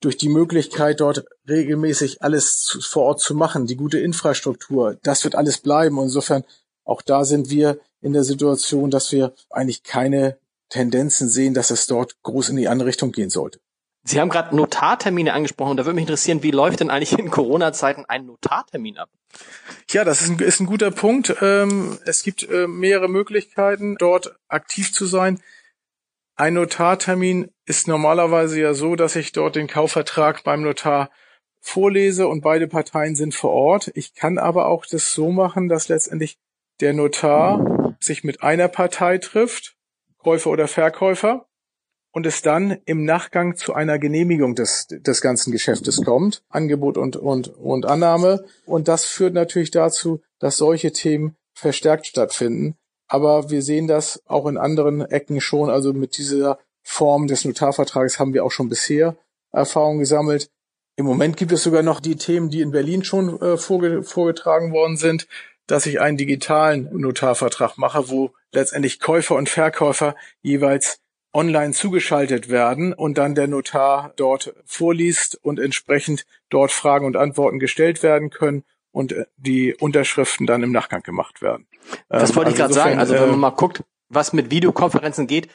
durch 0.01 0.17
die 0.17 0.27
Möglichkeit 0.27 0.99
dort 0.99 1.25
regelmäßig 1.47 2.21
alles 2.21 2.63
zu, 2.63 2.81
vor 2.81 3.03
Ort 3.03 3.21
zu 3.21 3.33
machen 3.33 3.65
die 3.65 3.77
gute 3.77 3.99
Infrastruktur 3.99 4.97
das 5.03 5.23
wird 5.23 5.35
alles 5.35 5.59
bleiben 5.59 5.97
insofern 5.99 6.43
auch 6.83 7.01
da 7.01 7.23
sind 7.23 7.49
wir 7.49 7.79
in 8.03 8.13
der 8.13 8.23
Situation, 8.23 8.91
dass 8.91 9.11
wir 9.11 9.33
eigentlich 9.49 9.83
keine 9.83 10.37
Tendenzen 10.69 11.29
sehen, 11.29 11.53
dass 11.53 11.71
es 11.71 11.87
dort 11.87 12.21
groß 12.23 12.49
in 12.49 12.57
die 12.57 12.67
andere 12.67 12.89
Richtung 12.89 13.11
gehen 13.11 13.29
sollte. 13.29 13.59
Sie 14.05 14.19
haben 14.19 14.29
gerade 14.29 14.53
Notartermine 14.53 15.33
angesprochen. 15.33 15.77
Da 15.77 15.85
würde 15.85 15.95
mich 15.95 16.03
interessieren, 16.03 16.43
wie 16.43 16.51
läuft 16.51 16.81
denn 16.81 16.89
eigentlich 16.89 17.17
in 17.17 17.31
Corona-Zeiten 17.31 18.03
ein 18.05 18.25
Notartermin 18.25 18.97
ab? 18.97 19.09
Ja, 19.89 20.03
das 20.03 20.21
ist 20.21 20.29
ein, 20.29 20.39
ist 20.39 20.59
ein 20.59 20.65
guter 20.65 20.91
Punkt. 20.91 21.33
Ähm, 21.41 21.97
es 22.05 22.23
gibt 22.23 22.43
äh, 22.49 22.67
mehrere 22.67 23.07
Möglichkeiten, 23.07 23.95
dort 23.97 24.35
aktiv 24.49 24.91
zu 24.91 25.05
sein. 25.05 25.39
Ein 26.35 26.55
Notartermin 26.55 27.51
ist 27.65 27.87
normalerweise 27.87 28.59
ja 28.59 28.73
so, 28.73 28.97
dass 28.97 29.15
ich 29.15 29.31
dort 29.31 29.55
den 29.55 29.67
Kaufvertrag 29.67 30.43
beim 30.43 30.63
Notar 30.63 31.09
vorlese 31.61 32.27
und 32.27 32.41
beide 32.41 32.67
Parteien 32.67 33.15
sind 33.15 33.33
vor 33.33 33.51
Ort. 33.51 33.91
Ich 33.95 34.15
kann 34.15 34.37
aber 34.37 34.65
auch 34.65 34.85
das 34.85 35.13
so 35.13 35.31
machen, 35.31 35.69
dass 35.69 35.87
letztendlich 35.87 36.37
der 36.81 36.93
Notar 36.93 37.82
sich 38.05 38.23
mit 38.23 38.43
einer 38.43 38.67
Partei 38.67 39.17
trifft, 39.17 39.75
Käufer 40.17 40.49
oder 40.49 40.67
Verkäufer, 40.67 41.47
und 42.13 42.27
es 42.27 42.43
dann 42.43 42.77
im 42.85 43.05
Nachgang 43.05 43.57
zu 43.57 43.73
einer 43.73 43.97
Genehmigung 43.97 44.53
des, 44.53 44.87
des 44.87 45.19
ganzen 45.19 45.51
Geschäftes 45.51 46.03
kommt, 46.03 46.43
Angebot 46.47 46.95
und, 46.95 47.15
und, 47.15 47.47
und 47.47 47.87
Annahme. 47.87 48.45
Und 48.65 48.87
das 48.87 49.05
führt 49.05 49.33
natürlich 49.33 49.71
dazu, 49.71 50.21
dass 50.39 50.57
solche 50.57 50.91
Themen 50.91 51.35
verstärkt 51.55 52.05
stattfinden. 52.05 52.75
Aber 53.07 53.49
wir 53.49 53.63
sehen 53.63 53.87
das 53.87 54.21
auch 54.27 54.45
in 54.45 54.57
anderen 54.57 55.01
Ecken 55.01 55.41
schon. 55.41 55.71
Also 55.71 55.91
mit 55.91 56.17
dieser 56.17 56.59
Form 56.83 57.25
des 57.27 57.45
Notarvertrages 57.45 58.19
haben 58.19 58.33
wir 58.33 58.45
auch 58.45 58.51
schon 58.51 58.69
bisher 58.69 59.17
Erfahrungen 59.51 59.99
gesammelt. 59.99 60.51
Im 60.95 61.07
Moment 61.07 61.35
gibt 61.35 61.51
es 61.51 61.63
sogar 61.63 61.81
noch 61.81 61.99
die 61.99 62.15
Themen, 62.15 62.51
die 62.51 62.61
in 62.61 62.71
Berlin 62.71 63.03
schon 63.03 63.41
äh, 63.41 63.57
vorge 63.57 64.03
vorgetragen 64.03 64.71
worden 64.71 64.97
sind 64.97 65.27
dass 65.67 65.85
ich 65.85 66.01
einen 66.01 66.17
digitalen 66.17 66.89
Notarvertrag 66.91 67.77
mache, 67.77 68.09
wo 68.09 68.33
letztendlich 68.51 68.99
Käufer 68.99 69.35
und 69.35 69.49
Verkäufer 69.49 70.15
jeweils 70.41 70.99
online 71.33 71.73
zugeschaltet 71.73 72.49
werden 72.49 72.93
und 72.93 73.17
dann 73.17 73.35
der 73.35 73.47
Notar 73.47 74.13
dort 74.15 74.53
vorliest 74.65 75.39
und 75.41 75.59
entsprechend 75.59 76.25
dort 76.49 76.71
Fragen 76.71 77.05
und 77.05 77.17
Antworten 77.17 77.59
gestellt 77.59 78.03
werden 78.03 78.29
können 78.29 78.63
und 78.91 79.11
äh, 79.11 79.25
die 79.37 79.73
Unterschriften 79.73 80.45
dann 80.45 80.63
im 80.63 80.71
Nachgang 80.71 81.01
gemacht 81.01 81.41
werden. 81.41 81.67
Das 82.07 82.35
wollte 82.35 82.51
ich 82.51 82.61
also 82.61 82.75
gerade 82.75 82.89
sagen. 82.89 82.99
Also 82.99 83.15
wenn 83.15 83.21
man 83.21 83.33
äh, 83.33 83.37
mal 83.37 83.49
guckt, 83.49 83.83
was 84.09 84.33
mit 84.33 84.51
Videokonferenzen 84.51 85.25
geht, 85.25 85.49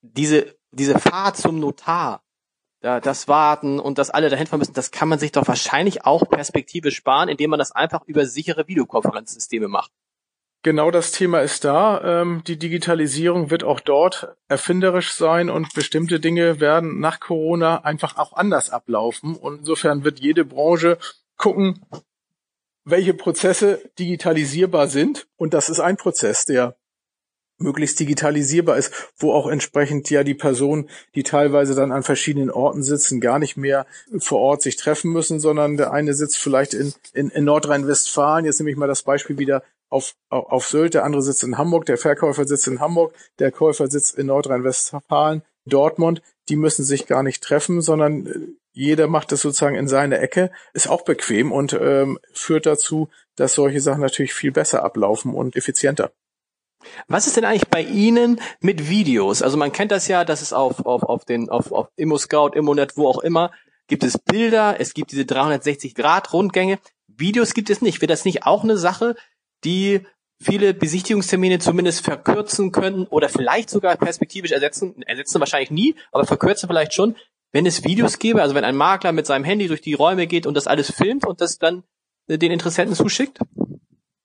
diese, 0.00 0.56
diese 0.70 0.98
Fahrt 0.98 1.36
zum 1.36 1.60
Notar, 1.60 2.22
da, 2.80 3.00
das 3.00 3.28
Warten 3.28 3.80
und 3.80 3.98
das 3.98 4.10
alle 4.10 4.30
dahin 4.30 4.46
fahren 4.46 4.60
müssen, 4.60 4.74
das 4.74 4.90
kann 4.90 5.08
man 5.08 5.18
sich 5.18 5.32
doch 5.32 5.48
wahrscheinlich 5.48 6.04
auch 6.04 6.28
Perspektive 6.28 6.90
sparen, 6.90 7.28
indem 7.28 7.50
man 7.50 7.58
das 7.58 7.72
einfach 7.72 8.02
über 8.06 8.26
sichere 8.26 8.68
Videokonferenzsysteme 8.68 9.68
macht. 9.68 9.90
Genau 10.62 10.90
das 10.90 11.12
Thema 11.12 11.40
ist 11.40 11.64
da. 11.64 12.20
Ähm, 12.20 12.42
die 12.46 12.58
Digitalisierung 12.58 13.50
wird 13.50 13.62
auch 13.62 13.78
dort 13.78 14.36
erfinderisch 14.48 15.12
sein 15.12 15.50
und 15.50 15.72
bestimmte 15.72 16.18
Dinge 16.18 16.58
werden 16.58 16.98
nach 16.98 17.20
Corona 17.20 17.84
einfach 17.84 18.16
auch 18.16 18.32
anders 18.32 18.70
ablaufen. 18.70 19.36
Und 19.36 19.60
insofern 19.60 20.02
wird 20.02 20.18
jede 20.18 20.44
Branche 20.44 20.98
gucken, 21.36 21.86
welche 22.84 23.14
Prozesse 23.14 23.80
digitalisierbar 24.00 24.88
sind. 24.88 25.28
Und 25.36 25.54
das 25.54 25.68
ist 25.68 25.78
ein 25.78 25.96
Prozess, 25.96 26.44
der 26.44 26.76
möglichst 27.58 27.98
digitalisierbar 28.00 28.76
ist, 28.76 29.10
wo 29.18 29.32
auch 29.32 29.48
entsprechend 29.48 30.08
ja 30.10 30.24
die 30.24 30.34
Personen, 30.34 30.88
die 31.14 31.22
teilweise 31.24 31.74
dann 31.74 31.92
an 31.92 32.02
verschiedenen 32.02 32.50
Orten 32.50 32.82
sitzen, 32.82 33.20
gar 33.20 33.38
nicht 33.38 33.56
mehr 33.56 33.86
vor 34.18 34.40
Ort 34.40 34.62
sich 34.62 34.76
treffen 34.76 35.12
müssen, 35.12 35.40
sondern 35.40 35.76
der 35.76 35.92
eine 35.92 36.14
sitzt 36.14 36.38
vielleicht 36.38 36.74
in, 36.74 36.94
in, 37.12 37.30
in 37.30 37.44
Nordrhein-Westfalen, 37.44 38.44
jetzt 38.44 38.60
nehme 38.60 38.70
ich 38.70 38.76
mal 38.76 38.86
das 38.86 39.02
Beispiel 39.02 39.38
wieder 39.38 39.62
auf, 39.90 40.14
auf 40.28 40.66
Sylt, 40.66 40.94
der 40.94 41.04
andere 41.04 41.22
sitzt 41.22 41.42
in 41.42 41.58
Hamburg, 41.58 41.86
der 41.86 41.98
Verkäufer 41.98 42.46
sitzt 42.46 42.68
in 42.68 42.80
Hamburg, 42.80 43.14
der 43.38 43.50
Käufer 43.50 43.88
sitzt 43.88 44.16
in 44.16 44.26
Nordrhein-Westfalen, 44.26 45.42
Dortmund, 45.64 46.22
die 46.48 46.56
müssen 46.56 46.84
sich 46.84 47.06
gar 47.06 47.22
nicht 47.22 47.42
treffen, 47.42 47.80
sondern 47.80 48.26
äh, 48.26 48.38
jeder 48.72 49.08
macht 49.08 49.32
es 49.32 49.40
sozusagen 49.40 49.76
in 49.76 49.88
seine 49.88 50.18
Ecke, 50.18 50.50
ist 50.72 50.88
auch 50.88 51.02
bequem 51.02 51.52
und 51.52 51.72
ähm, 51.72 52.18
führt 52.32 52.66
dazu, 52.66 53.08
dass 53.34 53.54
solche 53.54 53.80
Sachen 53.80 54.00
natürlich 54.00 54.34
viel 54.34 54.52
besser 54.52 54.84
ablaufen 54.84 55.34
und 55.34 55.56
effizienter. 55.56 56.12
Was 57.06 57.26
ist 57.26 57.36
denn 57.36 57.44
eigentlich 57.44 57.68
bei 57.68 57.82
Ihnen 57.82 58.40
mit 58.60 58.88
Videos? 58.88 59.42
Also 59.42 59.56
man 59.56 59.72
kennt 59.72 59.92
das 59.92 60.08
ja, 60.08 60.24
dass 60.24 60.42
es 60.42 60.52
auf, 60.52 60.86
auf, 60.86 61.02
auf 61.02 61.24
den, 61.24 61.48
auf, 61.48 61.72
auf 61.72 61.88
ImmoScout, 61.96 62.50
ImmoNet, 62.54 62.96
wo 62.96 63.08
auch 63.08 63.18
immer, 63.18 63.50
gibt 63.88 64.04
es 64.04 64.18
Bilder, 64.18 64.76
es 64.78 64.94
gibt 64.94 65.12
diese 65.12 65.24
360 65.24 65.94
Grad 65.94 66.32
Rundgänge. 66.32 66.78
Videos 67.06 67.54
gibt 67.54 67.70
es 67.70 67.82
nicht. 67.82 68.00
Wird 68.00 68.10
das 68.10 68.24
nicht 68.24 68.44
auch 68.44 68.62
eine 68.62 68.76
Sache, 68.76 69.16
die 69.64 70.06
viele 70.40 70.72
Besichtigungstermine 70.72 71.58
zumindest 71.58 72.04
verkürzen 72.04 72.70
können 72.70 73.06
oder 73.06 73.28
vielleicht 73.28 73.70
sogar 73.70 73.96
perspektivisch 73.96 74.52
ersetzen, 74.52 75.02
ersetzen 75.02 75.40
wahrscheinlich 75.40 75.70
nie, 75.70 75.96
aber 76.12 76.26
verkürzen 76.26 76.68
vielleicht 76.68 76.94
schon, 76.94 77.16
wenn 77.50 77.66
es 77.66 77.82
Videos 77.84 78.18
gäbe, 78.18 78.42
also 78.42 78.54
wenn 78.54 78.64
ein 78.64 78.76
Makler 78.76 79.12
mit 79.12 79.26
seinem 79.26 79.44
Handy 79.44 79.66
durch 79.66 79.80
die 79.80 79.94
Räume 79.94 80.26
geht 80.26 80.46
und 80.46 80.54
das 80.54 80.66
alles 80.66 80.92
filmt 80.92 81.26
und 81.26 81.40
das 81.40 81.58
dann 81.58 81.82
den 82.28 82.52
Interessenten 82.52 82.94
zuschickt? 82.94 83.38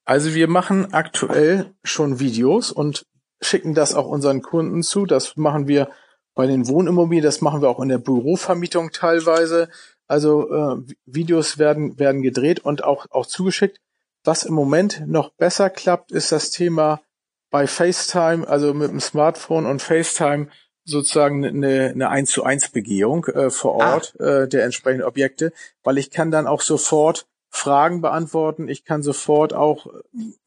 Also 0.06 0.34
wir 0.34 0.48
machen 0.48 0.94
aktuell 0.94 1.74
schon 1.84 2.20
Videos 2.20 2.72
und 2.72 3.06
schicken 3.42 3.74
das 3.74 3.96
auch 3.96 4.08
unseren 4.08 4.42
Kunden 4.42 4.84
zu. 4.84 5.06
Das 5.06 5.38
machen 5.38 5.68
wir 5.68 5.90
bei 6.36 6.48
den 6.48 6.68
Wohnimmobilien, 6.68 7.24
das 7.24 7.42
machen 7.42 7.62
wir 7.62 7.70
auch 7.70 7.80
in 7.80 7.90
der 7.90 8.00
Bürovermietung 8.00 8.92
teilweise. 8.92 9.70
Also 10.08 10.52
äh, 10.52 10.82
Videos 11.06 11.58
werden 11.58 12.00
werden 12.00 12.22
gedreht 12.22 12.60
und 12.60 12.84
auch 12.84 13.06
auch 13.12 13.26
zugeschickt. 13.26 13.80
Was 14.24 14.44
im 14.44 14.54
Moment 14.54 15.04
noch 15.08 15.32
besser 15.32 15.70
klappt, 15.70 16.12
ist 16.12 16.32
das 16.32 16.50
Thema 16.50 17.02
bei 17.50 17.68
FaceTime, 17.68 18.48
also 18.48 18.74
mit 18.74 18.90
dem 18.90 19.00
Smartphone 19.00 19.66
und 19.66 19.82
FaceTime 19.82 20.48
sozusagen 20.86 21.46
eine, 21.46 21.90
eine 21.90 22.10
1 22.10 22.32
zu 22.32 22.44
1 22.44 22.70
Begehung 22.70 23.26
äh, 23.26 23.50
vor 23.50 23.82
ah. 23.82 23.94
Ort 23.94 24.16
ah. 24.20 24.24
äh, 24.24 24.48
der 24.48 24.66
entsprechenden 24.66 25.06
Objekte, 25.06 25.54
weil 25.84 25.98
ich 25.98 26.10
kann 26.12 26.32
dann 26.32 26.48
auch 26.48 26.62
sofort 26.62 27.28
Fragen 27.56 28.02
beantworten, 28.02 28.68
ich 28.68 28.84
kann 28.84 29.04
sofort 29.04 29.54
auch 29.54 29.86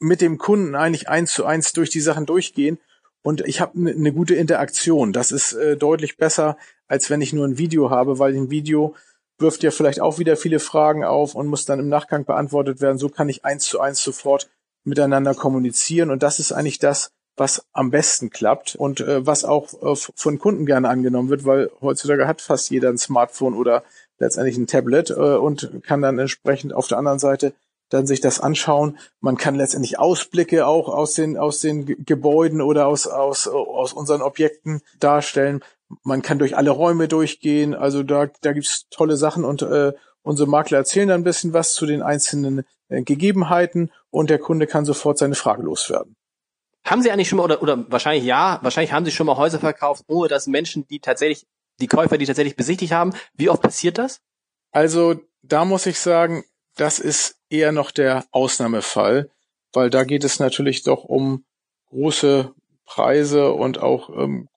mit 0.01 0.21
dem 0.21 0.39
Kunden 0.39 0.75
eigentlich 0.75 1.09
eins 1.09 1.33
zu 1.33 1.47
eins 1.47 1.73
durch 1.73 1.89
die 1.89 2.01
Sachen 2.01 2.27
durchgehen 2.27 2.79
und 3.23 3.43
ich 3.47 3.61
habe 3.61 3.79
eine 3.79 3.95
ne 3.95 4.13
gute 4.13 4.35
Interaktion. 4.35 5.13
Das 5.13 5.31
ist 5.31 5.53
äh, 5.53 5.77
deutlich 5.77 6.17
besser, 6.17 6.57
als 6.89 7.09
wenn 7.09 7.21
ich 7.21 7.33
nur 7.33 7.47
ein 7.47 7.59
Video 7.59 7.91
habe, 7.91 8.19
weil 8.19 8.35
ein 8.35 8.51
Video 8.51 8.97
wirft 9.39 9.63
ja 9.63 9.71
vielleicht 9.71 10.01
auch 10.01 10.19
wieder 10.19 10.37
viele 10.37 10.59
Fragen 10.59 11.05
auf 11.05 11.37
und 11.37 11.47
muss 11.47 11.65
dann 11.65 11.79
im 11.79 11.89
Nachgang 11.89 12.25
beantwortet 12.25 12.81
werden. 12.81 12.99
So 12.99 13.09
kann 13.09 13.29
ich 13.29 13.45
eins 13.45 13.67
zu 13.67 13.79
eins 13.81 14.03
sofort 14.03 14.51
miteinander 14.83 15.35
kommunizieren 15.35 16.11
und 16.11 16.25
das 16.25 16.41
ist 16.41 16.51
eigentlich 16.51 16.81
das, 16.81 17.13
was 17.37 17.65
am 17.73 17.93
besten 17.93 18.31
klappt 18.31 18.75
und 18.75 19.01
äh, 19.01 19.25
was 19.25 19.45
auch 19.45 19.73
äh, 19.81 19.95
von 19.95 20.41
Kunden 20.41 20.67
gerne 20.67 20.89
angenommen 20.89 21.29
wird, 21.29 21.45
weil 21.45 21.71
heutzutage 21.81 22.27
hat 22.27 22.41
fast 22.41 22.71
jeder 22.71 22.89
ein 22.89 22.99
Smartphone 22.99 23.55
oder 23.55 23.85
letztendlich 24.19 24.57
ein 24.57 24.67
Tablet 24.67 25.11
äh, 25.11 25.15
und 25.15 25.83
kann 25.83 26.03
dann 26.03 26.19
entsprechend 26.19 26.73
auf 26.73 26.89
der 26.89 26.99
anderen 26.99 27.19
Seite 27.19 27.53
dann 27.89 28.07
sich 28.07 28.21
das 28.21 28.41
anschauen. 28.41 28.99
Man 29.21 29.37
kann 29.37 29.55
letztendlich 29.55 29.99
Ausblicke 29.99 30.67
auch 30.67 30.89
aus 30.89 31.15
den 31.15 31.37
aus 31.37 31.61
den 31.61 31.87
Gebäuden 32.05 32.61
oder 32.61 32.89
aus 32.89 33.07
aus 33.07 33.47
aus 33.47 33.93
unseren 33.93 34.23
Objekten 34.23 34.81
darstellen 34.99 35.63
man 36.03 36.23
kann 36.23 36.39
durch 36.39 36.57
alle 36.57 36.71
Räume 36.71 37.09
durchgehen. 37.09 37.75
Also 37.75 38.03
da, 38.03 38.27
da 38.41 38.53
gibt's 38.53 38.87
tolle 38.91 39.17
Sachen 39.17 39.45
und 39.45 39.63
äh, 39.63 39.93
unsere 40.23 40.49
Makler 40.49 40.79
erzählen 40.79 41.09
dann 41.09 41.21
ein 41.21 41.25
bisschen 41.25 41.53
was 41.53 41.75
zu 41.75 41.87
den 41.87 42.03
einzelnen 42.03 42.65
äh, 42.89 43.03
Gegebenheiten 43.03 43.93
und 44.11 44.31
der 44.31 44.39
Kunde 44.39 44.67
kann 44.67 44.85
sofort 44.85 45.19
seine 45.19 45.35
Frage 45.35 45.63
loswerden. 45.63 46.17
Haben 46.85 47.03
Sie 47.03 47.11
eigentlich 47.11 47.29
schon 47.29 47.39
mal, 47.39 47.45
oder, 47.45 47.63
oder 47.63 47.91
wahrscheinlich 47.91 48.25
ja, 48.25 48.61
wahrscheinlich 48.63 48.93
haben 48.93 49.05
Sie 49.05 49.11
schon 49.11 49.27
mal 49.27 49.37
Häuser 49.37 49.59
verkauft, 49.59 50.05
ohne 50.07 50.29
dass 50.29 50.47
Menschen, 50.47 50.87
die 50.87 51.01
tatsächlich, 51.01 51.47
die 51.81 51.87
Käufer, 51.87 52.19
die 52.19 52.27
tatsächlich 52.27 52.57
besichtigt 52.57 52.93
haben, 52.93 53.13
wie 53.35 53.49
oft 53.49 53.63
passiert 53.63 53.99
das? 53.99 54.21
Also 54.71 55.21
da 55.43 55.65
muss 55.65 55.87
ich 55.87 55.99
sagen, 55.99 56.45
das 56.77 56.99
ist 56.99 57.37
eher 57.49 57.73
noch 57.73 57.91
der 57.91 58.25
Ausnahmefall, 58.31 59.31
weil 59.73 59.91
da 59.91 60.05
geht 60.05 60.25
es 60.25 60.39
natürlich 60.39 60.83
doch 60.83 61.05
um 61.05 61.45
große 61.91 62.53
Preise 62.85 63.53
und 63.53 63.79
auch 63.79 64.11
ähm, 64.11 64.49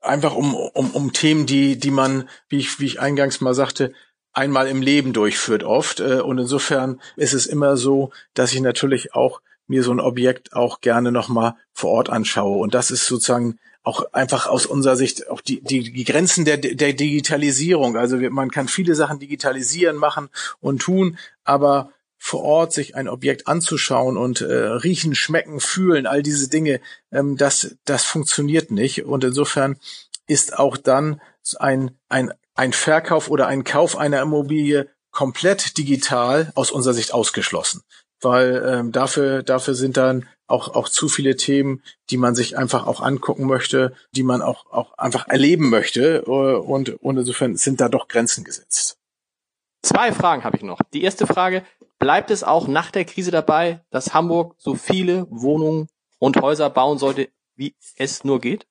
einfach 0.00 0.34
um, 0.34 0.54
um, 0.54 0.90
um 0.90 1.12
Themen, 1.12 1.46
die, 1.46 1.78
die 1.78 1.90
man, 1.90 2.28
wie 2.48 2.58
ich, 2.58 2.78
wie 2.80 2.86
ich 2.86 3.00
eingangs 3.00 3.40
mal 3.40 3.54
sagte, 3.54 3.92
einmal 4.32 4.68
im 4.68 4.82
Leben 4.82 5.12
durchführt 5.12 5.64
oft. 5.64 6.00
Äh, 6.00 6.20
und 6.20 6.38
insofern 6.38 7.00
ist 7.16 7.34
es 7.34 7.46
immer 7.46 7.76
so, 7.76 8.10
dass 8.34 8.52
ich 8.52 8.60
natürlich 8.60 9.14
auch 9.14 9.40
mir 9.66 9.82
so 9.82 9.92
ein 9.92 10.00
Objekt 10.00 10.52
auch 10.52 10.80
gerne 10.80 11.10
nochmal 11.10 11.54
vor 11.72 11.90
Ort 11.90 12.10
anschaue. 12.10 12.58
Und 12.58 12.74
das 12.74 12.90
ist 12.90 13.06
sozusagen 13.06 13.58
auch 13.84 14.12
einfach 14.12 14.46
aus 14.46 14.66
unserer 14.66 14.96
Sicht 14.96 15.30
auch 15.30 15.42
die, 15.42 15.60
die, 15.60 15.92
die 15.92 16.04
Grenzen 16.04 16.44
der, 16.44 16.56
der 16.56 16.94
Digitalisierung. 16.94 17.96
Also 17.96 18.16
man 18.16 18.50
kann 18.50 18.66
viele 18.66 18.94
Sachen 18.94 19.20
digitalisieren, 19.20 19.96
machen 19.96 20.30
und 20.60 20.80
tun, 20.80 21.18
aber 21.44 21.90
vor 22.18 22.42
Ort 22.42 22.72
sich 22.72 22.96
ein 22.96 23.06
Objekt 23.06 23.46
anzuschauen 23.46 24.16
und 24.16 24.40
äh, 24.40 24.46
riechen, 24.46 25.14
schmecken, 25.14 25.60
fühlen, 25.60 26.06
all 26.06 26.22
diese 26.22 26.48
Dinge, 26.48 26.80
ähm, 27.12 27.36
das, 27.36 27.76
das 27.84 28.04
funktioniert 28.04 28.70
nicht. 28.70 29.04
Und 29.04 29.22
insofern 29.22 29.76
ist 30.26 30.58
auch 30.58 30.78
dann 30.78 31.20
ein, 31.58 31.90
ein, 32.08 32.32
ein 32.54 32.72
Verkauf 32.72 33.28
oder 33.28 33.46
ein 33.46 33.62
Kauf 33.62 33.98
einer 33.98 34.22
Immobilie 34.22 34.88
komplett 35.10 35.76
digital 35.76 36.50
aus 36.54 36.70
unserer 36.70 36.94
Sicht 36.94 37.12
ausgeschlossen. 37.12 37.82
Weil 38.24 38.64
ähm, 38.66 38.92
dafür, 38.92 39.42
dafür 39.42 39.74
sind 39.74 39.96
dann 39.96 40.26
auch, 40.46 40.74
auch 40.74 40.88
zu 40.88 41.08
viele 41.08 41.36
Themen, 41.36 41.82
die 42.10 42.16
man 42.16 42.34
sich 42.34 42.58
einfach 42.58 42.86
auch 42.86 43.00
angucken 43.00 43.46
möchte, 43.46 43.94
die 44.12 44.22
man 44.22 44.42
auch, 44.42 44.66
auch 44.70 44.96
einfach 44.98 45.28
erleben 45.28 45.70
möchte. 45.70 46.24
Äh, 46.26 46.30
und, 46.30 47.02
und 47.02 47.18
insofern 47.18 47.56
sind 47.56 47.80
da 47.80 47.88
doch 47.88 48.08
Grenzen 48.08 48.44
gesetzt. 48.44 48.98
Zwei 49.82 50.12
Fragen 50.12 50.44
habe 50.44 50.56
ich 50.56 50.62
noch. 50.62 50.80
Die 50.92 51.02
erste 51.02 51.26
Frage, 51.26 51.62
bleibt 51.98 52.30
es 52.30 52.42
auch 52.42 52.68
nach 52.68 52.90
der 52.90 53.04
Krise 53.04 53.30
dabei, 53.30 53.84
dass 53.90 54.14
Hamburg 54.14 54.54
so 54.58 54.74
viele 54.74 55.26
Wohnungen 55.30 55.88
und 56.18 56.40
Häuser 56.40 56.70
bauen 56.70 56.98
sollte, 56.98 57.28
wie 57.56 57.74
es 57.96 58.24
nur 58.24 58.40
geht? 58.40 58.66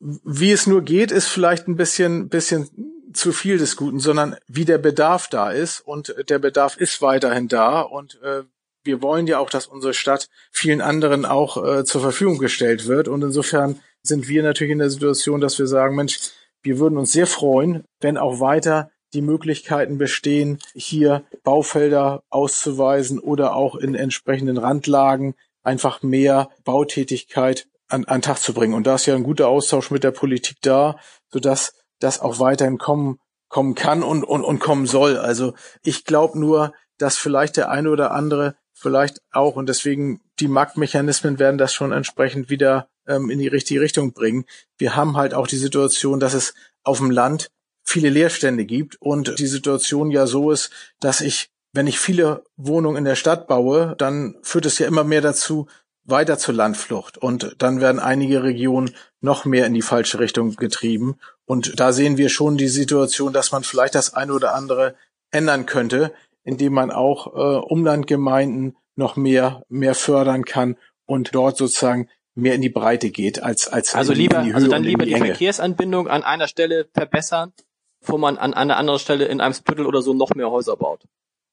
Wie 0.00 0.52
es 0.52 0.66
nur 0.66 0.82
geht, 0.82 1.10
ist 1.10 1.26
vielleicht 1.26 1.66
ein 1.66 1.76
bisschen, 1.76 2.28
bisschen 2.28 2.68
zu 3.12 3.32
viel 3.32 3.58
des 3.58 3.76
Guten, 3.76 3.98
sondern 3.98 4.36
wie 4.46 4.64
der 4.64 4.78
Bedarf 4.78 5.28
da 5.28 5.50
ist 5.50 5.80
und 5.80 6.14
der 6.28 6.38
Bedarf 6.38 6.76
ist 6.76 7.02
weiterhin 7.02 7.48
da 7.48 7.80
und 7.80 8.20
äh, 8.22 8.44
wir 8.84 9.02
wollen 9.02 9.26
ja 9.26 9.38
auch, 9.38 9.50
dass 9.50 9.66
unsere 9.66 9.94
Stadt 9.94 10.28
vielen 10.50 10.80
anderen 10.80 11.24
auch 11.24 11.62
äh, 11.62 11.84
zur 11.84 12.00
Verfügung 12.00 12.38
gestellt 12.38 12.86
wird 12.86 13.08
und 13.08 13.22
insofern 13.22 13.80
sind 14.02 14.28
wir 14.28 14.42
natürlich 14.42 14.72
in 14.72 14.78
der 14.78 14.90
Situation, 14.90 15.40
dass 15.40 15.58
wir 15.58 15.66
sagen, 15.66 15.96
Mensch, 15.96 16.18
wir 16.62 16.78
würden 16.78 16.98
uns 16.98 17.12
sehr 17.12 17.26
freuen, 17.26 17.84
wenn 18.00 18.16
auch 18.16 18.40
weiter 18.40 18.90
die 19.14 19.22
Möglichkeiten 19.22 19.98
bestehen, 19.98 20.58
hier 20.74 21.24
Baufelder 21.42 22.22
auszuweisen 22.30 23.18
oder 23.18 23.56
auch 23.56 23.74
in 23.74 23.94
entsprechenden 23.94 24.58
Randlagen 24.58 25.34
einfach 25.62 26.02
mehr 26.02 26.50
Bautätigkeit 26.64 27.66
an, 27.88 28.04
an 28.04 28.22
Tag 28.22 28.38
zu 28.38 28.52
bringen. 28.52 28.74
Und 28.74 28.86
da 28.86 28.96
ist 28.96 29.06
ja 29.06 29.14
ein 29.14 29.22
guter 29.22 29.48
Austausch 29.48 29.90
mit 29.90 30.04
der 30.04 30.10
Politik 30.10 30.58
da, 30.60 30.98
sodass 31.30 31.74
das 32.00 32.20
auch 32.20 32.38
weiterhin 32.38 32.78
kommen, 32.78 33.18
kommen 33.48 33.74
kann 33.74 34.02
und, 34.02 34.24
und, 34.24 34.44
und 34.44 34.58
kommen 34.58 34.86
soll. 34.86 35.16
Also 35.16 35.54
ich 35.82 36.04
glaube 36.04 36.38
nur, 36.38 36.72
dass 36.98 37.16
vielleicht 37.16 37.56
der 37.56 37.70
eine 37.70 37.90
oder 37.90 38.10
andere 38.10 38.56
vielleicht 38.78 39.20
auch, 39.32 39.56
und 39.56 39.68
deswegen 39.68 40.20
die 40.40 40.48
Marktmechanismen 40.48 41.38
werden 41.38 41.58
das 41.58 41.74
schon 41.74 41.92
entsprechend 41.92 42.48
wieder 42.48 42.88
ähm, 43.06 43.30
in 43.30 43.38
die 43.38 43.48
richtige 43.48 43.80
Richtung 43.80 44.12
bringen. 44.12 44.44
Wir 44.76 44.94
haben 44.94 45.16
halt 45.16 45.34
auch 45.34 45.46
die 45.46 45.56
Situation, 45.56 46.20
dass 46.20 46.34
es 46.34 46.54
auf 46.84 46.98
dem 46.98 47.10
Land 47.10 47.50
viele 47.82 48.10
Leerstände 48.10 48.64
gibt 48.64 48.96
und 49.00 49.38
die 49.38 49.46
Situation 49.46 50.10
ja 50.10 50.26
so 50.26 50.50
ist, 50.50 50.70
dass 51.00 51.20
ich, 51.20 51.48
wenn 51.72 51.86
ich 51.86 51.98
viele 51.98 52.44
Wohnungen 52.56 52.98
in 52.98 53.04
der 53.04 53.16
Stadt 53.16 53.48
baue, 53.48 53.94
dann 53.98 54.36
führt 54.42 54.66
es 54.66 54.78
ja 54.78 54.86
immer 54.86 55.04
mehr 55.04 55.22
dazu, 55.22 55.66
weiter 56.04 56.38
zur 56.38 56.54
Landflucht 56.54 57.18
und 57.18 57.54
dann 57.58 57.80
werden 57.80 58.00
einige 58.00 58.42
Regionen 58.42 58.94
noch 59.20 59.44
mehr 59.44 59.66
in 59.66 59.74
die 59.74 59.82
falsche 59.82 60.18
Richtung 60.18 60.56
getrieben. 60.56 61.16
Und 61.44 61.78
da 61.78 61.92
sehen 61.92 62.16
wir 62.16 62.30
schon 62.30 62.56
die 62.56 62.68
Situation, 62.68 63.32
dass 63.32 63.52
man 63.52 63.62
vielleicht 63.62 63.94
das 63.94 64.14
eine 64.14 64.32
oder 64.32 64.54
andere 64.54 64.94
ändern 65.30 65.66
könnte, 65.66 66.12
indem 66.48 66.72
man 66.72 66.90
auch 66.90 67.26
äh, 67.34 67.58
Umlandgemeinden 67.58 68.76
noch 68.96 69.16
mehr, 69.16 69.62
mehr 69.68 69.94
fördern 69.94 70.44
kann 70.44 70.76
und 71.06 71.34
dort 71.34 71.56
sozusagen 71.56 72.08
mehr 72.34 72.54
in 72.54 72.62
die 72.62 72.68
Breite 72.68 73.10
geht 73.10 73.42
als 73.42 73.68
als 73.68 73.94
also 73.94 74.12
lieber 74.12 74.38
also 74.38 74.68
dann 74.68 74.84
lieber 74.84 75.04
die 75.04 75.16
Verkehrsanbindung 75.16 76.06
an 76.08 76.22
einer 76.22 76.46
Stelle 76.46 76.88
verbessern 76.94 77.52
bevor 78.00 78.18
man 78.18 78.38
an 78.38 78.54
einer 78.54 78.76
anderen 78.76 79.00
Stelle 79.00 79.26
in 79.26 79.40
einem 79.40 79.54
Spüttel 79.54 79.86
oder 79.86 80.02
so 80.02 80.14
noch 80.14 80.30
mehr 80.34 80.50
Häuser 80.50 80.76
baut. 80.76 81.02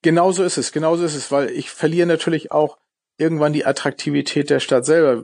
Genauso 0.02 0.44
ist 0.44 0.58
es, 0.58 0.72
genauso 0.72 1.04
ist 1.04 1.16
es, 1.16 1.32
weil 1.32 1.50
ich 1.50 1.72
verliere 1.72 2.08
natürlich 2.08 2.52
auch 2.52 2.78
irgendwann 3.18 3.54
die 3.54 3.66
Attraktivität 3.66 4.50
der 4.50 4.60
Stadt 4.60 4.86
selber. 4.86 5.24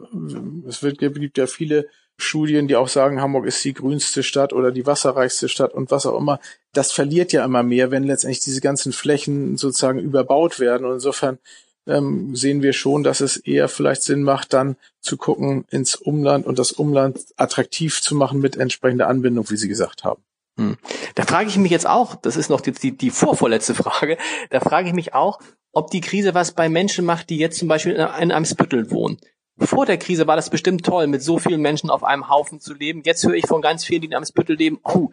Es 0.67 0.81
wird, 0.81 0.97
gibt 0.97 1.37
ja 1.37 1.45
viele 1.45 1.87
Studien, 2.21 2.67
die 2.67 2.75
auch 2.75 2.87
sagen, 2.87 3.21
Hamburg 3.21 3.45
ist 3.45 3.63
die 3.63 3.73
grünste 3.73 4.23
Stadt 4.23 4.53
oder 4.53 4.71
die 4.71 4.85
wasserreichste 4.85 5.49
Stadt 5.49 5.73
und 5.73 5.91
was 5.91 6.05
auch 6.05 6.17
immer. 6.17 6.39
Das 6.73 6.91
verliert 6.91 7.33
ja 7.33 7.43
immer 7.43 7.63
mehr, 7.63 7.91
wenn 7.91 8.03
letztendlich 8.03 8.41
diese 8.41 8.61
ganzen 8.61 8.93
Flächen 8.93 9.57
sozusagen 9.57 9.99
überbaut 9.99 10.59
werden. 10.59 10.85
Und 10.85 10.93
insofern 10.93 11.39
ähm, 11.87 12.35
sehen 12.35 12.61
wir 12.61 12.73
schon, 12.73 13.03
dass 13.03 13.21
es 13.21 13.37
eher 13.37 13.67
vielleicht 13.67 14.03
Sinn 14.03 14.23
macht, 14.23 14.53
dann 14.53 14.75
zu 15.01 15.17
gucken 15.17 15.65
ins 15.69 15.95
Umland 15.95 16.45
und 16.45 16.59
das 16.59 16.71
Umland 16.71 17.19
attraktiv 17.37 18.01
zu 18.01 18.15
machen 18.15 18.39
mit 18.39 18.57
entsprechender 18.57 19.07
Anbindung, 19.07 19.49
wie 19.49 19.57
Sie 19.57 19.67
gesagt 19.67 20.03
haben. 20.03 20.21
Hm. 20.57 20.77
Da 21.15 21.23
frage 21.23 21.49
ich 21.49 21.57
mich 21.57 21.71
jetzt 21.71 21.87
auch, 21.87 22.15
das 22.15 22.35
ist 22.35 22.49
noch 22.49 22.61
die, 22.61 22.95
die, 22.95 23.09
vorvorletzte 23.09 23.73
Frage, 23.73 24.17
da 24.49 24.59
frage 24.59 24.89
ich 24.89 24.93
mich 24.93 25.13
auch, 25.13 25.39
ob 25.71 25.89
die 25.91 26.01
Krise 26.01 26.33
was 26.33 26.51
bei 26.51 26.69
Menschen 26.69 27.05
macht, 27.05 27.29
die 27.29 27.37
jetzt 27.37 27.57
zum 27.57 27.67
Beispiel 27.67 27.93
in 27.93 28.31
einem 28.31 28.45
Spüttel 28.45 28.91
wohnen. 28.91 29.17
Vor 29.61 29.85
der 29.85 29.97
Krise 29.97 30.27
war 30.27 30.35
das 30.35 30.49
bestimmt 30.49 30.85
toll, 30.85 31.07
mit 31.07 31.21
so 31.21 31.39
vielen 31.39 31.61
Menschen 31.61 31.89
auf 31.89 32.03
einem 32.03 32.29
Haufen 32.29 32.59
zu 32.59 32.73
leben. 32.73 33.01
Jetzt 33.05 33.23
höre 33.25 33.35
ich 33.35 33.47
von 33.47 33.61
ganz 33.61 33.85
vielen, 33.85 34.01
die 34.01 34.07
in 34.07 34.15
Amtsbüttel 34.15 34.55
leben, 34.55 34.79
oh, 34.83 35.09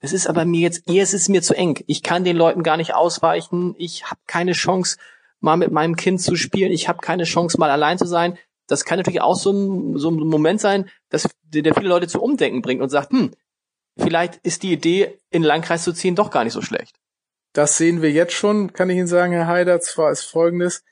es 0.00 0.12
ist 0.12 0.26
aber 0.26 0.44
mir 0.44 0.60
jetzt, 0.60 0.82
es 0.88 1.14
ist 1.14 1.28
mir 1.28 1.42
zu 1.42 1.54
eng. 1.54 1.82
Ich 1.86 2.02
kann 2.02 2.24
den 2.24 2.36
Leuten 2.36 2.64
gar 2.64 2.76
nicht 2.76 2.94
ausweichen. 2.94 3.74
Ich 3.78 4.04
habe 4.10 4.20
keine 4.26 4.52
Chance, 4.52 4.96
mal 5.40 5.56
mit 5.56 5.70
meinem 5.70 5.94
Kind 5.94 6.20
zu 6.20 6.34
spielen. 6.34 6.72
Ich 6.72 6.88
habe 6.88 6.98
keine 6.98 7.24
Chance, 7.24 7.58
mal 7.58 7.70
allein 7.70 7.98
zu 7.98 8.06
sein. 8.06 8.36
Das 8.66 8.84
kann 8.84 8.98
natürlich 8.98 9.20
auch 9.20 9.36
so 9.36 9.52
ein, 9.52 9.98
so 9.98 10.10
ein 10.10 10.16
Moment 10.16 10.60
sein, 10.60 10.90
dass 11.08 11.28
der 11.42 11.74
viele 11.74 11.88
Leute 11.88 12.08
zu 12.08 12.20
Umdenken 12.20 12.62
bringt 12.62 12.82
und 12.82 12.88
sagt, 12.88 13.12
hm, 13.12 13.30
vielleicht 13.96 14.36
ist 14.42 14.64
die 14.64 14.72
Idee, 14.72 15.20
in 15.30 15.42
den 15.42 15.48
Landkreis 15.48 15.84
zu 15.84 15.92
ziehen, 15.92 16.16
doch 16.16 16.30
gar 16.30 16.42
nicht 16.42 16.52
so 16.54 16.62
schlecht. 16.62 16.96
Das 17.52 17.76
sehen 17.76 18.02
wir 18.02 18.10
jetzt 18.10 18.32
schon, 18.32 18.72
kann 18.72 18.90
ich 18.90 18.96
Ihnen 18.96 19.06
sagen, 19.06 19.32
Herr 19.32 19.46
Haider. 19.46 19.80
Zwar 19.80 20.10
ist 20.10 20.24
folgendes, 20.24 20.82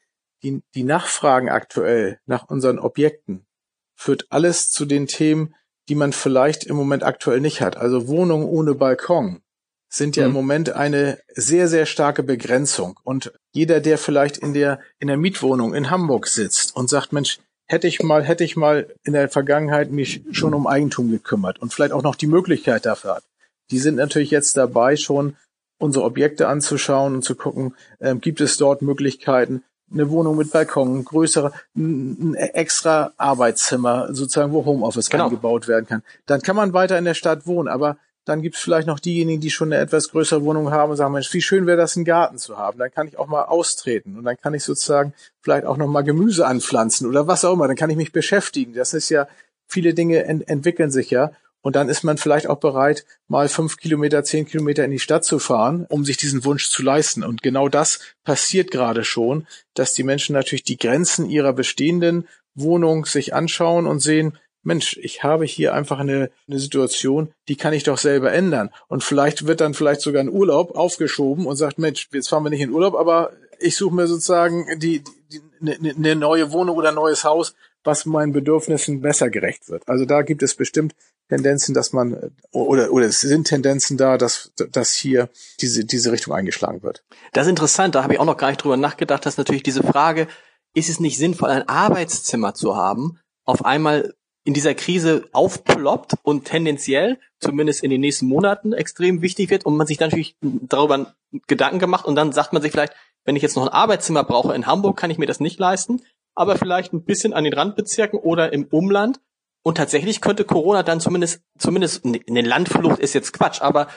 die, 0.42 0.62
die 0.74 0.84
Nachfragen 0.84 1.48
aktuell 1.48 2.18
nach 2.26 2.48
unseren 2.48 2.78
Objekten 2.78 3.46
führt 3.94 4.26
alles 4.30 4.70
zu 4.70 4.86
den 4.86 5.06
Themen, 5.06 5.54
die 5.88 5.94
man 5.94 6.12
vielleicht 6.12 6.64
im 6.64 6.76
Moment 6.76 7.02
aktuell 7.02 7.40
nicht 7.40 7.60
hat. 7.60 7.76
Also 7.76 8.08
Wohnungen 8.08 8.46
ohne 8.46 8.74
Balkon 8.74 9.42
sind 9.88 10.16
ja 10.16 10.22
mhm. 10.22 10.28
im 10.28 10.34
Moment 10.34 10.70
eine 10.70 11.18
sehr, 11.28 11.68
sehr 11.68 11.84
starke 11.84 12.22
Begrenzung. 12.22 12.98
Und 13.02 13.32
jeder, 13.52 13.80
der 13.80 13.98
vielleicht 13.98 14.38
in 14.38 14.54
der, 14.54 14.80
in 14.98 15.08
der 15.08 15.16
Mietwohnung 15.16 15.74
in 15.74 15.90
Hamburg 15.90 16.28
sitzt 16.28 16.74
und 16.76 16.88
sagt, 16.88 17.12
Mensch, 17.12 17.40
hätte 17.66 17.88
ich 17.88 18.02
mal, 18.02 18.24
hätte 18.24 18.44
ich 18.44 18.56
mal 18.56 18.88
in 19.02 19.12
der 19.12 19.28
Vergangenheit 19.28 19.90
mich 19.90 20.22
schon 20.30 20.54
um 20.54 20.66
Eigentum 20.66 21.10
gekümmert 21.10 21.58
und 21.60 21.72
vielleicht 21.72 21.92
auch 21.92 22.02
noch 22.02 22.14
die 22.14 22.26
Möglichkeit 22.26 22.86
dafür 22.86 23.16
hat. 23.16 23.24
Die 23.70 23.78
sind 23.78 23.96
natürlich 23.96 24.30
jetzt 24.30 24.56
dabei, 24.56 24.96
schon 24.96 25.36
unsere 25.78 26.04
Objekte 26.04 26.48
anzuschauen 26.48 27.14
und 27.14 27.22
zu 27.22 27.34
gucken, 27.34 27.74
äh, 27.98 28.14
gibt 28.14 28.40
es 28.40 28.56
dort 28.56 28.82
Möglichkeiten, 28.82 29.64
eine 29.92 30.10
Wohnung 30.10 30.36
mit 30.36 30.50
Balkon, 30.50 31.04
größere, 31.04 31.52
ein 31.76 32.34
extra 32.34 33.12
Arbeitszimmer, 33.16 34.14
sozusagen, 34.14 34.52
wo 34.52 34.64
Homeoffice 34.64 35.10
genau. 35.10 35.24
eingebaut 35.24 35.68
werden 35.68 35.86
kann. 35.86 36.02
Dann 36.26 36.42
kann 36.42 36.56
man 36.56 36.72
weiter 36.72 36.98
in 36.98 37.04
der 37.04 37.14
Stadt 37.14 37.46
wohnen, 37.46 37.68
aber 37.68 37.96
dann 38.24 38.42
gibt 38.42 38.56
es 38.56 38.62
vielleicht 38.62 38.86
noch 38.86 39.00
diejenigen, 39.00 39.40
die 39.40 39.50
schon 39.50 39.72
eine 39.72 39.82
etwas 39.82 40.10
größere 40.10 40.44
Wohnung 40.44 40.70
haben 40.70 40.90
und 40.90 40.96
sagen, 40.96 41.12
Mensch, 41.12 41.32
wie 41.32 41.42
schön 41.42 41.66
wäre 41.66 41.78
das, 41.78 41.96
einen 41.96 42.04
Garten 42.04 42.38
zu 42.38 42.58
haben. 42.58 42.78
Dann 42.78 42.90
kann 42.90 43.08
ich 43.08 43.18
auch 43.18 43.26
mal 43.26 43.44
austreten 43.44 44.16
und 44.16 44.24
dann 44.24 44.36
kann 44.36 44.54
ich 44.54 44.62
sozusagen 44.62 45.14
vielleicht 45.40 45.64
auch 45.64 45.76
noch 45.76 45.88
mal 45.88 46.02
Gemüse 46.02 46.46
anpflanzen 46.46 47.08
oder 47.08 47.26
was 47.26 47.44
auch 47.44 47.54
immer. 47.54 47.66
Dann 47.66 47.76
kann 47.76 47.90
ich 47.90 47.96
mich 47.96 48.12
beschäftigen. 48.12 48.74
Das 48.74 48.94
ist 48.94 49.08
ja, 49.08 49.26
viele 49.66 49.94
Dinge 49.94 50.24
ent 50.24 50.48
entwickeln 50.48 50.90
sich 50.90 51.10
ja. 51.10 51.32
Und 51.62 51.76
dann 51.76 51.88
ist 51.88 52.04
man 52.04 52.16
vielleicht 52.16 52.46
auch 52.46 52.58
bereit, 52.58 53.04
mal 53.28 53.48
fünf 53.48 53.76
Kilometer, 53.76 54.24
zehn 54.24 54.46
Kilometer 54.46 54.84
in 54.84 54.90
die 54.90 54.98
Stadt 54.98 55.24
zu 55.24 55.38
fahren, 55.38 55.86
um 55.88 56.04
sich 56.04 56.16
diesen 56.16 56.44
Wunsch 56.44 56.70
zu 56.70 56.82
leisten. 56.82 57.22
Und 57.22 57.42
genau 57.42 57.68
das 57.68 58.00
passiert 58.24 58.70
gerade 58.70 59.04
schon, 59.04 59.46
dass 59.74 59.92
die 59.92 60.02
Menschen 60.02 60.34
natürlich 60.34 60.64
die 60.64 60.78
Grenzen 60.78 61.28
ihrer 61.28 61.52
bestehenden 61.52 62.26
Wohnung 62.54 63.04
sich 63.04 63.34
anschauen 63.34 63.86
und 63.86 64.00
sehen, 64.00 64.38
Mensch, 64.62 64.98
ich 64.98 65.22
habe 65.22 65.44
hier 65.46 65.74
einfach 65.74 66.00
eine, 66.00 66.30
eine 66.46 66.58
Situation, 66.58 67.32
die 67.48 67.56
kann 67.56 67.72
ich 67.72 67.84
doch 67.84 67.96
selber 67.96 68.32
ändern. 68.32 68.70
Und 68.88 69.02
vielleicht 69.02 69.46
wird 69.46 69.60
dann 69.60 69.74
vielleicht 69.74 70.02
sogar 70.02 70.22
ein 70.22 70.28
Urlaub 70.28 70.76
aufgeschoben 70.76 71.46
und 71.46 71.56
sagt, 71.56 71.78
Mensch, 71.78 72.08
jetzt 72.12 72.28
fahren 72.28 72.44
wir 72.44 72.50
nicht 72.50 72.60
in 72.60 72.70
Urlaub, 72.70 72.94
aber 72.94 73.32
ich 73.58 73.76
suche 73.76 73.94
mir 73.94 74.06
sozusagen 74.06 74.66
die, 74.78 75.02
die, 75.32 75.40
eine, 75.60 75.94
eine 75.94 76.16
neue 76.16 76.52
Wohnung 76.52 76.76
oder 76.76 76.90
ein 76.90 76.94
neues 76.94 77.24
Haus, 77.24 77.54
was 77.84 78.06
meinen 78.06 78.32
Bedürfnissen 78.32 79.00
besser 79.00 79.30
gerecht 79.30 79.68
wird. 79.68 79.88
Also 79.88 80.04
da 80.04 80.22
gibt 80.22 80.42
es 80.42 80.54
bestimmt 80.54 80.94
Tendenzen, 81.28 81.74
dass 81.74 81.92
man 81.92 82.32
oder 82.50 82.92
oder 82.92 83.06
es 83.06 83.20
sind 83.20 83.46
Tendenzen 83.46 83.96
da, 83.96 84.18
dass 84.18 84.52
dass 84.70 84.92
hier 84.92 85.28
diese 85.60 85.84
diese 85.84 86.12
Richtung 86.12 86.34
eingeschlagen 86.34 86.82
wird. 86.82 87.04
Das 87.32 87.46
ist 87.46 87.50
interessant. 87.50 87.94
Da 87.94 88.02
habe 88.02 88.14
ich 88.14 88.20
auch 88.20 88.24
noch 88.24 88.36
gar 88.36 88.48
nicht 88.48 88.62
drüber 88.62 88.76
nachgedacht, 88.76 89.24
dass 89.24 89.38
natürlich 89.38 89.62
diese 89.62 89.82
Frage, 89.82 90.26
ist 90.74 90.88
es 90.88 91.00
nicht 91.00 91.18
sinnvoll, 91.18 91.50
ein 91.50 91.68
Arbeitszimmer 91.68 92.54
zu 92.54 92.76
haben, 92.76 93.18
auf 93.44 93.64
einmal 93.64 94.14
in 94.44 94.54
dieser 94.54 94.74
Krise 94.74 95.28
aufploppt 95.32 96.14
und 96.22 96.46
tendenziell, 96.46 97.18
zumindest 97.40 97.82
in 97.82 97.90
den 97.90 98.00
nächsten 98.00 98.26
Monaten, 98.26 98.72
extrem 98.72 99.22
wichtig 99.22 99.50
wird 99.50 99.66
und 99.66 99.76
man 99.76 99.86
sich 99.86 99.98
dann 99.98 100.08
natürlich 100.08 100.36
darüber 100.40 101.14
Gedanken 101.46 101.78
gemacht 101.78 102.06
und 102.06 102.16
dann 102.16 102.32
sagt 102.32 102.52
man 102.52 102.62
sich 102.62 102.72
vielleicht, 102.72 102.94
wenn 103.24 103.36
ich 103.36 103.42
jetzt 103.42 103.56
noch 103.56 103.66
ein 103.66 103.72
Arbeitszimmer 103.72 104.24
brauche 104.24 104.54
in 104.54 104.66
Hamburg, 104.66 104.96
kann 104.96 105.10
ich 105.10 105.18
mir 105.18 105.26
das 105.26 105.40
nicht 105.40 105.58
leisten, 105.58 106.02
aber 106.34 106.56
vielleicht 106.56 106.92
ein 106.92 107.04
bisschen 107.04 107.32
an 107.32 107.44
den 107.44 107.54
Randbezirken 107.54 108.18
oder 108.18 108.52
im 108.52 108.64
Umland. 108.64 109.20
Und 109.62 109.76
tatsächlich 109.76 110.20
könnte 110.20 110.44
Corona 110.44 110.82
dann 110.82 111.00
zumindest, 111.00 111.42
zumindest 111.58 112.04
eine 112.04 112.40
Landflucht 112.40 112.98
ist 112.98 113.14
jetzt 113.14 113.32
Quatsch, 113.32 113.60
aber 113.60 113.88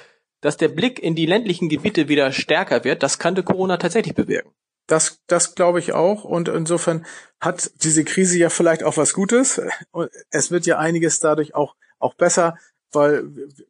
dass 0.41 0.57
der 0.57 0.67
Blick 0.67 0.99
in 0.99 1.15
die 1.15 1.25
ländlichen 1.25 1.69
Gebiete 1.69 2.09
wieder 2.09 2.34
stärker 2.34 2.84
wird, 2.84 3.01
das 3.01 3.17
könnte 3.17 3.43
Corona 3.43 3.77
tatsächlich 3.77 4.13
bewirken. 4.13 4.51
Das, 4.88 5.21
das 5.27 5.55
glaube 5.55 5.79
ich 5.79 5.93
auch. 5.93 6.25
Und 6.25 6.49
insofern 6.49 7.05
hat 7.39 7.71
diese 7.84 8.03
Krise 8.03 8.38
ja 8.38 8.49
vielleicht 8.49 8.84
auch 8.84 8.97
was 8.97 9.13
Gutes. 9.13 9.61
Es 10.29 10.51
wird 10.51 10.65
ja 10.65 10.77
einiges 10.77 11.21
dadurch 11.21 11.55
auch, 11.55 11.75
auch 11.99 12.13
besser, 12.15 12.57
weil 12.91 13.23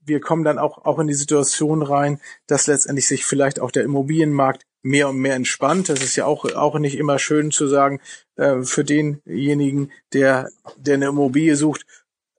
wir 0.04 0.20
kommen 0.20 0.44
dann 0.44 0.58
auch, 0.58 0.86
auch 0.86 0.98
in 0.98 1.08
die 1.08 1.14
Situation 1.14 1.84
rein, 1.84 2.20
dass 2.48 2.66
letztendlich 2.66 3.08
sich 3.08 3.26
vielleicht 3.26 3.60
auch 3.60 3.72
der 3.72 3.84
Immobilienmarkt 3.84 4.66
mehr 4.84 5.10
und 5.10 5.18
mehr 5.18 5.36
entspannt. 5.36 5.90
Das 5.90 6.04
ist 6.04 6.16
ja 6.16 6.26
auch, 6.26 6.46
auch 6.54 6.78
nicht 6.78 6.98
immer 6.98 7.18
schön 7.18 7.50
zu 7.50 7.68
sagen, 7.68 8.00
äh, 8.36 8.62
für 8.62 8.84
denjenigen, 8.84 9.92
der, 10.14 10.50
der 10.78 10.96
eine 10.96 11.08
Immobilie 11.08 11.56
sucht, 11.56 11.86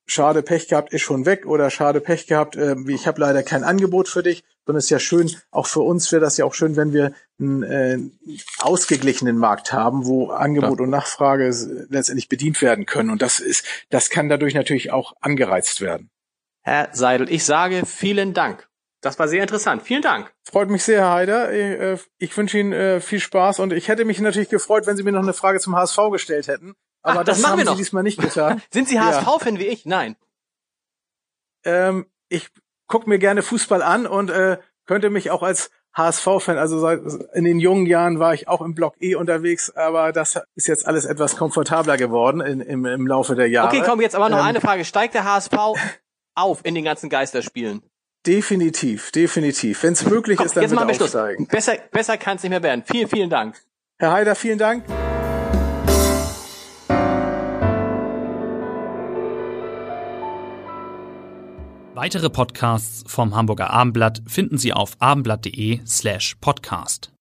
schade 0.06 0.42
Pech 0.42 0.68
gehabt, 0.68 0.92
ist 0.92 1.02
schon 1.02 1.26
weg 1.26 1.46
oder 1.46 1.70
schade 1.70 2.00
Pech 2.00 2.26
gehabt, 2.26 2.56
äh, 2.56 2.76
ich 2.88 3.06
habe 3.06 3.20
leider 3.20 3.42
kein 3.42 3.64
Angebot 3.64 4.08
für 4.08 4.22
dich, 4.22 4.44
sondern 4.66 4.78
es 4.78 4.84
ist 4.84 4.90
ja 4.90 4.98
schön, 4.98 5.30
auch 5.50 5.66
für 5.66 5.80
uns 5.80 6.12
wäre 6.12 6.20
das 6.20 6.36
ja 6.36 6.44
auch 6.44 6.54
schön, 6.54 6.76
wenn 6.76 6.92
wir 6.92 7.12
einen 7.38 7.62
äh, 7.62 7.98
ausgeglichenen 8.60 9.36
Markt 9.36 9.72
haben, 9.72 10.06
wo 10.06 10.28
Angebot 10.28 10.76
Klar. 10.76 10.84
und 10.84 10.90
Nachfrage 10.90 11.46
letztendlich 11.88 12.28
bedient 12.28 12.62
werden 12.62 12.86
können. 12.86 13.10
Und 13.10 13.22
das 13.22 13.40
ist, 13.40 13.66
das 13.90 14.10
kann 14.10 14.28
dadurch 14.28 14.54
natürlich 14.54 14.92
auch 14.92 15.14
angereizt 15.20 15.80
werden. 15.80 16.10
Herr 16.62 16.90
Seidel, 16.92 17.30
ich 17.30 17.44
sage 17.44 17.84
vielen 17.86 18.32
Dank. 18.32 18.68
Das 19.04 19.18
war 19.18 19.28
sehr 19.28 19.42
interessant. 19.42 19.82
Vielen 19.82 20.00
Dank. 20.00 20.32
Freut 20.42 20.70
mich 20.70 20.82
sehr, 20.82 21.02
Herr 21.02 21.12
Heider. 21.12 21.52
Ich, 21.52 21.80
äh, 21.80 21.98
ich 22.18 22.36
wünsche 22.36 22.58
Ihnen 22.58 22.72
äh, 22.72 23.00
viel 23.00 23.20
Spaß 23.20 23.60
und 23.60 23.72
ich 23.72 23.88
hätte 23.88 24.04
mich 24.06 24.18
natürlich 24.18 24.48
gefreut, 24.48 24.86
wenn 24.86 24.96
Sie 24.96 25.02
mir 25.02 25.12
noch 25.12 25.22
eine 25.22 25.34
Frage 25.34 25.60
zum 25.60 25.76
HSV 25.76 25.98
gestellt 26.10 26.48
hätten. 26.48 26.74
Aber 27.02 27.20
Ach, 27.20 27.24
das, 27.24 27.42
das 27.42 27.50
haben 27.50 27.66
Sie 27.66 27.76
diesmal 27.76 28.02
nicht 28.02 28.18
getan. 28.18 28.62
Sind 28.72 28.88
Sie 28.88 28.98
HSV-Fan 28.98 29.58
wie 29.58 29.66
ich? 29.66 29.84
Nein. 29.84 30.16
Ähm, 31.64 32.06
ich 32.30 32.48
gucke 32.86 33.08
mir 33.08 33.18
gerne 33.18 33.42
Fußball 33.42 33.82
an 33.82 34.06
und 34.06 34.30
äh, 34.30 34.56
könnte 34.86 35.10
mich 35.10 35.30
auch 35.30 35.42
als 35.42 35.70
HSV-Fan, 35.96 36.56
also 36.58 36.80
seit, 36.80 37.00
in 37.34 37.44
den 37.44 37.60
jungen 37.60 37.86
Jahren 37.86 38.18
war 38.18 38.34
ich 38.34 38.48
auch 38.48 38.62
im 38.62 38.74
Block 38.74 38.94
E 39.00 39.14
unterwegs, 39.14 39.70
aber 39.70 40.12
das 40.12 40.40
ist 40.56 40.66
jetzt 40.66 40.86
alles 40.86 41.04
etwas 41.04 41.36
komfortabler 41.36 41.96
geworden 41.96 42.40
in, 42.40 42.60
im, 42.60 42.84
im 42.84 43.06
Laufe 43.06 43.36
der 43.36 43.48
Jahre. 43.48 43.68
Okay, 43.68 43.82
komm, 43.84 44.00
jetzt 44.00 44.16
aber 44.16 44.28
noch 44.28 44.38
ähm, 44.38 44.44
eine 44.44 44.60
Frage. 44.60 44.84
Steigt 44.84 45.14
der 45.14 45.24
HSV 45.24 45.52
auf 46.34 46.64
in 46.64 46.74
den 46.74 46.84
ganzen 46.84 47.10
Geisterspielen? 47.10 47.82
Definitiv, 48.26 49.10
definitiv. 49.10 49.82
Wenn 49.82 49.92
es 49.92 50.04
möglich 50.06 50.38
Komm, 50.38 50.46
ist, 50.46 50.56
dann 50.56 50.62
jetzt 50.62 50.72
machen 50.72 50.88
wir 50.88 51.00
aufsteigen. 51.02 51.44
Schluss. 51.44 51.48
Besser, 51.48 51.76
besser 51.90 52.16
kann 52.16 52.36
es 52.36 52.42
nicht 52.42 52.50
mehr 52.50 52.62
werden. 52.62 52.82
Vielen, 52.86 53.08
vielen 53.08 53.30
Dank. 53.30 53.60
Herr 53.98 54.12
Heider, 54.12 54.34
vielen 54.34 54.58
Dank. 54.58 54.84
Weitere 61.94 62.28
Podcasts 62.28 63.04
vom 63.06 63.36
Hamburger 63.36 63.70
Abendblatt 63.70 64.22
finden 64.26 64.58
Sie 64.58 64.72
auf 64.72 64.96
abendblatt.de 64.98 65.80
slash 65.86 66.36
podcast. 66.40 67.13